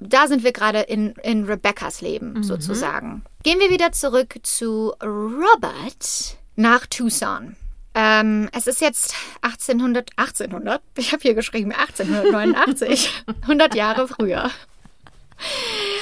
da 0.00 0.26
sind 0.26 0.44
wir 0.44 0.52
gerade 0.52 0.80
in, 0.80 1.14
in 1.22 1.44
Rebeccas 1.44 2.00
Leben 2.00 2.42
sozusagen. 2.42 3.24
Gehen 3.42 3.58
wir 3.58 3.70
wieder 3.70 3.92
zurück 3.92 4.34
zu 4.42 4.92
Robert 5.02 6.36
nach 6.56 6.86
Tucson. 6.86 7.56
Ähm, 7.94 8.48
es 8.52 8.66
ist 8.66 8.80
jetzt 8.80 9.14
1800, 9.42 10.10
1800, 10.16 10.82
ich 10.96 11.12
habe 11.12 11.22
hier 11.22 11.34
geschrieben 11.34 11.72
1889, 11.72 13.24
100 13.42 13.74
Jahre 13.74 14.06
früher. 14.06 14.50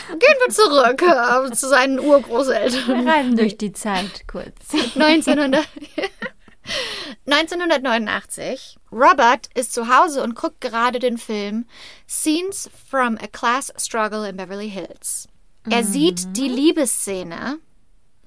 Gehen 0.09 0.36
wir 0.44 0.53
zurück 0.53 1.03
äh, 1.03 1.53
zu 1.53 1.68
seinen 1.68 1.99
Urgroßeltern. 2.01 3.05
Wir 3.05 3.12
reisen 3.12 3.36
durch 3.36 3.59
die 3.59 3.72
Zeit 3.72 4.26
kurz. 4.26 4.55
1900 4.94 5.66
1989. 7.27 8.79
Robert 8.93 9.49
ist 9.55 9.73
zu 9.73 9.89
Hause 9.89 10.23
und 10.23 10.35
guckt 10.35 10.61
gerade 10.61 10.99
den 10.99 11.19
Film 11.19 11.67
Scenes 12.09 12.71
from 12.89 13.17
a 13.21 13.27
Class 13.27 13.73
Struggle 13.77 14.29
in 14.29 14.37
Beverly 14.37 14.71
Hills. 14.71 15.29
Er 15.69 15.85
sieht 15.85 16.37
die 16.37 16.49
Liebesszene 16.49 17.59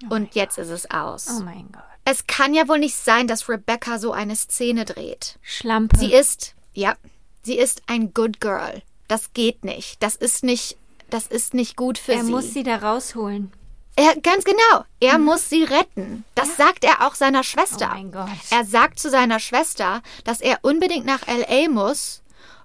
und 0.09 0.35
jetzt 0.35 0.57
ist 0.57 0.69
es 0.69 0.89
aus. 0.91 1.27
Oh 1.29 1.43
mein 1.43 1.69
Gott. 1.71 1.83
Es 2.05 2.27
kann 2.27 2.53
ja 2.53 2.67
wohl 2.67 2.79
nicht 2.79 2.95
sein, 2.95 3.27
dass 3.27 3.47
Rebecca 3.47 3.99
so 3.99 4.11
eine 4.11 4.35
Szene 4.35 4.85
dreht. 4.85 5.37
Schlampe. 5.41 5.97
Sie 5.97 6.11
ist, 6.11 6.55
ja, 6.73 6.95
sie 7.43 7.57
ist 7.57 7.83
ein 7.87 8.13
Good 8.13 8.41
Girl. 8.41 8.81
Das 9.07 9.33
geht 9.33 9.63
nicht. 9.63 10.01
Das 10.01 10.15
ist 10.15 10.43
nicht, 10.43 10.77
das 11.09 11.27
ist 11.27 11.53
nicht 11.53 11.75
gut 11.75 11.97
für 11.97 12.13
er 12.13 12.23
sie. 12.23 12.31
muss 12.31 12.53
sie 12.53 12.63
da 12.63 12.77
rausholen. 12.77 13.51
Er, 13.99 14.15
ganz 14.21 14.45
genau. 14.45 14.85
Er 15.01 15.17
muss 15.17 15.49
sie 15.49 15.65
retten. 15.65 16.23
Das 16.33 16.55
sagt 16.55 16.85
er 16.85 17.05
auch 17.05 17.15
seiner 17.15 17.43
Schwester. 17.43 17.89
Oh 17.91 17.95
mein 17.95 18.11
Gott. 18.13 18.29
Er 18.49 18.63
sagt 18.63 18.97
zu 18.97 19.09
seiner 19.09 19.41
Schwester, 19.41 20.01
dass 20.23 20.39
er 20.39 20.59
unbedingt 20.61 21.05
nach 21.05 21.27
LA 21.27 21.67
muss, 21.67 22.21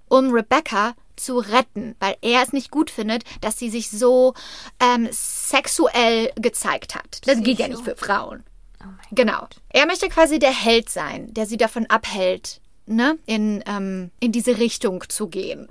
um 0.07 0.31
Rebecca 0.31 0.95
zu 1.17 1.39
retten, 1.39 1.97
weil 1.99 2.17
er 2.21 2.43
es 2.43 2.53
nicht 2.53 2.71
gut 2.71 2.89
findet, 2.89 3.25
dass 3.41 3.59
sie 3.59 3.69
sich 3.69 3.91
so 3.91 4.35
ähm, 4.79 5.09
sexuell 5.11 6.31
gezeigt 6.37 6.95
hat. 6.95 7.21
Das 7.27 7.43
geht 7.43 7.59
ja 7.59 7.67
nicht 7.67 7.83
für 7.83 7.97
Frauen. 7.97 8.45
Oh 8.81 8.87
Genau. 9.11 9.49
Er 9.71 9.87
möchte 9.87 10.09
quasi 10.09 10.39
der 10.39 10.53
Held 10.55 10.89
sein, 10.89 11.35
der 11.35 11.47
sie 11.47 11.57
davon 11.57 11.87
abhält, 11.87 12.61
ne, 12.87 13.19
in, 13.27 13.65
ähm, 13.67 14.13
in 14.21 14.31
diese 14.31 14.59
Richtung 14.59 15.03
zu 15.09 15.27
gehen. 15.27 15.67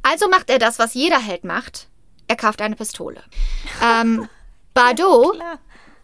Also 0.00 0.30
macht 0.30 0.48
er 0.48 0.58
das, 0.58 0.78
was 0.78 0.94
jeder 0.94 1.20
Held 1.20 1.44
macht. 1.44 1.89
Er 2.30 2.36
kauft 2.36 2.62
eine 2.62 2.76
Pistole. 2.76 3.24
Ähm, 3.82 4.28
Bardot 4.74 5.34
Klar. 5.34 5.58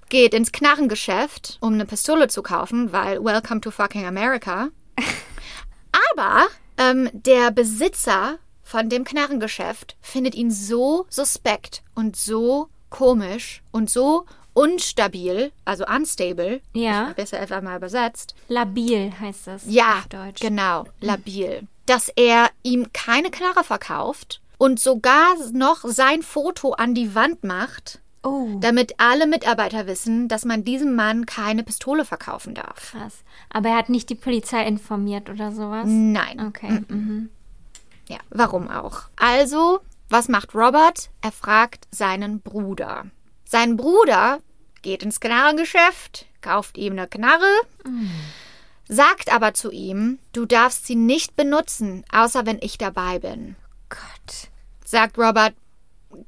geht 0.09 0.35
ins 0.35 0.51
Knarrengeschäft, 0.51 1.57
um 1.61 1.75
eine 1.75 1.87
Pistole 1.87 2.27
zu 2.27 2.43
kaufen, 2.43 2.93
weil 2.93 3.23
Welcome 3.25 3.61
to 3.61 3.71
fucking 3.71 4.05
America. 4.05 4.71
Aber 6.17 6.47
ähm, 6.79 7.09
der 7.13 7.53
Besitzer 7.53 8.39
von 8.65 8.89
dem 8.89 9.05
Knarrengeschäft 9.05 9.97
findet 10.01 10.35
ihn 10.35 10.51
so 10.51 11.07
suspekt 11.09 11.85
und 11.95 12.17
so 12.17 12.71
komisch 12.91 13.63
und 13.71 13.89
so 13.89 14.27
unstabil, 14.53 15.53
also 15.65 15.87
unstable, 15.87 16.61
Ja. 16.73 17.13
besser 17.15 17.39
einfach 17.39 17.63
mal 17.63 17.77
übersetzt, 17.77 18.35
Labil 18.49 19.13
heißt 19.21 19.47
das 19.47 19.63
ja, 19.69 19.99
auf 20.01 20.09
Deutsch. 20.09 20.41
genau, 20.41 20.87
labil. 21.01 21.69
Dass 21.87 22.09
er 22.17 22.51
ihm 22.65 22.93
keine 22.93 23.31
Knarre 23.31 23.63
verkauft 23.63 24.41
und 24.59 24.81
sogar 24.81 25.35
noch 25.53 25.81
sein 25.85 26.23
Foto 26.23 26.73
an 26.73 26.95
die 26.95 27.15
Wand 27.15 27.45
macht, 27.45 28.01
Oh, 28.23 28.59
damit 28.61 28.95
alle 28.99 29.27
Mitarbeiter 29.29 29.87
wissen, 29.87 30.27
dass 30.27 30.45
man 30.45 30.65
diesem 30.65 30.97
Mann 30.97 31.27
keine 31.27 31.63
Pistole 31.63 32.05
verkaufen 32.05 32.55
darf. 32.55 32.91
krass. 32.93 33.19
Aber 33.51 33.69
er 33.69 33.77
hat 33.77 33.89
nicht 33.89 34.11
die 34.11 34.17
Polizei 34.17 34.67
informiert 34.67 35.31
oder 35.31 35.53
sowas? 35.53 35.85
Nein. 35.87 36.41
Okay. 36.49 36.83
Mhm. 36.89 37.31
Ja, 38.09 38.19
warum 38.31 38.69
auch? 38.69 39.03
Also, 39.17 39.79
was 40.09 40.29
macht 40.29 40.55
Robert? 40.57 41.11
Er 41.23 41.31
fragt 41.33 41.87
seinen 41.93 42.41
Bruder. 42.41 43.07
Sein 43.45 43.77
Bruder 43.77 44.39
geht 44.83 45.05
ins 45.05 45.21
Knarrengeschäft, 45.21 46.27
kauft 46.41 46.79
ihm 46.79 46.95
eine 46.95 47.07
Knarre, 47.07 47.53
sagt 48.89 49.33
aber 49.33 49.55
zu 49.55 49.71
ihm, 49.71 50.19
du 50.33 50.47
darfst 50.47 50.87
sie 50.87 50.95
nicht 50.97 51.37
benutzen, 51.37 52.05
außer 52.13 52.47
wenn 52.47 52.59
ich 52.61 52.79
dabei 52.79 53.19
bin. 53.19 53.57
Gott. 53.89 54.49
Sagt 54.85 55.19
Robert, 55.19 55.55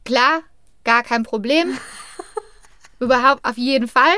klar, 0.04 0.42
gar 0.84 1.02
kein 1.02 1.22
Problem. 1.22 1.76
Überhaupt 3.00 3.44
auf 3.44 3.56
jeden 3.56 3.88
Fall. 3.88 4.16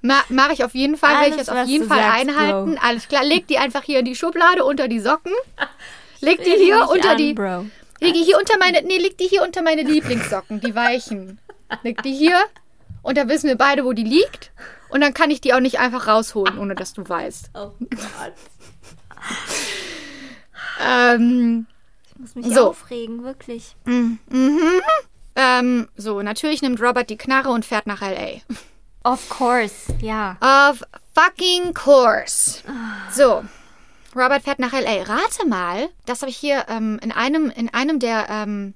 Ma 0.00 0.22
Mache 0.28 0.52
ich 0.52 0.64
auf 0.64 0.74
jeden 0.74 0.96
Fall, 0.96 1.24
will 1.24 1.30
ich 1.32 1.36
jetzt 1.36 1.50
auf 1.50 1.66
jeden 1.66 1.88
Fall 1.88 1.98
sagst, 1.98 2.20
einhalten. 2.20 2.74
Bro. 2.74 2.80
Alles 2.82 3.08
klar, 3.08 3.24
leg 3.24 3.46
die 3.48 3.58
einfach 3.58 3.82
hier 3.82 4.00
in 4.00 4.04
die 4.04 4.14
Schublade 4.14 4.64
unter 4.64 4.88
die 4.88 5.00
Socken. 5.00 5.32
Leg 6.20 6.42
die 6.42 6.50
hier 6.50 6.88
unter 6.90 7.12
an, 7.12 7.16
die. 7.16 7.32
Bro. 7.32 7.66
Leg 8.00 8.12
die 8.14 8.24
hier 8.24 8.38
unter 8.38 8.58
meine. 8.58 8.82
Nee, 8.82 8.98
leg 8.98 9.16
die 9.18 9.26
hier 9.28 9.42
unter 9.42 9.62
meine 9.62 9.82
Lieblingssocken, 9.82 10.60
die 10.60 10.74
weichen. 10.74 11.40
Leg 11.82 12.02
die 12.02 12.12
hier 12.12 12.40
und 13.02 13.16
da 13.16 13.28
wissen 13.28 13.48
wir 13.48 13.56
beide, 13.56 13.84
wo 13.84 13.92
die 13.92 14.04
liegt. 14.04 14.50
Und 14.88 15.00
dann 15.00 15.14
kann 15.14 15.30
ich 15.30 15.40
die 15.40 15.54
auch 15.54 15.60
nicht 15.60 15.78
einfach 15.78 16.06
rausholen, 16.06 16.58
ohne 16.58 16.74
dass 16.74 16.92
du 16.92 17.08
weißt. 17.08 17.50
Oh 17.54 17.72
Gott. 17.78 18.32
Ähm, 20.80 21.66
muss 22.18 22.34
mich 22.34 22.46
So. 22.54 22.70
aufregen, 22.70 23.22
wirklich. 23.24 23.76
ähm, 25.36 25.88
so, 25.96 26.22
natürlich 26.22 26.62
nimmt 26.62 26.80
Robert 26.80 27.10
die 27.10 27.16
Knarre 27.16 27.50
und 27.50 27.64
fährt 27.64 27.86
nach 27.86 28.02
L.A. 28.02 28.42
Of 29.10 29.28
course, 29.28 29.94
ja. 30.00 30.36
Of 30.40 30.82
fucking 31.14 31.72
course. 31.74 32.62
So. 33.12 33.44
Robert 34.16 34.42
fährt 34.42 34.58
nach 34.58 34.72
L.A. 34.72 35.02
Rate 35.04 35.46
mal, 35.46 35.88
das 36.06 36.22
habe 36.22 36.30
ich 36.30 36.36
hier 36.36 36.64
ähm, 36.68 36.98
in, 37.02 37.12
einem, 37.12 37.50
in 37.50 37.72
einem 37.72 37.98
der 38.00 38.26
ähm, 38.28 38.74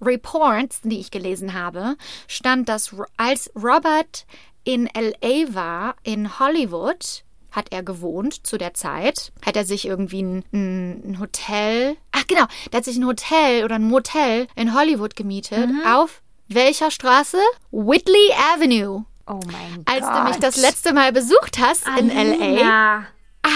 Reports, 0.00 0.80
die 0.82 0.98
ich 1.00 1.10
gelesen 1.10 1.54
habe, 1.54 1.96
stand, 2.28 2.68
dass 2.68 2.94
als 3.16 3.50
Robert 3.54 4.26
in 4.64 4.86
L.A. 4.88 5.54
war, 5.54 5.94
in 6.02 6.38
Hollywood, 6.38 7.24
hat 7.52 7.68
er 7.70 7.82
gewohnt 7.82 8.46
zu 8.46 8.58
der 8.58 8.74
Zeit, 8.74 9.30
hat 9.44 9.56
er 9.56 9.64
sich 9.64 9.86
irgendwie 9.86 10.22
ein, 10.22 10.44
ein, 10.52 11.18
Hotel, 11.20 11.96
ach 12.10 12.26
genau, 12.26 12.46
der 12.72 12.78
hat 12.78 12.84
sich 12.84 12.96
ein 12.96 13.06
Hotel 13.06 13.64
oder 13.64 13.76
ein 13.76 13.84
Motel 13.84 14.46
in 14.56 14.74
Hollywood 14.74 15.14
gemietet. 15.16 15.68
Auf 15.86 16.22
welcher 16.48 16.90
Straße? 16.90 17.38
Whitley 17.70 18.32
Avenue. 18.54 19.04
Oh 19.26 19.38
mein 19.52 19.84
Als 19.86 20.04
Gott. 20.04 20.16
du 20.16 20.22
mich 20.24 20.36
das 20.38 20.56
letzte 20.56 20.92
Mal 20.92 21.12
besucht 21.12 21.58
hast 21.60 21.86
in 21.98 22.08
LA, 22.08 22.20
Alina. 22.44 23.06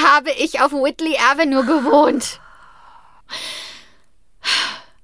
habe 0.05 0.31
ich 0.31 0.61
auf 0.61 0.73
Whitley 0.73 1.17
Avenue 1.33 1.65
gewohnt. 1.65 2.41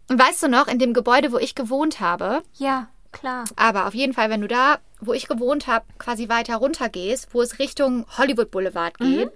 Und 0.08 0.18
weißt 0.18 0.42
du 0.42 0.48
noch, 0.48 0.68
in 0.68 0.78
dem 0.78 0.92
Gebäude, 0.94 1.32
wo 1.32 1.38
ich 1.38 1.54
gewohnt 1.54 2.00
habe, 2.00 2.42
Ja, 2.54 2.88
klar. 3.12 3.44
aber 3.56 3.86
auf 3.86 3.94
jeden 3.94 4.12
Fall, 4.12 4.30
wenn 4.30 4.42
du 4.42 4.48
da, 4.48 4.78
wo 5.02 5.12
ich 5.12 5.28
gewohnt 5.28 5.66
habe, 5.66 5.84
quasi 5.98 6.28
weiter 6.28 6.56
runter 6.56 6.88
gehst, 6.88 7.28
wo 7.32 7.42
es 7.42 7.58
Richtung 7.58 8.06
Hollywood 8.16 8.50
Boulevard 8.50 8.96
geht, 8.98 9.30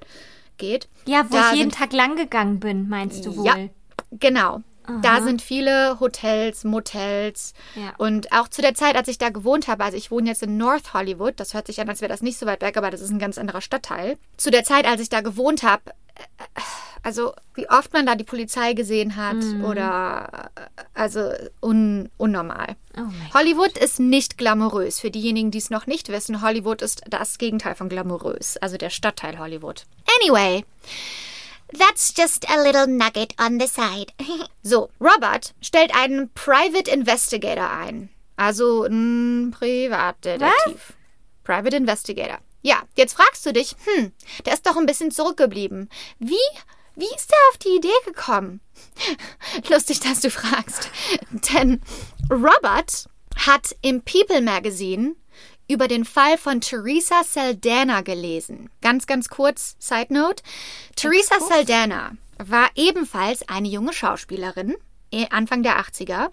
geht. 0.56 0.88
Ja, 1.06 1.24
wo 1.28 1.36
Da 1.36 1.52
ich 1.52 1.58
jeden 1.58 1.72
Tag 1.72 1.92
lang 1.92 2.16
gegangen 2.16 2.60
bin, 2.60 2.88
meinst 2.88 3.26
du 3.26 3.36
wohl? 3.36 3.46
Ja. 3.46 3.56
Genau. 4.12 4.62
Da 5.02 5.16
Aha. 5.16 5.22
sind 5.22 5.42
viele 5.42 5.98
Hotels, 5.98 6.62
Motels. 6.62 7.54
Ja. 7.74 7.92
Und 7.98 8.32
auch 8.32 8.46
zu 8.46 8.62
der 8.62 8.74
Zeit, 8.74 8.94
als 8.94 9.08
ich 9.08 9.18
da 9.18 9.30
gewohnt 9.30 9.66
habe, 9.66 9.82
also 9.82 9.96
ich 9.96 10.12
wohne 10.12 10.28
jetzt 10.28 10.44
in 10.44 10.56
North 10.56 10.94
Hollywood, 10.94 11.34
das 11.38 11.54
hört 11.54 11.66
sich 11.66 11.80
an, 11.80 11.88
als 11.88 12.00
wäre 12.00 12.08
das 12.08 12.22
nicht 12.22 12.38
so 12.38 12.46
weit 12.46 12.62
weg, 12.62 12.76
aber 12.76 12.90
das 12.90 13.00
ist 13.00 13.10
ein 13.10 13.18
ganz 13.18 13.36
anderer 13.36 13.60
Stadtteil. 13.60 14.16
Zu 14.36 14.50
der 14.52 14.62
Zeit, 14.62 14.86
als 14.86 15.00
ich 15.00 15.08
da 15.08 15.22
gewohnt 15.22 15.64
habe, 15.64 15.82
äh, 16.14 16.60
also 17.06 17.32
wie 17.54 17.68
oft 17.70 17.92
man 17.92 18.04
da 18.04 18.16
die 18.16 18.24
Polizei 18.24 18.72
gesehen 18.72 19.14
hat 19.14 19.36
Mhm. 19.36 19.64
oder 19.64 20.50
also 20.92 21.30
un, 21.62 22.10
unnormal. 22.16 22.74
Oh 22.98 23.02
Hollywood 23.32 23.78
ist 23.78 24.00
nicht 24.00 24.36
glamourös. 24.38 24.98
Für 25.00 25.10
diejenigen, 25.12 25.50
die 25.52 25.58
es 25.58 25.70
noch 25.70 25.86
nicht 25.86 26.08
wissen, 26.08 26.42
Hollywood 26.42 26.82
ist 26.82 27.02
das 27.08 27.38
Gegenteil 27.38 27.76
von 27.76 27.88
glamourös, 27.88 28.56
also 28.56 28.76
der 28.76 28.90
Stadtteil 28.90 29.38
Hollywood. 29.38 29.84
Anyway, 30.20 30.64
That's 31.78 32.12
just 32.16 32.48
a 32.48 32.62
little 32.62 32.86
nugget 32.86 33.34
on 33.40 33.58
the 33.60 33.66
side. 33.66 34.12
So, 34.62 34.88
Robert 35.00 35.52
stellt 35.60 35.94
einen 35.94 36.28
Private 36.34 36.90
Investigator 36.90 37.70
ein. 37.70 38.08
Also 38.36 38.84
ein 38.84 39.52
Privatdetektiv. 39.56 40.94
Private 41.44 41.76
Investigator. 41.76 42.38
Ja, 42.62 42.82
jetzt 42.96 43.14
fragst 43.14 43.46
du 43.46 43.52
dich, 43.52 43.76
hm, 43.84 44.12
der 44.44 44.54
ist 44.54 44.66
doch 44.66 44.76
ein 44.76 44.86
bisschen 44.86 45.10
zurückgeblieben. 45.12 45.88
Wie, 46.18 46.34
wie 46.96 47.14
ist 47.14 47.30
er 47.30 47.50
auf 47.50 47.58
die 47.58 47.76
Idee 47.76 47.88
gekommen? 48.04 48.60
Lustig, 49.70 50.00
dass 50.00 50.20
du 50.20 50.30
fragst. 50.30 50.90
Denn 51.52 51.80
Robert 52.30 53.08
hat 53.36 53.76
im 53.82 54.02
People 54.02 54.40
Magazine 54.40 55.14
über 55.68 55.88
den 55.88 56.04
Fall 56.04 56.38
von 56.38 56.60
Teresa 56.60 57.22
Saldana 57.24 58.00
gelesen. 58.00 58.70
Ganz, 58.80 59.06
ganz 59.06 59.28
kurz, 59.28 59.76
Side 59.78 60.12
Note. 60.12 60.42
Teresa 60.94 61.40
Saldana 61.40 62.12
war 62.38 62.70
ebenfalls 62.76 63.48
eine 63.48 63.68
junge 63.68 63.92
Schauspielerin, 63.92 64.76
Anfang 65.30 65.62
der 65.62 65.78
80er, 65.80 66.28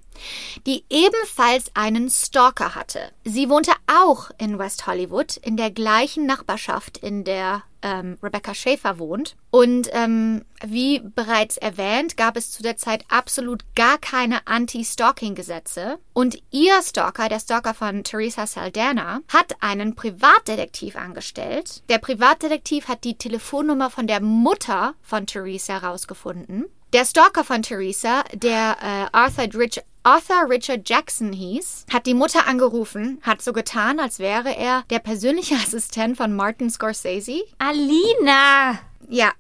die 0.65 0.83
ebenfalls 0.89 1.71
einen 1.73 2.09
Stalker 2.09 2.75
hatte. 2.75 2.99
Sie 3.23 3.49
wohnte 3.49 3.71
auch 3.87 4.29
in 4.37 4.59
West 4.59 4.87
Hollywood, 4.87 5.37
in 5.37 5.57
der 5.57 5.71
gleichen 5.71 6.25
Nachbarschaft, 6.25 6.97
in 6.97 7.23
der 7.23 7.63
ähm, 7.83 8.17
Rebecca 8.23 8.55
Schaefer 8.55 8.97
wohnt. 8.97 9.35
Und 9.51 9.89
ähm, 9.91 10.45
wie 10.65 10.99
bereits 10.99 11.57
erwähnt, 11.57 12.17
gab 12.17 12.37
es 12.37 12.51
zu 12.51 12.63
der 12.63 12.77
Zeit 12.77 13.05
absolut 13.09 13.63
gar 13.75 13.97
keine 13.99 14.47
Anti-Stalking-Gesetze. 14.47 15.99
Und 16.13 16.41
ihr 16.49 16.81
Stalker, 16.81 17.29
der 17.29 17.39
Stalker 17.39 17.73
von 17.73 18.03
Teresa 18.03 18.47
Saldana, 18.47 19.21
hat 19.27 19.57
einen 19.61 19.95
Privatdetektiv 19.95 20.95
angestellt. 20.95 21.83
Der 21.89 21.99
Privatdetektiv 21.99 22.87
hat 22.87 23.03
die 23.03 23.17
Telefonnummer 23.17 23.89
von 23.89 24.07
der 24.07 24.21
Mutter 24.21 24.95
von 25.01 25.27
Teresa 25.27 25.77
rausgefunden. 25.77 26.65
Der 26.93 27.05
Stalker 27.05 27.43
von 27.43 27.63
Teresa, 27.63 28.23
der 28.33 28.77
äh, 28.79 29.17
Arthur, 29.17 29.59
Rich 29.59 29.81
Arthur 30.03 30.47
Richard 30.47 30.87
Jackson 30.87 31.33
hieß, 31.33 31.87
hat 31.91 32.05
die 32.05 32.13
Mutter 32.13 32.45
angerufen, 32.45 33.19
hat 33.23 33.41
so 33.41 33.51
getan, 33.51 33.99
als 33.99 34.19
wäre 34.19 34.55
er 34.55 34.83
der 34.91 34.99
persönliche 34.99 35.55
Assistent 35.63 36.17
von 36.17 36.35
Martin 36.35 36.69
Scorsese. 36.69 37.45
Alina! 37.57 38.79
Ja, 39.09 39.31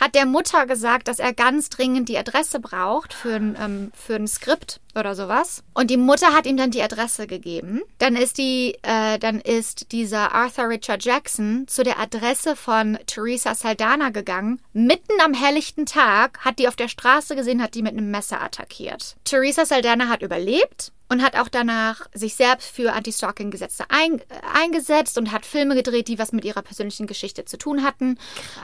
hat 0.00 0.14
der 0.14 0.26
Mutter 0.26 0.66
gesagt, 0.66 1.08
dass 1.08 1.18
er 1.18 1.32
ganz 1.32 1.68
dringend 1.70 2.08
die 2.08 2.18
Adresse 2.18 2.60
braucht 2.60 3.12
für 3.12 3.34
ein, 3.34 3.56
ähm, 3.60 3.92
für 3.94 4.14
ein 4.14 4.28
Skript 4.28 4.80
oder 4.94 5.14
sowas. 5.14 5.62
Und 5.74 5.90
die 5.90 5.96
Mutter 5.96 6.32
hat 6.32 6.46
ihm 6.46 6.56
dann 6.56 6.70
die 6.70 6.82
Adresse 6.82 7.26
gegeben. 7.26 7.82
Dann 7.98 8.16
ist 8.16 8.38
die, 8.38 8.76
äh, 8.82 9.18
dann 9.18 9.40
ist 9.40 9.92
dieser 9.92 10.32
Arthur 10.34 10.68
Richard 10.68 11.04
Jackson 11.04 11.66
zu 11.68 11.82
der 11.82 11.98
Adresse 11.98 12.56
von 12.56 12.98
Teresa 13.06 13.54
Saldana 13.54 14.10
gegangen. 14.10 14.60
Mitten 14.72 15.20
am 15.24 15.34
helllichten 15.34 15.86
Tag 15.86 16.44
hat 16.44 16.58
die 16.58 16.68
auf 16.68 16.76
der 16.76 16.88
Straße 16.88 17.36
gesehen, 17.36 17.62
hat 17.62 17.74
die 17.74 17.82
mit 17.82 17.92
einem 17.92 18.10
Messer 18.10 18.42
attackiert. 18.42 19.16
Teresa 19.24 19.64
Saldana 19.64 20.08
hat 20.08 20.22
überlebt 20.22 20.92
und 21.08 21.22
hat 21.22 21.36
auch 21.36 21.48
danach 21.48 22.06
sich 22.12 22.34
selbst 22.34 22.70
für 22.70 22.92
Anti-Stalking-Gesetze 22.92 23.84
ein, 23.88 24.20
äh, 24.20 24.24
eingesetzt 24.54 25.18
und 25.18 25.32
hat 25.32 25.46
Filme 25.46 25.74
gedreht, 25.74 26.08
die 26.08 26.18
was 26.18 26.32
mit 26.32 26.44
ihrer 26.44 26.62
persönlichen 26.62 27.06
Geschichte 27.06 27.44
zu 27.44 27.56
tun 27.56 27.82
hatten. 27.82 28.18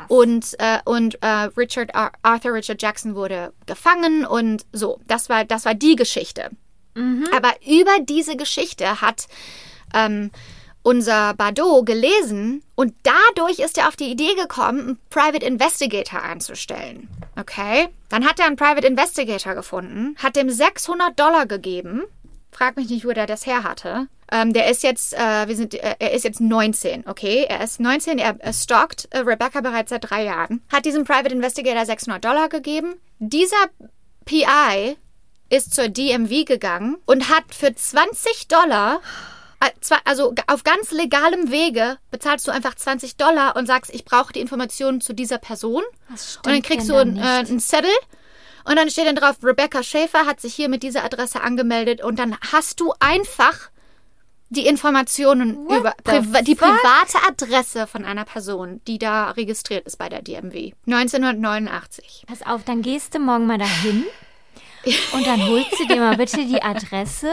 Und, 0.09 0.55
äh, 0.59 0.78
und 0.84 1.22
äh, 1.22 1.49
Richard 1.57 1.95
Ar 1.95 2.12
Arthur 2.22 2.55
Richard 2.55 2.82
Jackson 2.82 3.14
wurde 3.14 3.53
gefangen 3.66 4.26
und 4.26 4.64
so. 4.72 5.01
Das 5.07 5.28
war, 5.28 5.45
das 5.45 5.64
war 5.64 5.74
die 5.74 5.97
Geschichte. 5.97 6.51
Aber 7.34 7.55
über 7.66 7.92
diese 8.03 8.36
Geschichte 8.36 9.01
hat 9.01 9.26
ähm, 9.95 10.30
unser 10.82 11.34
Bardot 11.34 11.86
gelesen 11.86 12.62
und 12.74 12.95
dadurch 13.03 13.59
ist 13.59 13.78
er 13.78 13.88
auf 13.88 13.97
die 13.97 14.11
Idee 14.11 14.34
gekommen, 14.34 14.80
einen 14.80 14.99
Private 15.11 15.45
Investigator 15.45 16.22
einzustellen. 16.22 17.09
Okay? 17.40 17.88
Dann 18.11 18.24
hat 18.24 18.38
er 18.38 18.47
einen 18.47 18.57
Private 18.57 18.86
Investigator 18.86 19.55
gefunden, 19.55 20.14
hat 20.22 20.36
dem 20.36 20.51
600 20.51 21.18
Dollar 21.18 21.47
gegeben. 21.47 22.03
Frag 22.55 22.76
mich 22.76 22.88
nicht, 22.88 23.05
wo 23.05 23.11
der 23.11 23.26
das 23.26 23.46
her 23.46 23.64
hatte. 23.64 24.07
Ähm, 24.30 24.52
der 24.52 24.70
ist 24.70 24.84
jetzt, 24.84 25.12
äh, 25.12 25.48
wir 25.48 25.57
sind, 25.57 25.74
äh, 25.74 25.96
er 25.98 26.12
ist 26.12 26.22
jetzt 26.22 26.40
19, 26.40 27.05
okay? 27.09 27.46
Er 27.48 27.62
ist 27.62 27.80
19, 27.80 28.18
er, 28.18 28.36
er 28.38 28.52
stalkt 28.52 29.09
äh, 29.11 29.18
Rebecca 29.18 29.61
bereits 29.61 29.90
seit 29.90 30.09
drei 30.09 30.24
Jahren. 30.24 30.62
Hat 30.72 30.84
diesem 30.84 31.05
Private 31.05 31.34
Investigator 31.34 31.84
600 31.84 32.24
Dollar 32.24 32.48
gegeben. 32.48 32.94
Dieser 33.18 33.57
PI 34.24 34.96
ist 35.50 35.74
zur 35.74 35.88
DMV 35.88 36.44
gegangen 36.46 36.96
und 37.07 37.28
hat 37.28 37.44
für 37.50 37.74
20 37.74 38.46
Dollar, 38.46 39.00
äh, 39.61 39.70
also 40.05 40.32
auf 40.46 40.62
ganz 40.62 40.92
legalem 40.92 41.50
Wege, 41.50 41.98
bezahlst 42.12 42.46
du 42.46 42.52
einfach 42.52 42.76
20 42.76 43.16
Dollar 43.16 43.57
und 43.57 43.66
sagst, 43.66 43.92
ich 43.92 44.05
brauche 44.05 44.32
die 44.32 44.40
Informationen 44.40 45.00
zu 45.00 45.12
dieser 45.12 45.38
Person. 45.38 45.82
Und 46.38 46.46
dann 46.46 46.62
kriegst 46.62 46.88
du 46.88 46.94
einen, 46.94 47.16
äh, 47.16 47.20
einen 47.20 47.59
Zettel 47.59 47.90
und 48.64 48.76
dann 48.76 48.90
steht 48.90 49.06
dann 49.06 49.16
drauf, 49.16 49.36
Rebecca 49.42 49.82
Schäfer 49.82 50.26
hat 50.26 50.40
sich 50.40 50.54
hier 50.54 50.68
mit 50.68 50.82
dieser 50.82 51.04
Adresse 51.04 51.42
angemeldet 51.42 52.02
und 52.02 52.18
dann 52.18 52.36
hast 52.52 52.80
du 52.80 52.92
einfach 53.00 53.70
die 54.50 54.66
Informationen 54.66 55.56
What 55.66 55.78
über 55.78 55.94
the 55.98 56.20
Priva 56.20 56.42
die 56.42 56.54
private 56.54 57.18
Adresse 57.28 57.86
von 57.86 58.04
einer 58.04 58.24
Person, 58.24 58.80
die 58.86 58.98
da 58.98 59.30
registriert 59.30 59.86
ist 59.86 59.96
bei 59.96 60.08
der 60.08 60.22
DMV. 60.22 60.72
1989. 60.86 62.24
Pass 62.26 62.42
auf, 62.42 62.64
dann 62.64 62.82
gehst 62.82 63.14
du 63.14 63.18
morgen 63.18 63.46
mal 63.46 63.58
dahin 63.58 64.04
und 65.12 65.26
dann 65.26 65.46
holst 65.46 65.78
du 65.78 65.86
dir 65.86 65.96
mal 65.96 66.16
bitte 66.16 66.44
die 66.46 66.62
Adresse 66.62 67.32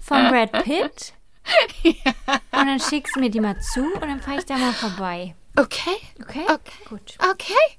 von 0.00 0.28
Brad 0.28 0.52
Pitt 0.64 1.14
und 1.84 2.66
dann 2.66 2.80
schickst 2.80 3.16
du 3.16 3.20
mir 3.20 3.30
die 3.30 3.40
mal 3.40 3.60
zu 3.60 3.82
und 3.82 4.02
dann 4.02 4.20
fahre 4.20 4.38
ich 4.38 4.46
da 4.46 4.56
mal 4.56 4.72
vorbei. 4.72 5.34
Okay. 5.56 5.96
Okay? 6.22 6.44
Okay. 6.44 6.84
Gut. 6.88 7.16
Okay. 7.30 7.78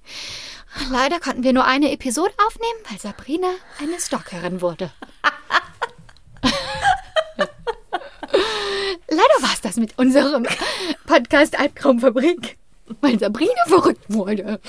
Leider 0.89 1.19
konnten 1.19 1.43
wir 1.43 1.53
nur 1.53 1.65
eine 1.65 1.91
Episode 1.91 2.33
aufnehmen, 2.47 2.79
weil 2.89 2.99
Sabrina 2.99 3.49
eine 3.79 3.99
Stalkerin 3.99 4.61
wurde. 4.61 4.91
Leider 9.09 9.41
war 9.41 9.53
es 9.53 9.61
das 9.61 9.75
mit 9.77 9.97
unserem 9.99 10.45
Podcast 11.05 11.59
Albtraumfabrik, 11.59 12.57
weil 13.01 13.19
Sabrina 13.19 13.51
verrückt 13.67 14.03
wurde. 14.07 14.59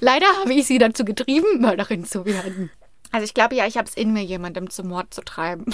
Leider 0.00 0.26
habe 0.40 0.52
ich 0.52 0.66
sie 0.66 0.78
dazu 0.78 1.04
getrieben, 1.04 1.60
Mörderin 1.60 2.04
zu 2.04 2.24
werden. 2.26 2.70
Also 3.10 3.24
ich 3.24 3.34
glaube 3.34 3.54
ja, 3.54 3.66
ich 3.66 3.76
habe 3.76 3.88
es 3.88 3.94
in 3.94 4.12
mir, 4.12 4.22
jemandem 4.22 4.70
zum 4.70 4.88
Mord 4.88 5.12
zu 5.14 5.22
treiben. 5.22 5.64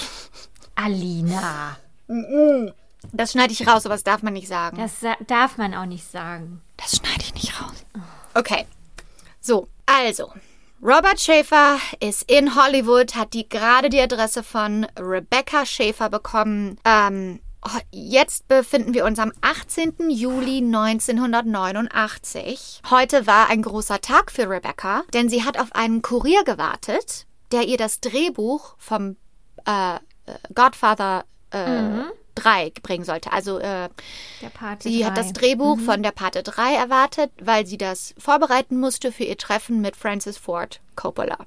Alina, 0.75 1.77
Das 3.11 3.31
schneide 3.33 3.51
ich 3.53 3.67
raus, 3.67 3.85
aber 3.85 3.95
das 3.95 4.03
darf 4.03 4.23
man 4.23 4.33
nicht 4.33 4.47
sagen. 4.47 4.77
das 4.77 4.93
darf 5.27 5.57
man 5.57 5.73
auch 5.73 5.85
nicht 5.85 6.09
sagen. 6.09 6.61
Das 6.77 6.95
schneide 6.97 7.21
ich 7.23 7.33
nicht 7.33 7.61
raus. 7.61 7.85
Okay. 8.33 8.65
So, 9.41 9.67
also. 9.87 10.31
Robert 10.83 11.19
Schäfer 11.19 11.79
ist 11.99 12.31
in 12.31 12.55
Hollywood, 12.55 13.15
hat 13.15 13.33
die 13.33 13.49
gerade 13.49 13.89
die 13.89 13.99
Adresse 13.99 14.43
von 14.43 14.85
Rebecca 14.97 15.65
Schäfer 15.65 16.09
bekommen. 16.09 16.77
Ähm, 16.85 17.39
jetzt 17.91 18.47
befinden 18.47 18.93
wir 18.93 19.05
uns 19.05 19.17
am 19.19 19.33
18. 19.41 20.09
Juli 20.09 20.57
1989. 20.57 22.81
Heute 22.89 23.27
war 23.27 23.49
ein 23.49 23.61
großer 23.61 24.01
Tag 24.01 24.31
für 24.31 24.49
Rebecca, 24.49 25.03
denn 25.13 25.29
sie 25.29 25.43
hat 25.43 25.59
auf 25.59 25.73
einen 25.73 26.01
Kurier 26.01 26.43
gewartet, 26.43 27.27
der 27.51 27.67
ihr 27.67 27.77
das 27.77 27.99
Drehbuch 27.99 28.73
vom 28.79 29.17
äh, 29.67 29.95
äh, 29.95 29.99
Godfather 30.53 31.25
äh, 31.51 32.05
3 32.35 32.71
bringen 32.81 33.03
sollte. 33.03 33.31
Also 33.31 33.59
äh, 33.59 33.89
Sie 34.79 35.05
hat 35.05 35.15
drei. 35.17 35.21
das 35.21 35.33
Drehbuch 35.33 35.79
von 35.79 36.01
der 36.03 36.11
Pate 36.11 36.43
3 36.43 36.75
erwartet, 36.75 37.31
weil 37.41 37.65
sie 37.65 37.77
das 37.77 38.13
vorbereiten 38.17 38.79
musste 38.79 39.11
für 39.11 39.23
ihr 39.23 39.37
Treffen 39.37 39.81
mit 39.81 39.95
Francis 39.95 40.37
Ford 40.37 40.79
Coppola. 40.95 41.37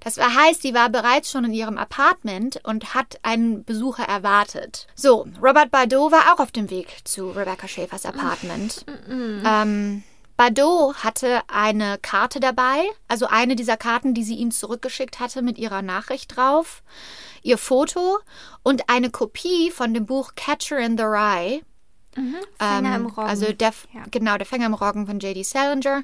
Das 0.00 0.16
war- 0.18 0.34
heißt, 0.34 0.62
sie 0.62 0.74
war 0.74 0.88
bereits 0.88 1.30
schon 1.30 1.44
in 1.44 1.52
ihrem 1.52 1.78
Apartment 1.78 2.60
und 2.64 2.94
hat 2.94 3.18
einen 3.22 3.64
Besucher 3.64 4.04
erwartet. 4.04 4.86
So, 4.94 5.26
Robert 5.42 5.70
Bardot 5.70 6.12
war 6.12 6.32
auch 6.34 6.40
auf 6.40 6.52
dem 6.52 6.70
Weg 6.70 6.88
zu 7.04 7.30
Rebecca 7.30 7.66
Schäfers 7.68 8.06
Apartment. 8.06 8.84
Ähm, 9.08 10.02
Bardot 10.36 10.96
hatte 11.02 11.40
eine 11.48 11.96
Karte 12.02 12.40
dabei, 12.40 12.84
also 13.08 13.26
eine 13.26 13.56
dieser 13.56 13.78
Karten, 13.78 14.12
die 14.12 14.22
sie 14.22 14.34
ihm 14.34 14.50
zurückgeschickt 14.50 15.18
hatte 15.18 15.40
mit 15.40 15.56
ihrer 15.56 15.80
Nachricht 15.80 16.36
drauf, 16.36 16.82
ihr 17.46 17.58
Foto 17.58 18.18
und 18.62 18.88
eine 18.88 19.10
Kopie 19.10 19.70
von 19.70 19.94
dem 19.94 20.04
Buch 20.06 20.32
Catcher 20.34 20.78
in 20.78 20.96
the 20.98 21.04
Rye 21.04 21.62
Fänger 22.58 22.96
im 22.96 23.06
Roggen. 23.06 23.28
Also 23.28 23.52
der, 23.52 23.72
Ja. 23.92 24.04
genau, 24.10 24.36
der 24.38 24.46
Fänger 24.46 24.66
im 24.66 24.74
Roggen 24.74 25.06
von 25.06 25.18
J.D. 25.18 25.42
Salinger. 25.42 26.02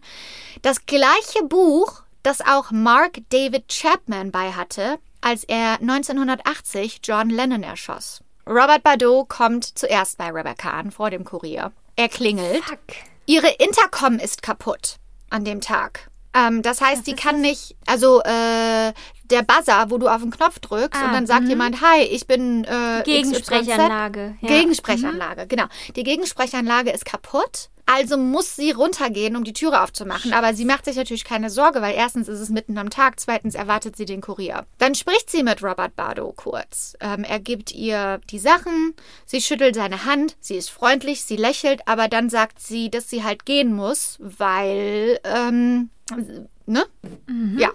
Das 0.60 0.84
gleiche 0.86 1.42
Buch, 1.44 2.02
das 2.22 2.40
auch 2.42 2.70
Mark 2.70 3.18
David 3.30 3.68
Chapman 3.68 4.30
bei 4.30 4.52
hatte, 4.52 4.98
als 5.22 5.44
er 5.44 5.80
1980 5.80 7.00
John 7.02 7.30
Lennon 7.30 7.62
erschoss. 7.62 8.20
Robert 8.46 8.82
Badeau 8.82 9.24
kommt 9.24 9.64
zuerst 9.78 10.18
bei 10.18 10.28
Rebecca 10.30 10.70
an, 10.70 10.90
vor 10.90 11.10
dem 11.10 11.24
Kurier. 11.24 11.72
Er 11.96 12.08
klingelt. 12.08 12.62
Fuck. 12.64 12.78
Ihre 13.26 13.48
Intercom 13.48 14.18
ist 14.18 14.42
kaputt 14.42 14.96
an 15.30 15.44
dem 15.44 15.60
Tag. 15.60 16.10
Ähm, 16.34 16.62
das 16.62 16.80
heißt, 16.80 17.04
sie 17.04 17.14
kann 17.14 17.40
nicht, 17.40 17.76
also 17.86 18.22
äh, 18.22 18.92
der 19.24 19.42
Buzzer, 19.42 19.86
wo 19.88 19.98
du 19.98 20.08
auf 20.08 20.22
den 20.22 20.30
Knopf 20.30 20.58
drückst 20.60 21.00
Ah, 21.00 21.06
und 21.06 21.12
dann 21.12 21.26
sagt 21.26 21.48
jemand, 21.48 21.80
hi, 21.80 22.02
ich 22.02 22.26
bin 22.26 22.64
äh. 22.64 23.02
Gegensprechanlage. 23.04 24.36
Ja. 24.40 24.48
Gegensprechanlage, 24.48 25.46
genau. 25.46 25.64
Die 25.96 26.02
Gegensprechanlage 26.02 26.90
ist 26.90 27.04
kaputt. 27.04 27.68
Also 27.84 28.16
muss 28.16 28.54
sie 28.54 28.70
runtergehen, 28.70 29.34
um 29.36 29.42
die 29.42 29.52
Türe 29.52 29.82
aufzumachen. 29.82 30.32
Aber 30.32 30.54
sie 30.54 30.64
macht 30.64 30.84
sich 30.84 30.94
natürlich 30.96 31.24
keine 31.24 31.50
Sorge, 31.50 31.82
weil 31.82 31.94
erstens 31.94 32.28
ist 32.28 32.38
es 32.38 32.48
mitten 32.48 32.78
am 32.78 32.90
Tag, 32.90 33.18
zweitens 33.18 33.56
erwartet 33.56 33.96
sie 33.96 34.04
den 34.04 34.20
Kurier. 34.20 34.66
Dann 34.78 34.94
spricht 34.94 35.28
sie 35.30 35.42
mit 35.42 35.62
Robert 35.64 35.96
Bardo 35.96 36.32
kurz. 36.34 36.94
Ähm, 37.00 37.24
er 37.24 37.40
gibt 37.40 37.72
ihr 37.72 38.20
die 38.30 38.38
Sachen, 38.38 38.94
sie 39.26 39.40
schüttelt 39.42 39.74
seine 39.74 40.04
Hand, 40.04 40.36
sie 40.40 40.54
ist 40.54 40.70
freundlich, 40.70 41.24
sie 41.24 41.36
lächelt, 41.36 41.86
aber 41.86 42.06
dann 42.06 42.30
sagt 42.30 42.60
sie, 42.60 42.88
dass 42.88 43.10
sie 43.10 43.24
halt 43.24 43.44
gehen 43.44 43.74
muss, 43.74 44.16
weil, 44.20 45.18
ähm, 45.24 45.90
ne? 46.66 46.84
Ja. 47.56 47.70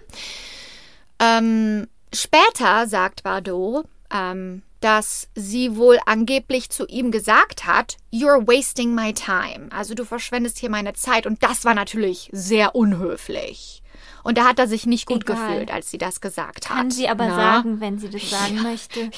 Ähm, 1.20 1.88
später 2.14 2.88
sagt 2.88 3.24
Bardot, 3.24 3.86
ähm, 4.14 4.62
dass 4.80 5.28
sie 5.34 5.76
wohl 5.76 5.98
angeblich 6.06 6.70
zu 6.70 6.86
ihm 6.86 7.12
gesagt 7.12 7.66
hat, 7.66 7.98
You're 8.14 8.48
wasting 8.48 8.94
my 8.94 9.14
time. 9.14 9.70
Also 9.72 9.96
du 9.96 10.06
verschwendest 10.06 10.60
hier 10.60 10.70
meine 10.70 10.94
Zeit. 10.94 11.26
Und 11.26 11.42
das 11.44 11.66
war 11.66 11.74
natürlich 11.74 12.30
sehr 12.32 12.76
unhöflich. 12.76 13.82
Und 14.24 14.38
da 14.38 14.46
hat 14.46 14.60
er 14.60 14.68
sich 14.68 14.86
nicht 14.86 15.06
gut 15.08 15.24
Egal. 15.24 15.36
gefühlt, 15.50 15.72
als 15.74 15.90
sie 15.90 15.98
das 15.98 16.22
gesagt 16.22 16.70
hat. 16.70 16.78
Kann 16.78 16.92
sie 16.92 17.08
aber 17.08 17.28
Na? 17.28 17.36
sagen, 17.36 17.80
wenn 17.80 17.98
sie 17.98 18.10
das 18.10 18.30
sagen 18.30 18.62
möchte. 18.62 19.10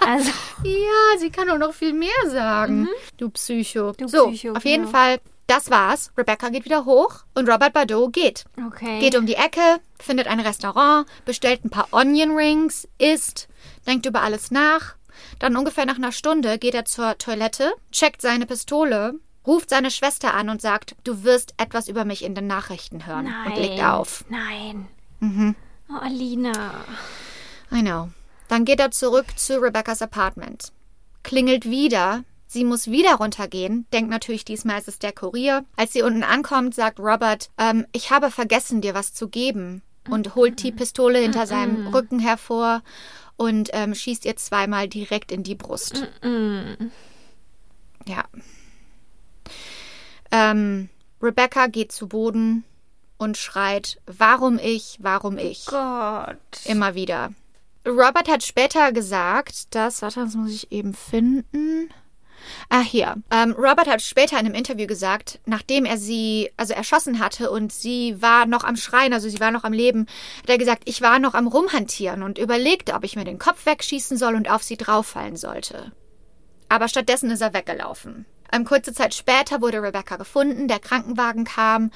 Also, 0.00 0.30
Ja, 0.62 1.18
sie 1.18 1.30
kann 1.30 1.50
auch 1.50 1.58
noch 1.58 1.74
viel 1.74 1.92
mehr 1.92 2.10
sagen. 2.30 2.88
Du 3.18 3.28
Psycho. 3.30 3.88
Mhm. 3.88 3.96
Du 3.98 4.08
so, 4.08 4.28
Psycho, 4.28 4.52
auf 4.54 4.64
jeden 4.64 4.84
genau. 4.86 4.96
Fall, 4.96 5.20
das 5.46 5.70
war's. 5.70 6.10
Rebecca 6.16 6.48
geht 6.48 6.64
wieder 6.64 6.84
hoch 6.84 7.24
und 7.34 7.48
Robert 7.48 7.72
Bardot 7.72 8.12
geht. 8.12 8.44
okay. 8.66 8.98
Geht 9.00 9.16
um 9.16 9.26
die 9.26 9.34
Ecke, 9.34 9.80
findet 9.98 10.26
ein 10.26 10.40
Restaurant, 10.40 11.06
bestellt 11.24 11.64
ein 11.64 11.70
paar 11.70 11.88
Onion 11.92 12.32
Rings, 12.36 12.88
isst, 12.98 13.48
denkt 13.86 14.06
über 14.06 14.22
alles 14.22 14.50
nach. 14.50 14.96
Dann 15.38 15.56
ungefähr 15.56 15.86
nach 15.86 15.96
einer 15.96 16.12
Stunde 16.12 16.58
geht 16.58 16.74
er 16.74 16.84
zur 16.84 17.16
Toilette, 17.18 17.72
checkt 17.92 18.20
seine 18.22 18.46
Pistole, 18.46 19.14
ruft 19.46 19.70
seine 19.70 19.90
Schwester 19.90 20.34
an 20.34 20.48
und 20.48 20.60
sagt, 20.60 20.96
du 21.04 21.22
wirst 21.24 21.54
etwas 21.56 21.88
über 21.88 22.04
mich 22.04 22.24
in 22.24 22.34
den 22.34 22.46
Nachrichten 22.46 23.06
hören 23.06 23.26
Nein. 23.26 23.52
und 23.52 23.58
legt 23.58 23.82
auf. 23.82 24.24
Nein. 24.28 24.88
Mhm. 25.20 25.54
Oh, 25.88 25.98
Alina. 26.00 26.84
I 27.72 27.80
know. 27.80 28.08
Dann 28.48 28.64
geht 28.64 28.80
er 28.80 28.90
zurück 28.90 29.26
zu 29.36 29.60
Rebeccas 29.60 30.02
Apartment. 30.02 30.72
Klingelt 31.22 31.64
wieder. 31.64 32.24
Sie 32.56 32.64
muss 32.64 32.90
wieder 32.90 33.16
runtergehen. 33.16 33.86
Denkt 33.92 34.08
natürlich, 34.08 34.46
diesmal 34.46 34.78
ist 34.78 34.88
es 34.88 34.98
der 34.98 35.12
Kurier. 35.12 35.66
Als 35.76 35.92
sie 35.92 36.00
unten 36.00 36.22
ankommt, 36.22 36.74
sagt 36.74 36.98
Robert, 36.98 37.50
ähm, 37.58 37.84
ich 37.92 38.10
habe 38.10 38.30
vergessen, 38.30 38.80
dir 38.80 38.94
was 38.94 39.12
zu 39.12 39.28
geben. 39.28 39.82
Und 40.08 40.34
holt 40.36 40.62
die 40.62 40.72
Pistole 40.72 41.18
hinter 41.18 41.46
seinem 41.46 41.88
Rücken 41.88 42.18
hervor 42.18 42.82
und 43.36 43.68
ähm, 43.74 43.94
schießt 43.94 44.24
ihr 44.24 44.36
zweimal 44.36 44.88
direkt 44.88 45.32
in 45.32 45.42
die 45.42 45.54
Brust. 45.54 46.08
Ja. 48.06 48.24
Ähm, 50.30 50.88
Rebecca 51.20 51.66
geht 51.66 51.92
zu 51.92 52.08
Boden 52.08 52.64
und 53.18 53.36
schreit, 53.36 54.00
warum 54.06 54.58
ich, 54.58 54.96
warum 55.02 55.36
ich? 55.36 55.66
Gott. 55.66 56.38
Immer 56.64 56.94
wieder. 56.94 57.34
Robert 57.86 58.30
hat 58.30 58.42
später 58.44 58.92
gesagt, 58.92 59.74
dass, 59.74 60.00
warte, 60.00 60.20
das 60.20 60.34
muss 60.34 60.52
ich 60.52 60.72
eben 60.72 60.94
finden. 60.94 61.90
Ah, 62.68 62.80
hier. 62.80 63.16
Ähm, 63.30 63.52
Robert 63.52 63.86
hat 63.86 64.02
später 64.02 64.38
in 64.38 64.46
einem 64.46 64.54
Interview 64.54 64.86
gesagt, 64.86 65.40
nachdem 65.46 65.84
er 65.84 65.98
sie, 65.98 66.50
also 66.56 66.74
erschossen 66.74 67.18
hatte 67.18 67.50
und 67.50 67.72
sie 67.72 68.20
war 68.20 68.46
noch 68.46 68.64
am 68.64 68.76
Schreien, 68.76 69.12
also 69.12 69.28
sie 69.28 69.40
war 69.40 69.50
noch 69.50 69.64
am 69.64 69.72
Leben, 69.72 70.06
hat 70.42 70.50
er 70.50 70.58
gesagt, 70.58 70.82
ich 70.86 71.00
war 71.02 71.18
noch 71.18 71.34
am 71.34 71.46
Rumhantieren 71.46 72.22
und 72.22 72.38
überlegte, 72.38 72.94
ob 72.94 73.04
ich 73.04 73.16
mir 73.16 73.24
den 73.24 73.38
Kopf 73.38 73.66
wegschießen 73.66 74.16
soll 74.16 74.34
und 74.34 74.50
auf 74.50 74.62
sie 74.62 74.76
drauffallen 74.76 75.36
sollte. 75.36 75.92
Aber 76.68 76.88
stattdessen 76.88 77.30
ist 77.30 77.40
er 77.40 77.54
weggelaufen. 77.54 78.26
Ähm, 78.52 78.64
kurze 78.64 78.92
Zeit 78.92 79.14
später 79.14 79.60
wurde 79.60 79.82
Rebecca 79.82 80.16
gefunden, 80.16 80.68
der 80.68 80.78
Krankenwagen 80.78 81.44
kam 81.44 81.90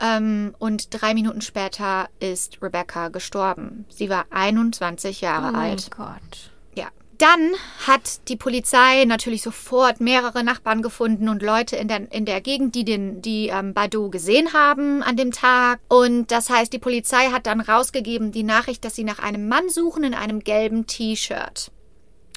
ähm, 0.00 0.54
und 0.58 0.88
drei 0.90 1.14
Minuten 1.14 1.40
später 1.40 2.08
ist 2.20 2.60
Rebecca 2.62 3.08
gestorben. 3.08 3.86
Sie 3.88 4.10
war 4.10 4.26
21 4.30 5.20
Jahre 5.20 5.48
Oh 5.48 5.52
mein 5.52 5.70
alt. 5.72 5.90
Gott. 5.90 6.53
Dann 7.18 7.52
hat 7.86 8.28
die 8.28 8.36
Polizei 8.36 9.04
natürlich 9.04 9.42
sofort 9.42 10.00
mehrere 10.00 10.42
Nachbarn 10.42 10.82
gefunden 10.82 11.28
und 11.28 11.42
Leute 11.42 11.76
in 11.76 11.86
der, 11.86 12.10
in 12.12 12.24
der 12.24 12.40
Gegend, 12.40 12.74
die 12.74 12.84
den 12.84 13.22
die 13.22 13.48
ähm, 13.48 13.74
Badu 13.74 14.10
gesehen 14.10 14.52
haben 14.52 15.02
an 15.02 15.16
dem 15.16 15.30
Tag. 15.30 15.80
Und 15.88 16.30
das 16.30 16.50
heißt, 16.50 16.72
die 16.72 16.78
Polizei 16.78 17.26
hat 17.30 17.46
dann 17.46 17.60
rausgegeben 17.60 18.32
die 18.32 18.42
Nachricht, 18.42 18.84
dass 18.84 18.96
sie 18.96 19.04
nach 19.04 19.18
einem 19.18 19.48
Mann 19.48 19.68
suchen 19.68 20.02
in 20.02 20.14
einem 20.14 20.40
gelben 20.40 20.86
T-Shirt. 20.86 21.70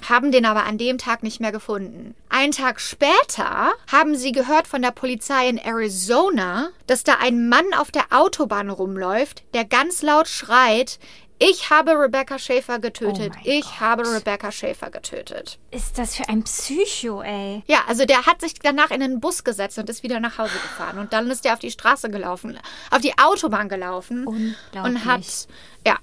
Haben 0.08 0.32
den 0.32 0.46
aber 0.46 0.66
an 0.66 0.78
dem 0.78 1.00
Tag 1.00 1.24
nicht 1.24 1.40
mehr 1.40 1.52
gefunden. 1.52 2.14
Einen 2.30 2.52
Tag 2.52 2.80
später 2.80 3.74
haben 3.92 4.16
sie 4.16 4.32
gehört 4.32 4.68
von 4.68 4.84
der 4.84 4.92
Polizei 4.92 5.50
in 5.50 5.58
Arizona, 5.58 6.70
dass 6.86 7.04
da 7.04 7.16
ein 7.20 7.50
Mann 7.50 7.66
auf 7.76 7.90
der 7.90 8.06
Autobahn 8.12 8.70
rumläuft, 8.70 9.44
der 9.56 9.66
ganz 9.66 10.04
laut 10.04 10.28
schreit, 10.28 11.00
ich 11.40 11.70
habe 11.70 11.92
Rebecca 11.92 12.40
Schäfer 12.40 12.80
getötet. 12.80 13.34
Oh 13.36 13.40
ich 13.44 13.64
Gott. 13.64 13.80
habe 13.80 14.12
Rebecca 14.12 14.52
Schäfer 14.52 14.90
getötet. 14.90 15.60
Ist 15.72 15.98
das 15.98 16.16
für 16.16 16.28
ein 16.30 16.44
Psycho, 16.44 17.22
ey? 17.22 17.64
Ja, 17.68 17.80
also 17.88 18.06
der 18.06 18.26
hat 18.26 18.42
sich 18.42 18.56
danach 18.56 18.92
in 18.92 19.04
einen 19.04 19.20
Bus 19.20 19.44
gesetzt 19.44 19.78
und 19.78 19.90
ist 19.90 20.04
wieder 20.04 20.20
nach 20.20 20.38
Hause 20.38 20.54
gefahren. 20.54 20.98
Und 20.98 21.14
dann 21.14 21.30
ist 21.30 21.46
er 21.46 21.54
auf 21.54 21.60
die 21.60 21.72
Straße 21.72 22.10
gelaufen, 22.10 22.58
auf 22.90 23.02
die 23.02 23.14
Autobahn 23.18 23.70
gelaufen 23.70 24.26
und 24.26 25.06
hat, 25.06 25.48
ja. 25.86 25.98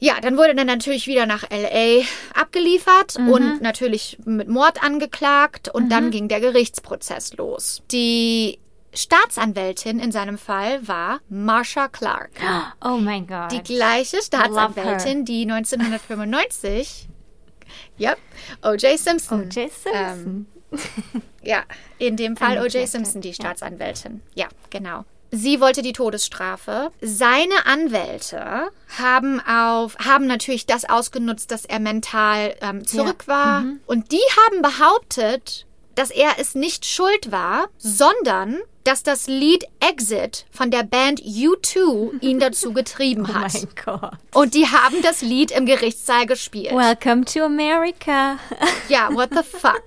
Ja, 0.00 0.20
dann 0.20 0.36
wurde 0.36 0.56
er 0.56 0.64
natürlich 0.64 1.08
wieder 1.08 1.26
nach 1.26 1.42
LA 1.50 2.04
abgeliefert 2.32 3.16
und 3.16 3.60
natürlich 3.60 4.16
mit 4.24 4.48
Mord 4.48 4.80
angeklagt 4.80 5.68
und 5.68 5.88
dann 5.88 6.12
ging 6.12 6.28
der 6.28 6.40
Gerichtsprozess 6.40 7.36
los. 7.36 7.82
Die 7.90 8.60
Staatsanwältin 8.94 9.98
in 9.98 10.12
seinem 10.12 10.38
Fall 10.38 10.86
war 10.86 11.20
Marsha 11.28 11.88
Clark. 11.88 12.30
Oh 12.84 12.98
mein 12.98 13.26
Gott. 13.26 13.52
Die 13.52 13.62
gleiche 13.62 14.22
Staatsanwältin, 14.22 15.24
die 15.24 15.42
1995, 15.42 17.08
yep, 17.98 18.18
O.J. 18.62 18.98
Simpson. 18.98 19.42
O.J. 19.42 19.70
Simpson. 19.72 20.46
Ja, 21.42 21.62
in 21.98 22.16
dem 22.16 22.36
Fall 22.36 22.58
O.J. 22.58 22.86
Simpson, 22.86 23.22
die 23.22 23.28
ja. 23.28 23.34
Staatsanwältin. 23.34 24.20
Ja, 24.34 24.48
genau. 24.68 25.04
Sie 25.30 25.60
wollte 25.60 25.82
die 25.82 25.92
Todesstrafe. 25.92 26.90
Seine 27.00 27.66
Anwälte 27.66 28.70
haben 28.98 29.40
auf 29.40 29.96
haben 29.98 30.26
natürlich 30.26 30.66
das 30.66 30.88
ausgenutzt, 30.88 31.50
dass 31.50 31.64
er 31.64 31.80
mental 31.80 32.54
ähm, 32.60 32.86
zurück 32.86 33.28
war. 33.28 33.60
Mhm. 33.60 33.80
Und 33.86 34.12
die 34.12 34.20
haben 34.46 34.62
behauptet, 34.62 35.66
dass 35.94 36.10
er 36.10 36.38
es 36.38 36.54
nicht 36.54 36.86
schuld 36.86 37.30
war, 37.30 37.68
sondern 37.76 38.58
dass 38.88 39.02
das 39.02 39.26
Lied 39.26 39.66
Exit 39.80 40.46
von 40.50 40.70
der 40.70 40.82
Band 40.82 41.20
U2 41.20 42.22
ihn 42.22 42.40
dazu 42.40 42.72
getrieben 42.72 43.26
oh 43.28 43.34
hat. 43.34 43.52
mein 43.52 43.68
Gott. 43.84 44.12
Und 44.32 44.54
die 44.54 44.66
haben 44.66 45.02
das 45.02 45.20
Lied 45.20 45.50
im 45.50 45.66
Gerichtssaal 45.66 46.24
gespielt. 46.24 46.72
Welcome 46.72 47.26
to 47.26 47.44
America. 47.44 48.38
Ja, 48.88 49.12
what 49.12 49.28
the 49.32 49.42
fuck? 49.42 49.82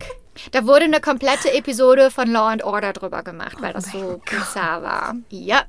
Da 0.52 0.68
wurde 0.68 0.86
eine 0.86 1.02
komplette 1.02 1.52
Episode 1.52 2.12
von 2.12 2.30
Law 2.30 2.50
and 2.50 2.64
Order 2.64 2.94
drüber 2.94 3.24
gemacht, 3.24 3.58
weil 3.60 3.74
das 3.74 3.92
so 3.92 4.22
bizarr 4.30 4.84
war. 4.84 5.16
Ja. 5.30 5.64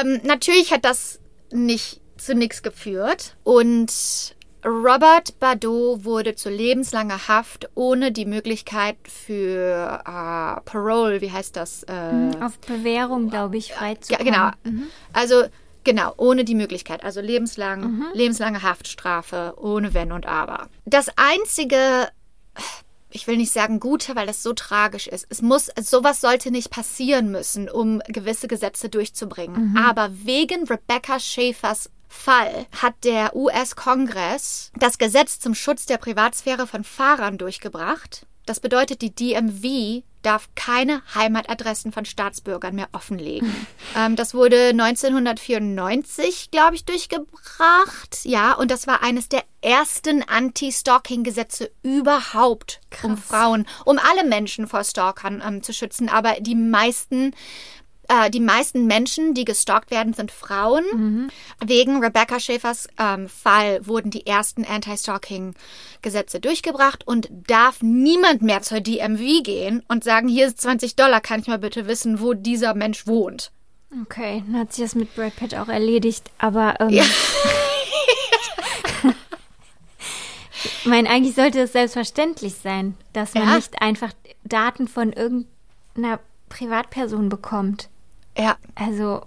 Ähm, 0.00 0.20
natürlich 0.24 0.72
hat 0.72 0.84
das 0.84 1.20
nicht 1.52 2.00
zu 2.16 2.34
nichts 2.34 2.64
geführt. 2.64 3.36
Und 3.44 4.34
Robert 4.64 5.38
Badeau 5.40 6.04
wurde 6.04 6.34
zu 6.36 6.48
lebenslanger 6.48 7.26
Haft 7.28 7.68
ohne 7.74 8.12
die 8.12 8.26
Möglichkeit 8.26 8.96
für 9.04 10.00
äh, 10.04 10.60
Parole, 10.60 11.20
wie 11.20 11.32
heißt 11.32 11.56
das? 11.56 11.82
Äh, 11.84 12.30
Auf 12.40 12.58
Bewährung, 12.58 13.28
glaube 13.28 13.56
ich, 13.56 13.72
frei 13.72 13.96
zu 13.96 14.12
ja, 14.12 14.18
genau. 14.18 14.50
Mhm. 14.64 14.86
Also 15.12 15.44
genau, 15.82 16.14
ohne 16.16 16.44
die 16.44 16.54
Möglichkeit. 16.54 17.02
Also 17.02 17.20
lebenslang, 17.20 18.04
lebenslange 18.14 18.62
Haftstrafe, 18.62 19.54
ohne 19.56 19.94
Wenn 19.94 20.12
und 20.12 20.26
Aber. 20.26 20.68
Das 20.84 21.08
einzige, 21.16 22.08
ich 23.10 23.26
will 23.26 23.38
nicht 23.38 23.52
sagen 23.52 23.80
Gute, 23.80 24.14
weil 24.14 24.28
das 24.28 24.44
so 24.44 24.52
tragisch 24.52 25.08
ist. 25.08 25.26
Es 25.28 25.42
muss, 25.42 25.70
sowas 25.80 26.20
sollte 26.20 26.52
nicht 26.52 26.70
passieren 26.70 27.32
müssen, 27.32 27.68
um 27.68 28.00
gewisse 28.06 28.46
Gesetze 28.46 28.88
durchzubringen. 28.88 29.76
Aber 29.76 30.10
wegen 30.12 30.68
Rebecca 30.68 31.18
Schäfers 31.18 31.90
Fall 32.12 32.66
hat 32.80 32.94
der 33.04 33.34
US-Kongress 33.34 34.70
das 34.76 34.98
Gesetz 34.98 35.40
zum 35.40 35.54
Schutz 35.54 35.86
der 35.86 35.96
Privatsphäre 35.96 36.66
von 36.66 36.84
Fahrern 36.84 37.38
durchgebracht. 37.38 38.26
Das 38.46 38.60
bedeutet, 38.60 39.02
die 39.02 39.14
DMV 39.14 40.02
darf 40.22 40.48
keine 40.54 41.02
Heimatadressen 41.14 41.92
von 41.92 42.04
Staatsbürgern 42.04 42.74
mehr 42.74 42.88
offenlegen. 42.92 43.66
ähm, 43.96 44.16
das 44.16 44.34
wurde 44.34 44.68
1994, 44.70 46.50
glaube 46.50 46.76
ich, 46.76 46.84
durchgebracht. 46.84 48.20
Ja, 48.24 48.52
und 48.54 48.70
das 48.70 48.86
war 48.86 49.02
eines 49.02 49.28
der 49.28 49.42
ersten 49.60 50.22
Anti-Stalking-Gesetze 50.22 51.70
überhaupt, 51.82 52.80
um 53.02 53.16
Frauen, 53.16 53.66
um 53.84 53.98
alle 53.98 54.28
Menschen 54.28 54.66
vor 54.66 54.84
Stalkern 54.84 55.42
ähm, 55.44 55.62
zu 55.62 55.72
schützen. 55.72 56.08
Aber 56.08 56.34
die 56.40 56.56
meisten 56.56 57.34
äh, 58.12 58.30
die 58.30 58.40
meisten 58.40 58.86
Menschen, 58.86 59.34
die 59.34 59.44
gestalkt 59.44 59.90
werden, 59.90 60.12
sind 60.12 60.30
Frauen. 60.30 61.30
Wegen 61.64 62.02
Rebecca 62.04 62.38
Schäfers 62.40 62.88
ähm, 62.98 63.28
Fall 63.28 63.86
wurden 63.86 64.10
die 64.10 64.26
ersten 64.26 64.64
Anti-Stalking-Gesetze 64.64 66.40
durchgebracht 66.40 67.06
und 67.06 67.28
darf 67.30 67.80
niemand 67.80 68.42
mehr 68.42 68.62
zur 68.62 68.80
DMV 68.80 69.42
gehen 69.42 69.82
und 69.88 70.04
sagen, 70.04 70.28
hier 70.28 70.46
ist 70.46 70.60
20 70.60 70.96
Dollar, 70.96 71.20
kann 71.20 71.40
ich 71.40 71.46
mal 71.46 71.58
bitte 71.58 71.86
wissen, 71.86 72.20
wo 72.20 72.34
dieser 72.34 72.74
Mensch 72.74 73.06
wohnt. 73.06 73.50
Okay, 74.02 74.42
dann 74.46 74.60
hat 74.60 74.72
sich 74.72 74.84
das 74.84 74.94
mit 74.94 75.14
Brad 75.14 75.36
Pitt 75.36 75.54
auch 75.54 75.68
erledigt. 75.68 76.30
Aber 76.38 76.80
ähm, 76.80 76.88
Ja. 76.90 77.04
ich 80.64 80.86
meine, 80.86 81.10
eigentlich 81.10 81.34
sollte 81.34 81.60
es 81.60 81.72
selbstverständlich 81.72 82.54
sein, 82.54 82.94
dass 83.12 83.34
man 83.34 83.48
Ja. 83.48 83.56
nicht 83.56 83.80
einfach 83.82 84.12
Daten 84.44 84.88
von 84.88 85.12
irgendeiner 85.12 86.20
Privatperson 86.48 87.28
bekommt. 87.28 87.88
Ja, 88.36 88.56
Also 88.74 89.22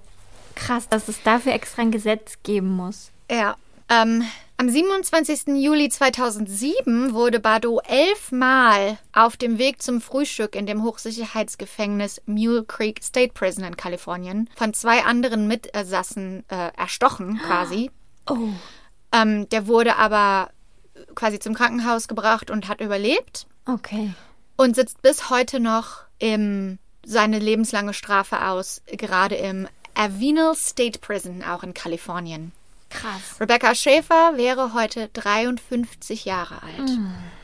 krass, 0.56 0.88
dass 0.90 1.08
es 1.08 1.22
dafür 1.24 1.54
extra 1.54 1.82
ein 1.84 1.92
Gesetz 1.92 2.36
geben 2.44 2.70
muss. 2.76 3.12
ja. 3.30 3.56
Ähm, 3.88 4.24
am 4.58 4.68
27. 4.68 5.62
Juli 5.64 5.90
2007 5.90 7.14
wurde 7.14 7.40
Bardot 7.40 7.84
elfmal 7.88 8.98
auf 9.14 9.38
dem 9.38 9.60
Weg 9.60 9.84
zum 9.84 10.02
Frühstück 10.02 10.56
in 10.56 10.66
dem 10.66 10.82
Hochsicherheitsgefängnis 10.82 12.20
Mule 12.26 12.64
Creek 12.64 13.04
State 13.04 13.34
Prison 13.34 13.64
in 13.64 13.78
Kalifornien 13.78 14.50
von 14.56 14.74
zwei 14.74 15.04
anderen 15.04 15.48
Mitinsassen 15.48 16.46
äh, 16.50 16.72
erstochen, 16.76 17.40
quasi. 17.46 17.92
Oh. 18.28 18.50
Ähm, 19.12 19.48
der 19.50 19.68
wurde 19.68 19.98
aber 19.98 20.50
quasi 21.14 21.38
zum 21.38 21.54
Krankenhaus 21.54 22.08
gebracht 22.08 22.50
und 22.50 22.68
hat 22.68 22.82
überlebt 22.82 23.46
Okay. 23.68 24.16
und 24.58 24.76
sitzt 24.76 25.04
bis 25.04 25.30
heute 25.30 25.60
noch 25.60 25.98
im, 26.18 26.80
seine 27.06 27.40
lebenslange 27.40 27.94
Strafe 27.94 28.48
aus, 28.48 28.82
gerade 28.88 29.36
im 29.36 29.68
Avenel 29.94 30.56
State 30.56 31.00
Prison, 31.00 31.44
auch 31.44 31.64
in 31.64 31.74
Kalifornien. 31.74 32.52
Krass. 32.90 33.40
Rebecca 33.40 33.76
Schäfer 33.76 34.34
wäre 34.36 34.74
heute 34.74 35.10
53 35.14 36.26
Jahre 36.26 36.62
alt. 36.64 36.92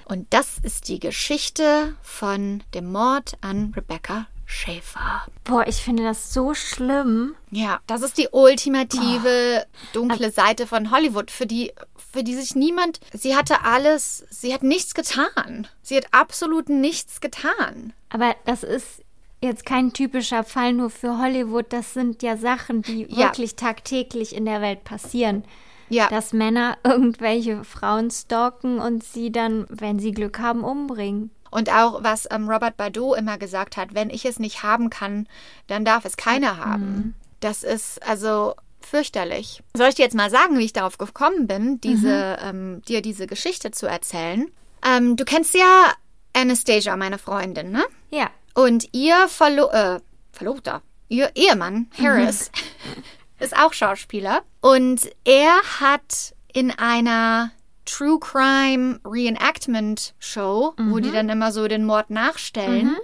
Und 0.05 0.28
das 0.32 0.57
ist 0.62 0.88
die 0.88 0.99
Geschichte 0.99 1.95
von 2.01 2.64
dem 2.74 2.91
Mord 2.91 3.34
an 3.41 3.74
Rebecca 3.76 4.28
Schäfer. 4.45 5.26
Boah, 5.45 5.66
ich 5.66 5.78
finde 5.78 6.03
das 6.03 6.34
so 6.34 6.53
schlimm. 6.53 7.36
Ja, 7.51 7.80
das 7.88 8.01
ist 8.01 8.18
die 8.18 8.28
ultimative 8.32 9.66
dunkle 9.93 10.32
Seite 10.32 10.68
von 10.68 10.91
Hollywood, 10.91 11.32
für 11.32 11.45
die, 11.45 11.72
für 12.12 12.24
die 12.24 12.36
sich 12.36 12.55
niemand. 12.55 12.99
Sie 13.14 13.36
hatte 13.36 13.64
alles, 13.64 14.26
sie 14.30 14.53
hat 14.53 14.64
nichts 14.64 14.93
getan. 14.93 15.68
Sie 15.82 15.95
hat 15.95 16.07
absolut 16.12 16.68
nichts 16.68 17.22
getan. 17.22 17.93
Aber 18.09 18.36
das 18.45 18.64
ist 18.64 19.03
jetzt 19.42 19.66
kein 19.66 19.92
typischer 19.94 20.44
Fall 20.44 20.74
nur 20.74 20.89
für 20.89 21.18
Hollywood. 21.18 21.66
Das 21.74 21.94
sind 21.94 22.22
ja 22.24 22.38
Sachen, 22.38 22.82
die 22.84 23.06
Ja. 23.10 23.28
wirklich 23.28 23.56
tagtäglich 23.56 24.36
in 24.36 24.46
der 24.46 24.62
Welt 24.62 24.84
passieren. 24.84 25.44
Ja, 25.89 26.08
Dass 26.08 26.32
Männer 26.32 26.78
irgendwelche 26.86 27.64
Frauen 27.66 28.12
stalken 28.12 28.80
und 28.80 29.04
sie 29.04 29.32
dann, 29.32 29.66
wenn 29.70 30.00
sie 30.00 30.12
Glück 30.12 30.39
haben, 30.39 30.64
umbringen. 30.64 31.32
und 31.54 31.70
auch 31.70 32.02
was 32.02 32.30
ähm, 32.32 32.48
Robert 32.50 32.78
Bardot 32.78 33.18
immer 33.18 33.38
gesagt 33.38 33.76
hat, 33.76 33.94
wenn 33.94 34.10
ich 34.10 34.24
es 34.24 34.39
nicht 34.39 34.64
haben 34.64 34.89
kann, 34.89 35.28
dann 35.68 35.84
darf 35.84 36.06
es 36.06 36.16
keiner 36.16 36.58
haben. 36.58 37.14
Das 37.42 37.64
ist 37.64 38.02
also 38.08 38.54
fürchterlich. 38.80 39.62
Soll 39.76 39.89
ich 39.89 39.96
dir 39.96 40.04
jetzt 40.04 40.16
mal 40.16 40.30
sagen, 40.30 40.58
wie 40.58 40.64
ich 40.64 40.72
darauf 40.74 40.98
gekommen 40.98 41.48
bin, 41.48 41.82
diese, 41.82 42.38
ähm, 42.42 42.82
dir 42.88 43.02
diese 43.02 43.28
Geschichte 43.28 43.72
zu 43.72 43.86
erzählen? 43.86 44.50
Ähm, 44.86 45.18
du 45.18 45.26
kennst 45.26 45.54
ja 45.54 45.92
Anastasia, 46.34 46.96
meine 46.96 47.18
Freundin, 47.18 47.72
ne? 47.72 47.84
Ja. 48.12 48.30
Und 48.54 48.89
ihr 48.93 49.28
Verlo 49.28 49.70
äh, 49.70 49.99
Verlobter, 50.32 50.82
ihr 51.08 51.32
Ehemann, 51.36 51.89
Harris, 51.97 52.52
ist 53.39 53.56
auch 53.56 53.74
Schauspieler. 53.74 54.43
Und 54.62 55.10
er 55.24 55.62
hat 55.80 56.34
in 56.54 56.72
einer 56.72 57.52
True 57.86 58.20
Crime 58.20 58.99
Reenactment 59.06 60.14
Show, 60.20 60.74
wo 60.78 60.99
die 60.99 61.12
dann 61.12 61.30
immer 61.30 61.52
so 61.52 61.68
den 61.68 61.86
Mord 61.86 62.10
nachstellen, 62.10 62.95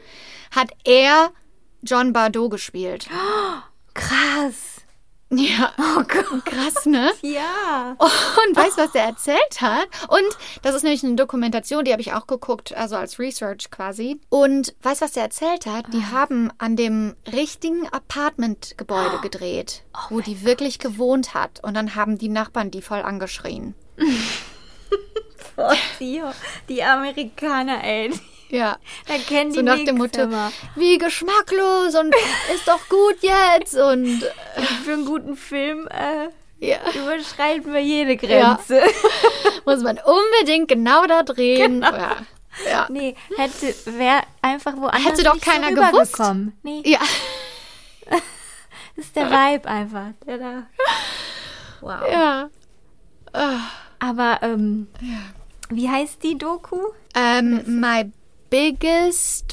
hat 0.52 0.72
er 0.84 1.32
John 1.82 2.14
Bardot 2.14 2.52
gespielt. 2.52 3.08
Krass. 3.94 4.77
Ja, 5.30 5.74
oh 5.78 6.04
Gott. 6.08 6.46
krass, 6.46 6.86
ne? 6.86 7.12
Ja. 7.22 7.98
Und 8.00 8.56
weißt 8.56 8.78
du, 8.78 8.84
was 8.84 8.96
er 8.96 9.04
erzählt 9.04 9.60
hat? 9.60 9.88
Und 10.08 10.38
das 10.62 10.74
ist 10.74 10.84
nämlich 10.84 11.04
eine 11.04 11.16
Dokumentation, 11.16 11.84
die 11.84 11.92
habe 11.92 12.02
ich 12.02 12.14
auch 12.14 12.28
geguckt, 12.28 12.74
also 12.76 12.96
als 12.96 13.20
Research 13.20 13.70
quasi. 13.70 14.22
Und 14.30 14.74
weißt 14.84 15.02
du, 15.02 15.06
was 15.06 15.18
er 15.18 15.24
erzählt 15.24 15.66
hat? 15.66 15.94
Die 15.94 16.06
haben 16.06 16.50
an 16.60 16.78
dem 16.78 17.16
richtigen 17.32 17.90
Apartmentgebäude 17.90 19.20
gedreht, 19.22 19.84
wo 20.10 20.22
die 20.22 20.46
wirklich 20.46 20.80
gewohnt 20.80 21.34
hat. 21.34 21.62
Und 21.62 21.74
dann 21.74 21.96
haben 21.96 22.18
die 22.18 22.30
Nachbarn 22.30 22.72
die 22.72 22.82
voll 22.82 23.02
angeschrien. 23.02 23.76
Boah, 25.58 25.76
die, 26.00 26.22
die 26.70 26.84
Amerikaner, 26.84 27.84
ey. 27.84 28.14
Ja. 28.50 28.78
Da 29.08 29.16
kennen 29.18 29.52
die 29.52 29.58
So 29.58 29.62
nach 29.62 29.84
dem 29.84 29.98
Motto, 29.98 30.30
wie 30.76 30.98
geschmacklos 30.98 31.96
und 31.96 32.14
ist 32.54 32.68
doch 32.68 32.88
gut 32.90 33.18
jetzt. 33.22 33.76
Und 33.76 34.24
äh, 34.24 34.62
Für 34.84 34.94
einen 34.94 35.06
guten 35.06 35.36
Film 35.36 35.88
äh, 35.88 36.30
ja, 36.60 36.78
überschreiten 36.96 37.74
wir 37.74 37.82
jede 37.82 38.18
Grenze. 38.18 38.82
muss 39.66 39.84
man 39.84 40.00
unbedingt 40.00 40.68
genau 40.70 41.06
da 41.06 41.24
drehen. 41.24 41.82
Genau. 41.82 41.96
Ja. 41.96 42.16
Ja. 42.66 42.88
Nee, 42.90 43.16
hätte, 43.36 43.76
wäre 43.98 44.22
einfach 44.42 44.76
woanders 44.78 45.06
Hätte 45.06 45.24
doch 45.24 45.36
nicht 45.36 45.46
keiner 45.46 45.70
so 45.70 45.76
gewusst. 45.76 46.14
rübergekommen. 46.16 46.58
Nee, 46.64 46.82
ja. 46.86 47.00
das 48.10 48.22
ist 48.96 49.16
der 49.16 49.30
Vibe 49.30 49.68
einfach. 49.68 50.08
Der 50.26 50.38
da. 50.40 50.64
Wow. 51.82 52.12
ja. 52.12 52.50
Aber, 54.00 54.40
ähm, 54.42 54.88
wie 55.70 55.88
heißt 55.88 56.24
die 56.24 56.38
Doku? 56.38 56.78
Um, 57.16 57.80
my 57.80 58.12
biggest 58.50 59.52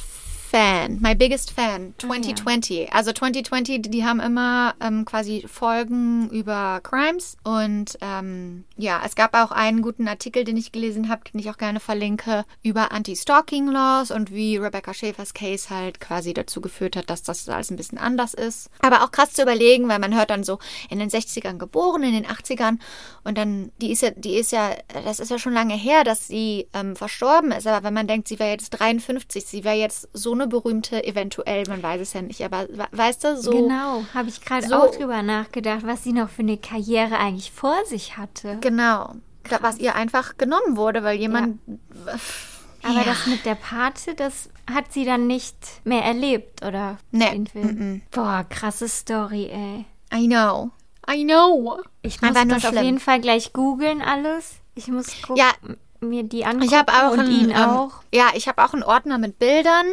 fan, 0.54 1.00
my 1.00 1.16
biggest 1.16 1.50
fan, 1.50 1.94
2020. 1.98 2.92
Also 2.92 3.10
2020, 3.10 3.82
die 3.90 4.04
haben 4.04 4.20
immer 4.20 4.76
ähm, 4.80 5.04
quasi 5.04 5.44
Folgen 5.48 6.30
über 6.30 6.78
Crimes 6.84 7.36
und 7.42 7.98
ähm, 8.00 8.62
ja, 8.76 9.02
es 9.04 9.16
gab 9.16 9.34
auch 9.34 9.50
einen 9.50 9.82
guten 9.82 10.06
Artikel, 10.06 10.44
den 10.44 10.56
ich 10.56 10.70
gelesen 10.70 11.08
habe, 11.08 11.22
den 11.24 11.40
ich 11.40 11.50
auch 11.50 11.56
gerne 11.56 11.80
verlinke, 11.80 12.44
über 12.62 12.92
Anti-Stalking-Laws 12.92 14.12
und 14.12 14.30
wie 14.30 14.56
Rebecca 14.56 14.94
Schäfers 14.94 15.34
Case 15.34 15.70
halt 15.70 15.98
quasi 15.98 16.32
dazu 16.34 16.60
geführt 16.60 16.94
hat, 16.94 17.10
dass 17.10 17.24
das 17.24 17.48
alles 17.48 17.72
ein 17.72 17.76
bisschen 17.76 17.98
anders 17.98 18.32
ist. 18.32 18.70
Aber 18.80 19.02
auch 19.02 19.10
krass 19.10 19.32
zu 19.32 19.42
überlegen, 19.42 19.88
weil 19.88 19.98
man 19.98 20.14
hört 20.14 20.30
dann 20.30 20.44
so 20.44 20.60
in 20.88 21.00
den 21.00 21.10
60ern 21.10 21.58
geboren, 21.58 22.04
in 22.04 22.12
den 22.12 22.26
80ern 22.26 22.78
und 23.24 23.36
dann, 23.36 23.72
die 23.80 23.90
ist 23.90 24.02
ja, 24.02 24.10
die 24.10 24.36
ist 24.36 24.52
ja, 24.52 24.70
das 25.04 25.18
ist 25.18 25.32
ja 25.32 25.38
schon 25.40 25.52
lange 25.52 25.74
her, 25.74 26.04
dass 26.04 26.28
sie 26.28 26.68
ähm, 26.74 26.94
verstorben 26.94 27.50
ist, 27.50 27.66
aber 27.66 27.84
wenn 27.84 27.94
man 27.94 28.06
denkt, 28.06 28.28
sie 28.28 28.38
wäre 28.38 28.52
jetzt 28.52 28.70
53, 28.70 29.44
sie 29.44 29.64
wäre 29.64 29.74
jetzt 29.74 30.08
so 30.12 30.32
eine 30.32 30.43
berühmte, 30.48 31.04
eventuell, 31.04 31.64
man 31.68 31.82
weiß 31.82 32.00
es 32.00 32.12
ja 32.12 32.22
nicht, 32.22 32.42
aber 32.44 32.66
we- 32.68 32.86
weißt 32.92 33.24
du, 33.24 33.36
so. 33.40 33.50
Genau, 33.50 34.04
habe 34.14 34.28
ich 34.28 34.40
gerade 34.40 34.66
so- 34.66 34.74
auch 34.76 34.94
drüber 34.94 35.22
nachgedacht, 35.22 35.80
was 35.84 36.02
sie 36.04 36.12
noch 36.12 36.28
für 36.28 36.42
eine 36.42 36.56
Karriere 36.58 37.18
eigentlich 37.18 37.50
vor 37.52 37.76
sich 37.86 38.16
hatte. 38.16 38.58
Genau. 38.60 39.14
Da- 39.48 39.58
Was 39.62 39.78
ihr 39.78 39.94
einfach 39.94 40.38
genommen 40.38 40.76
wurde, 40.76 41.02
weil 41.02 41.18
jemand. 41.18 41.58
Aber 42.82 42.94
Ja. 42.98 43.04
das 43.04 43.26
mit 43.26 43.44
der 43.46 43.54
Pate, 43.54 44.14
das 44.14 44.50
hat 44.70 44.92
sie 44.92 45.04
dann 45.04 45.26
nicht 45.26 45.56
mehr 45.84 46.02
erlebt, 46.02 46.64
oder? 46.64 46.98
Nee, 47.10 47.30
Den 47.30 47.46
Film. 47.46 48.02
Boah, 48.10 48.44
krasse 48.48 48.88
Story, 48.88 49.48
ey. 49.50 49.84
I 50.14 50.26
know. 50.26 50.70
I 51.10 51.24
know. 51.24 51.80
Ich 52.02 52.20
muss 52.22 52.32
das 52.34 52.64
auf 52.64 52.82
jeden 52.82 53.00
Fall 53.00 53.20
gleich 53.20 53.52
googeln 53.52 54.00
alles. 54.02 54.56
Ich 54.74 54.88
muss 54.88 55.06
gucken, 55.22 55.36
Ja. 55.36 55.52
Mir 56.04 56.22
die 56.22 56.44
angucken 56.44 56.64
Ich 56.66 56.74
habe 56.74 56.92
auch 56.92 57.12
und 57.12 57.20
einen, 57.20 57.30
ihn 57.32 57.50
ähm, 57.50 57.56
auch. 57.56 57.90
Ja, 58.12 58.28
ich 58.34 58.46
habe 58.48 58.62
auch 58.64 58.72
einen 58.74 58.82
Ordner 58.82 59.18
mit 59.18 59.38
Bildern. 59.38 59.86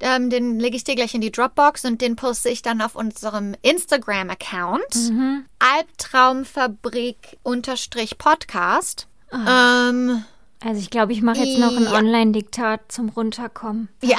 Ähm, 0.00 0.30
den 0.30 0.58
lege 0.60 0.76
ich 0.76 0.84
dir 0.84 0.94
gleich 0.94 1.14
in 1.14 1.20
die 1.20 1.30
Dropbox 1.32 1.84
und 1.84 2.00
den 2.00 2.16
poste 2.16 2.48
ich 2.48 2.62
dann 2.62 2.80
auf 2.80 2.94
unserem 2.94 3.54
Instagram-Account. 3.62 4.94
Mhm. 5.10 5.44
Albtraumfabrik 5.58 7.38
unterstrich 7.42 8.18
Podcast. 8.18 9.06
Ähm, 9.32 10.24
Also 10.64 10.80
ich 10.80 10.90
glaube, 10.90 11.12
ich 11.12 11.22
mache 11.22 11.38
jetzt 11.38 11.58
noch 11.58 11.76
ein 11.76 11.84
Ja. 11.84 11.92
Online-Diktat 11.92 12.80
zum 12.90 13.08
Runterkommen. 13.10 13.88
ja. 14.02 14.18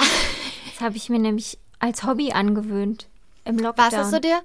Das 0.72 0.80
habe 0.86 0.96
ich 0.96 1.10
mir 1.10 1.18
nämlich 1.18 1.58
als 1.78 2.04
Hobby 2.04 2.32
angewöhnt. 2.32 3.06
Im 3.44 3.58
Lockdown. 3.58 3.86
Was 3.86 3.96
hast 3.96 4.12
du 4.14 4.20
dir? 4.20 4.40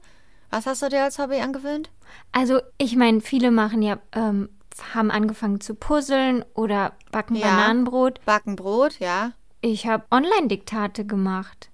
Was 0.52 0.66
hast 0.66 0.82
du 0.82 0.90
dir 0.90 1.04
als 1.04 1.18
Hobby 1.18 1.36
angewöhnt? 1.40 1.90
Also 2.34 2.60
ich 2.78 2.96
meine, 2.98 3.22
viele 3.22 3.52
machen 3.52 3.82
ja, 3.82 3.98
ähm, 4.14 4.50
haben 4.94 5.12
angefangen 5.12 5.62
zu 5.62 5.76
puzzeln 5.76 6.44
oder 6.54 6.94
backen 7.12 7.36
Ja. 7.36 7.48
Bananenbrot. 7.48 8.24
Backen 8.26 8.56
Brot, 8.56 9.00
ja. 9.00 9.32
Ich 9.62 9.88
habe 9.88 10.06
Online-Diktate 10.12 11.06
gemacht. 11.06 11.70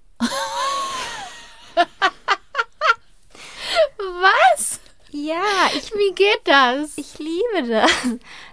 Was? 3.98 4.80
Ja, 5.10 5.42
ich, 5.74 5.92
Wie 5.92 6.14
geht 6.14 6.40
das? 6.44 6.96
ich 6.96 7.18
liebe 7.18 7.68
das. 7.68 7.90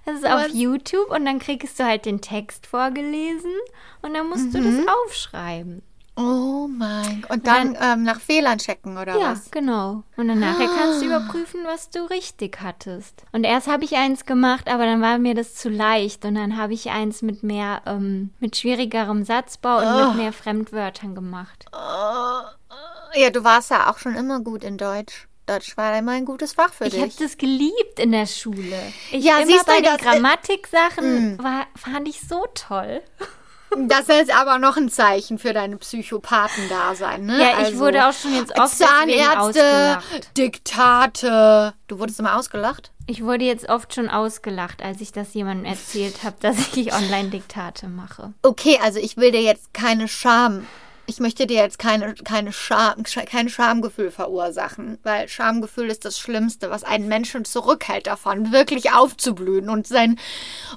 Das 0.05 0.15
ist 0.15 0.25
auf 0.25 0.45
Was? 0.45 0.53
YouTube 0.53 1.09
und 1.11 1.25
dann 1.25 1.39
kriegst 1.39 1.79
du 1.79 1.85
halt 1.85 2.05
den 2.05 2.19
Text 2.19 2.65
vorgelesen 2.67 3.53
und 4.01 4.13
dann 4.13 4.27
musst 4.27 4.53
du 4.53 4.61
das 4.61 4.85
aufschreiben. 5.05 5.83
Oh 6.21 6.67
mein 6.67 7.21
Gott. 7.21 7.31
Und 7.31 7.47
dann 7.47 7.77
ähm, 7.81 8.03
nach 8.03 8.19
Fehlern 8.19 8.57
checken, 8.57 8.97
oder 8.97 9.17
Ja, 9.17 9.31
was? 9.31 9.51
genau. 9.51 10.03
Und 10.17 10.27
dann 10.27 10.39
nachher 10.39 10.67
kannst 10.67 11.01
du 11.01 11.05
überprüfen, 11.05 11.61
was 11.65 11.89
du 11.89 11.99
richtig 12.09 12.59
hattest. 12.61 13.23
Und 13.31 13.45
erst 13.45 13.67
habe 13.67 13.85
ich 13.85 13.95
eins 13.95 14.25
gemacht, 14.25 14.67
aber 14.67 14.85
dann 14.85 15.01
war 15.01 15.17
mir 15.17 15.33
das 15.33 15.55
zu 15.55 15.69
leicht. 15.69 16.25
Und 16.25 16.35
dann 16.35 16.57
habe 16.57 16.73
ich 16.73 16.89
eins 16.89 17.21
mit 17.21 17.41
mehr, 17.43 17.83
ähm, 17.85 18.31
mit 18.39 18.57
schwierigerem 18.57 19.23
Satzbau 19.23 19.77
und 19.77 19.95
mit 19.95 20.15
mehr 20.15 20.33
Fremdwörtern 20.33 21.15
gemacht. 21.15 21.65
Ja, 23.15 23.29
du 23.31 23.43
warst 23.45 23.71
ja 23.71 23.89
auch 23.89 23.97
schon 23.97 24.15
immer 24.15 24.41
gut 24.41 24.63
in 24.65 24.77
Deutsch. 24.77 25.27
Deutsch 25.45 25.77
war 25.77 25.97
immer 25.97 26.11
ein 26.11 26.25
gutes 26.25 26.53
Fach 26.53 26.73
für 26.73 26.85
Ich 26.85 26.95
habe 26.97 27.07
dich. 27.07 27.15
das 27.15 27.37
geliebt 27.37 27.97
in 27.97 28.11
der 28.11 28.27
Schule. 28.27 28.91
Ich 29.11 29.23
Ja, 29.23 29.37
immer 29.37 29.47
siehst 29.47 29.61
du, 29.67 29.71
bei 29.71 29.77
den 29.77 29.85
das- 29.85 29.95
äh, 30.01 30.03
Grammatiksachen 30.03 31.37
war, 31.41 31.65
fand 31.75 32.07
ich 32.07 32.19
so 32.21 32.45
toll. 32.53 33.01
Das 33.77 34.09
ist 34.09 34.33
aber 34.33 34.57
noch 34.57 34.77
ein 34.77 34.89
Zeichen 34.89 35.37
für 35.37 35.53
deine 35.53 35.77
Psychopathen-Dasein, 35.77 37.25
ne? 37.25 37.39
Ja, 37.39 37.51
ich 37.59 37.67
Also, 37.67 37.79
wurde 37.79 38.07
auch 38.07 38.13
schon 38.13 38.33
jetzt 38.35 38.57
oft 38.57 38.77
Zahnärzte, 38.77 39.37
ausgelacht. 39.37 40.37
Diktate. 40.37 41.73
Du 41.87 41.99
wurdest 41.99 42.19
immer 42.19 42.37
ausgelacht? 42.37 42.91
Ich 43.07 43.23
wurde 43.23 43.45
jetzt 43.45 43.69
oft 43.69 43.93
schon 43.93 44.09
ausgelacht, 44.09 44.83
als 44.83 45.01
ich 45.01 45.11
das 45.11 45.33
jemandem 45.33 45.65
erzählt 45.65 46.23
habe, 46.23 46.35
dass 46.41 46.57
ich 46.75 46.93
Online-Diktate 46.93 47.87
mache. 47.87 48.33
Okay, 48.43 48.79
also 48.83 48.99
ich 48.99 49.17
will 49.17 49.31
dir 49.31 49.41
jetzt 49.41 49.73
keine 49.73 50.07
Scham. 50.07 50.67
Ich 51.09 51.19
möchte 51.19 51.47
dir 51.47 51.57
jetzt 51.57 51.79
keine, 51.79 52.13
keine 52.13 52.53
Scham, 52.53 52.99
Sch- 53.01 53.25
kein 53.25 53.49
Schamgefühl 53.49 54.11
verursachen, 54.11 54.99
weil 55.01 55.27
Schamgefühl 55.27 55.89
ist 55.89 56.05
das 56.05 56.19
Schlimmste, 56.19 56.69
was 56.69 56.83
einen 56.83 57.07
Menschen 57.07 57.45
zurückhält 57.45 58.05
davon, 58.05 58.51
wirklich 58.51 58.91
aufzublühen 58.93 59.69
und 59.69 59.87
sein, 59.87 60.19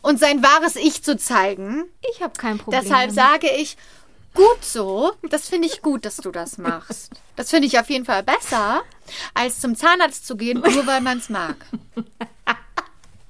und 0.01 0.19
sein 0.19 0.43
wahres 0.43 0.77
Ich 0.77 1.03
zu 1.05 1.19
zeigen. 1.19 1.85
Ich 2.15 2.23
habe 2.23 2.33
kein 2.39 2.57
Problem. 2.57 2.83
Deshalb 2.83 3.11
sage 3.11 3.49
ich, 3.59 3.77
gut 4.35 4.65
so. 4.65 5.13
Das 5.29 5.51
finde 5.51 5.69
ich 5.69 5.83
gut, 5.83 6.07
dass 6.07 6.17
du 6.17 6.31
das 6.31 6.57
machst. 6.57 7.13
Das 7.37 7.51
finde 7.51 7.67
ich 7.67 7.79
auf 7.79 7.91
jeden 7.91 8.07
Fall 8.07 8.23
besser, 8.23 8.81
als 9.35 9.61
zum 9.61 9.77
Zahnarzt 9.77 10.27
zu 10.27 10.37
gehen, 10.39 10.61
nur 10.61 10.87
weil 10.87 11.03
man 11.03 11.19
es 11.19 11.29
mag. 11.29 11.57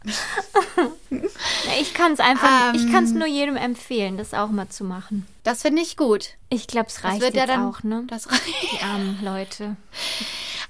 Ich 1.81 1.95
kann 1.95 2.13
es 2.13 2.21
einfach, 2.21 2.75
ich 2.75 2.91
kann 2.91 3.05
es 3.05 3.11
Ähm. 3.13 3.19
nur 3.19 3.27
jedem 3.27 3.57
empfehlen, 3.57 4.17
das 4.17 4.35
auch 4.35 4.49
mal 4.51 4.69
zu 4.69 4.85
machen. 4.85 5.27
Das 5.45 5.63
finde 5.63 5.83
ich 5.83 5.97
gut. 5.97 6.31
Ich 6.49 6.67
glaube, 6.67 6.89
es 6.89 6.95
Das 6.97 7.05
reicht 7.05 7.21
wird 7.21 7.35
ja 7.35 7.47
dann 7.47 7.67
auch, 7.67 7.83
ne? 7.83 8.05
Das 8.09 8.31
reicht. 8.31 8.45
Die 8.73 8.83
armen 8.83 9.19
Leute. 9.23 9.77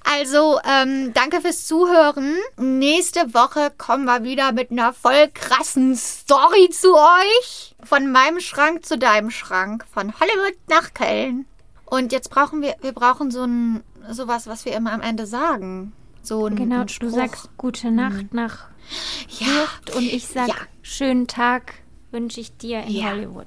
Also, 0.04 0.58
ähm, 0.64 1.12
danke 1.14 1.40
fürs 1.40 1.66
Zuhören. 1.66 2.34
Nächste 2.56 3.34
Woche 3.34 3.72
kommen 3.78 4.04
wir 4.04 4.24
wieder 4.24 4.52
mit 4.52 4.70
einer 4.70 4.92
voll 4.92 5.28
krassen 5.32 5.96
Story 5.96 6.70
zu 6.70 6.94
euch. 6.94 7.74
Von 7.84 8.10
meinem 8.10 8.40
Schrank 8.40 8.84
zu 8.84 8.98
deinem 8.98 9.30
Schrank. 9.30 9.84
Von 9.92 10.12
Hollywood 10.18 10.56
nach 10.68 10.92
Köln. 10.94 11.46
Und 11.86 12.12
jetzt 12.12 12.30
brauchen 12.30 12.62
wir, 12.62 12.74
wir 12.80 12.92
brauchen 12.92 13.30
so 13.30 13.44
ein, 13.44 13.82
sowas, 14.10 14.46
was 14.46 14.64
wir 14.64 14.74
immer 14.74 14.92
am 14.92 15.00
Ende 15.02 15.26
sagen. 15.26 15.92
So 16.22 16.46
ein, 16.46 16.56
Genau, 16.56 16.80
ein 16.82 16.86
du 16.86 17.08
sagst 17.10 17.50
gute 17.56 17.90
Nacht 17.90 18.32
nach 18.32 18.66
ja, 19.38 19.68
und 19.96 20.02
ich 20.12 20.26
sag 20.26 20.48
Ja. 20.48 20.54
schönen 20.82 21.26
Tag 21.26 21.74
wünsche 22.10 22.40
ich 22.40 22.56
dir 22.56 22.82
in 22.82 22.90
Ja. 22.90 23.10
Hollywood. 23.10 23.46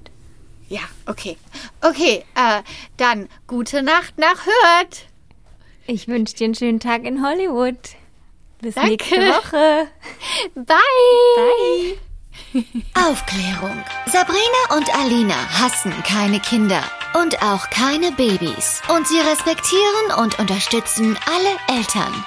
ja, 0.69 0.81
okay. 1.05 1.37
Okay, 1.81 2.23
äh, 2.35 2.61
dann 2.97 3.29
gute 3.47 3.83
Nacht 3.83 4.17
nach 4.17 4.45
Hürth. 4.45 5.05
Ich 5.87 6.07
wünsche 6.07 6.33
dir 6.35 6.45
einen 6.45 6.55
schönen 6.55 6.79
Tag 6.79 7.03
in 7.03 7.23
Hollywood. 7.23 7.77
Bis 8.61 8.73
Danke. 8.75 8.89
nächste 8.91 9.17
Woche. 9.19 9.87
Bye. 10.55 10.65
Bye. 11.35 11.97
Aufklärung. 12.95 13.83
Sabrina 14.11 14.75
und 14.77 14.93
Alina 14.95 15.35
hassen 15.59 15.93
keine 16.03 16.39
Kinder 16.39 16.81
und 17.21 17.41
auch 17.43 17.69
keine 17.69 18.11
Babys. 18.13 18.81
Und 18.87 19.07
sie 19.07 19.19
respektieren 19.19 20.19
und 20.23 20.39
unterstützen 20.39 21.17
alle 21.27 21.77
Eltern. 21.79 22.25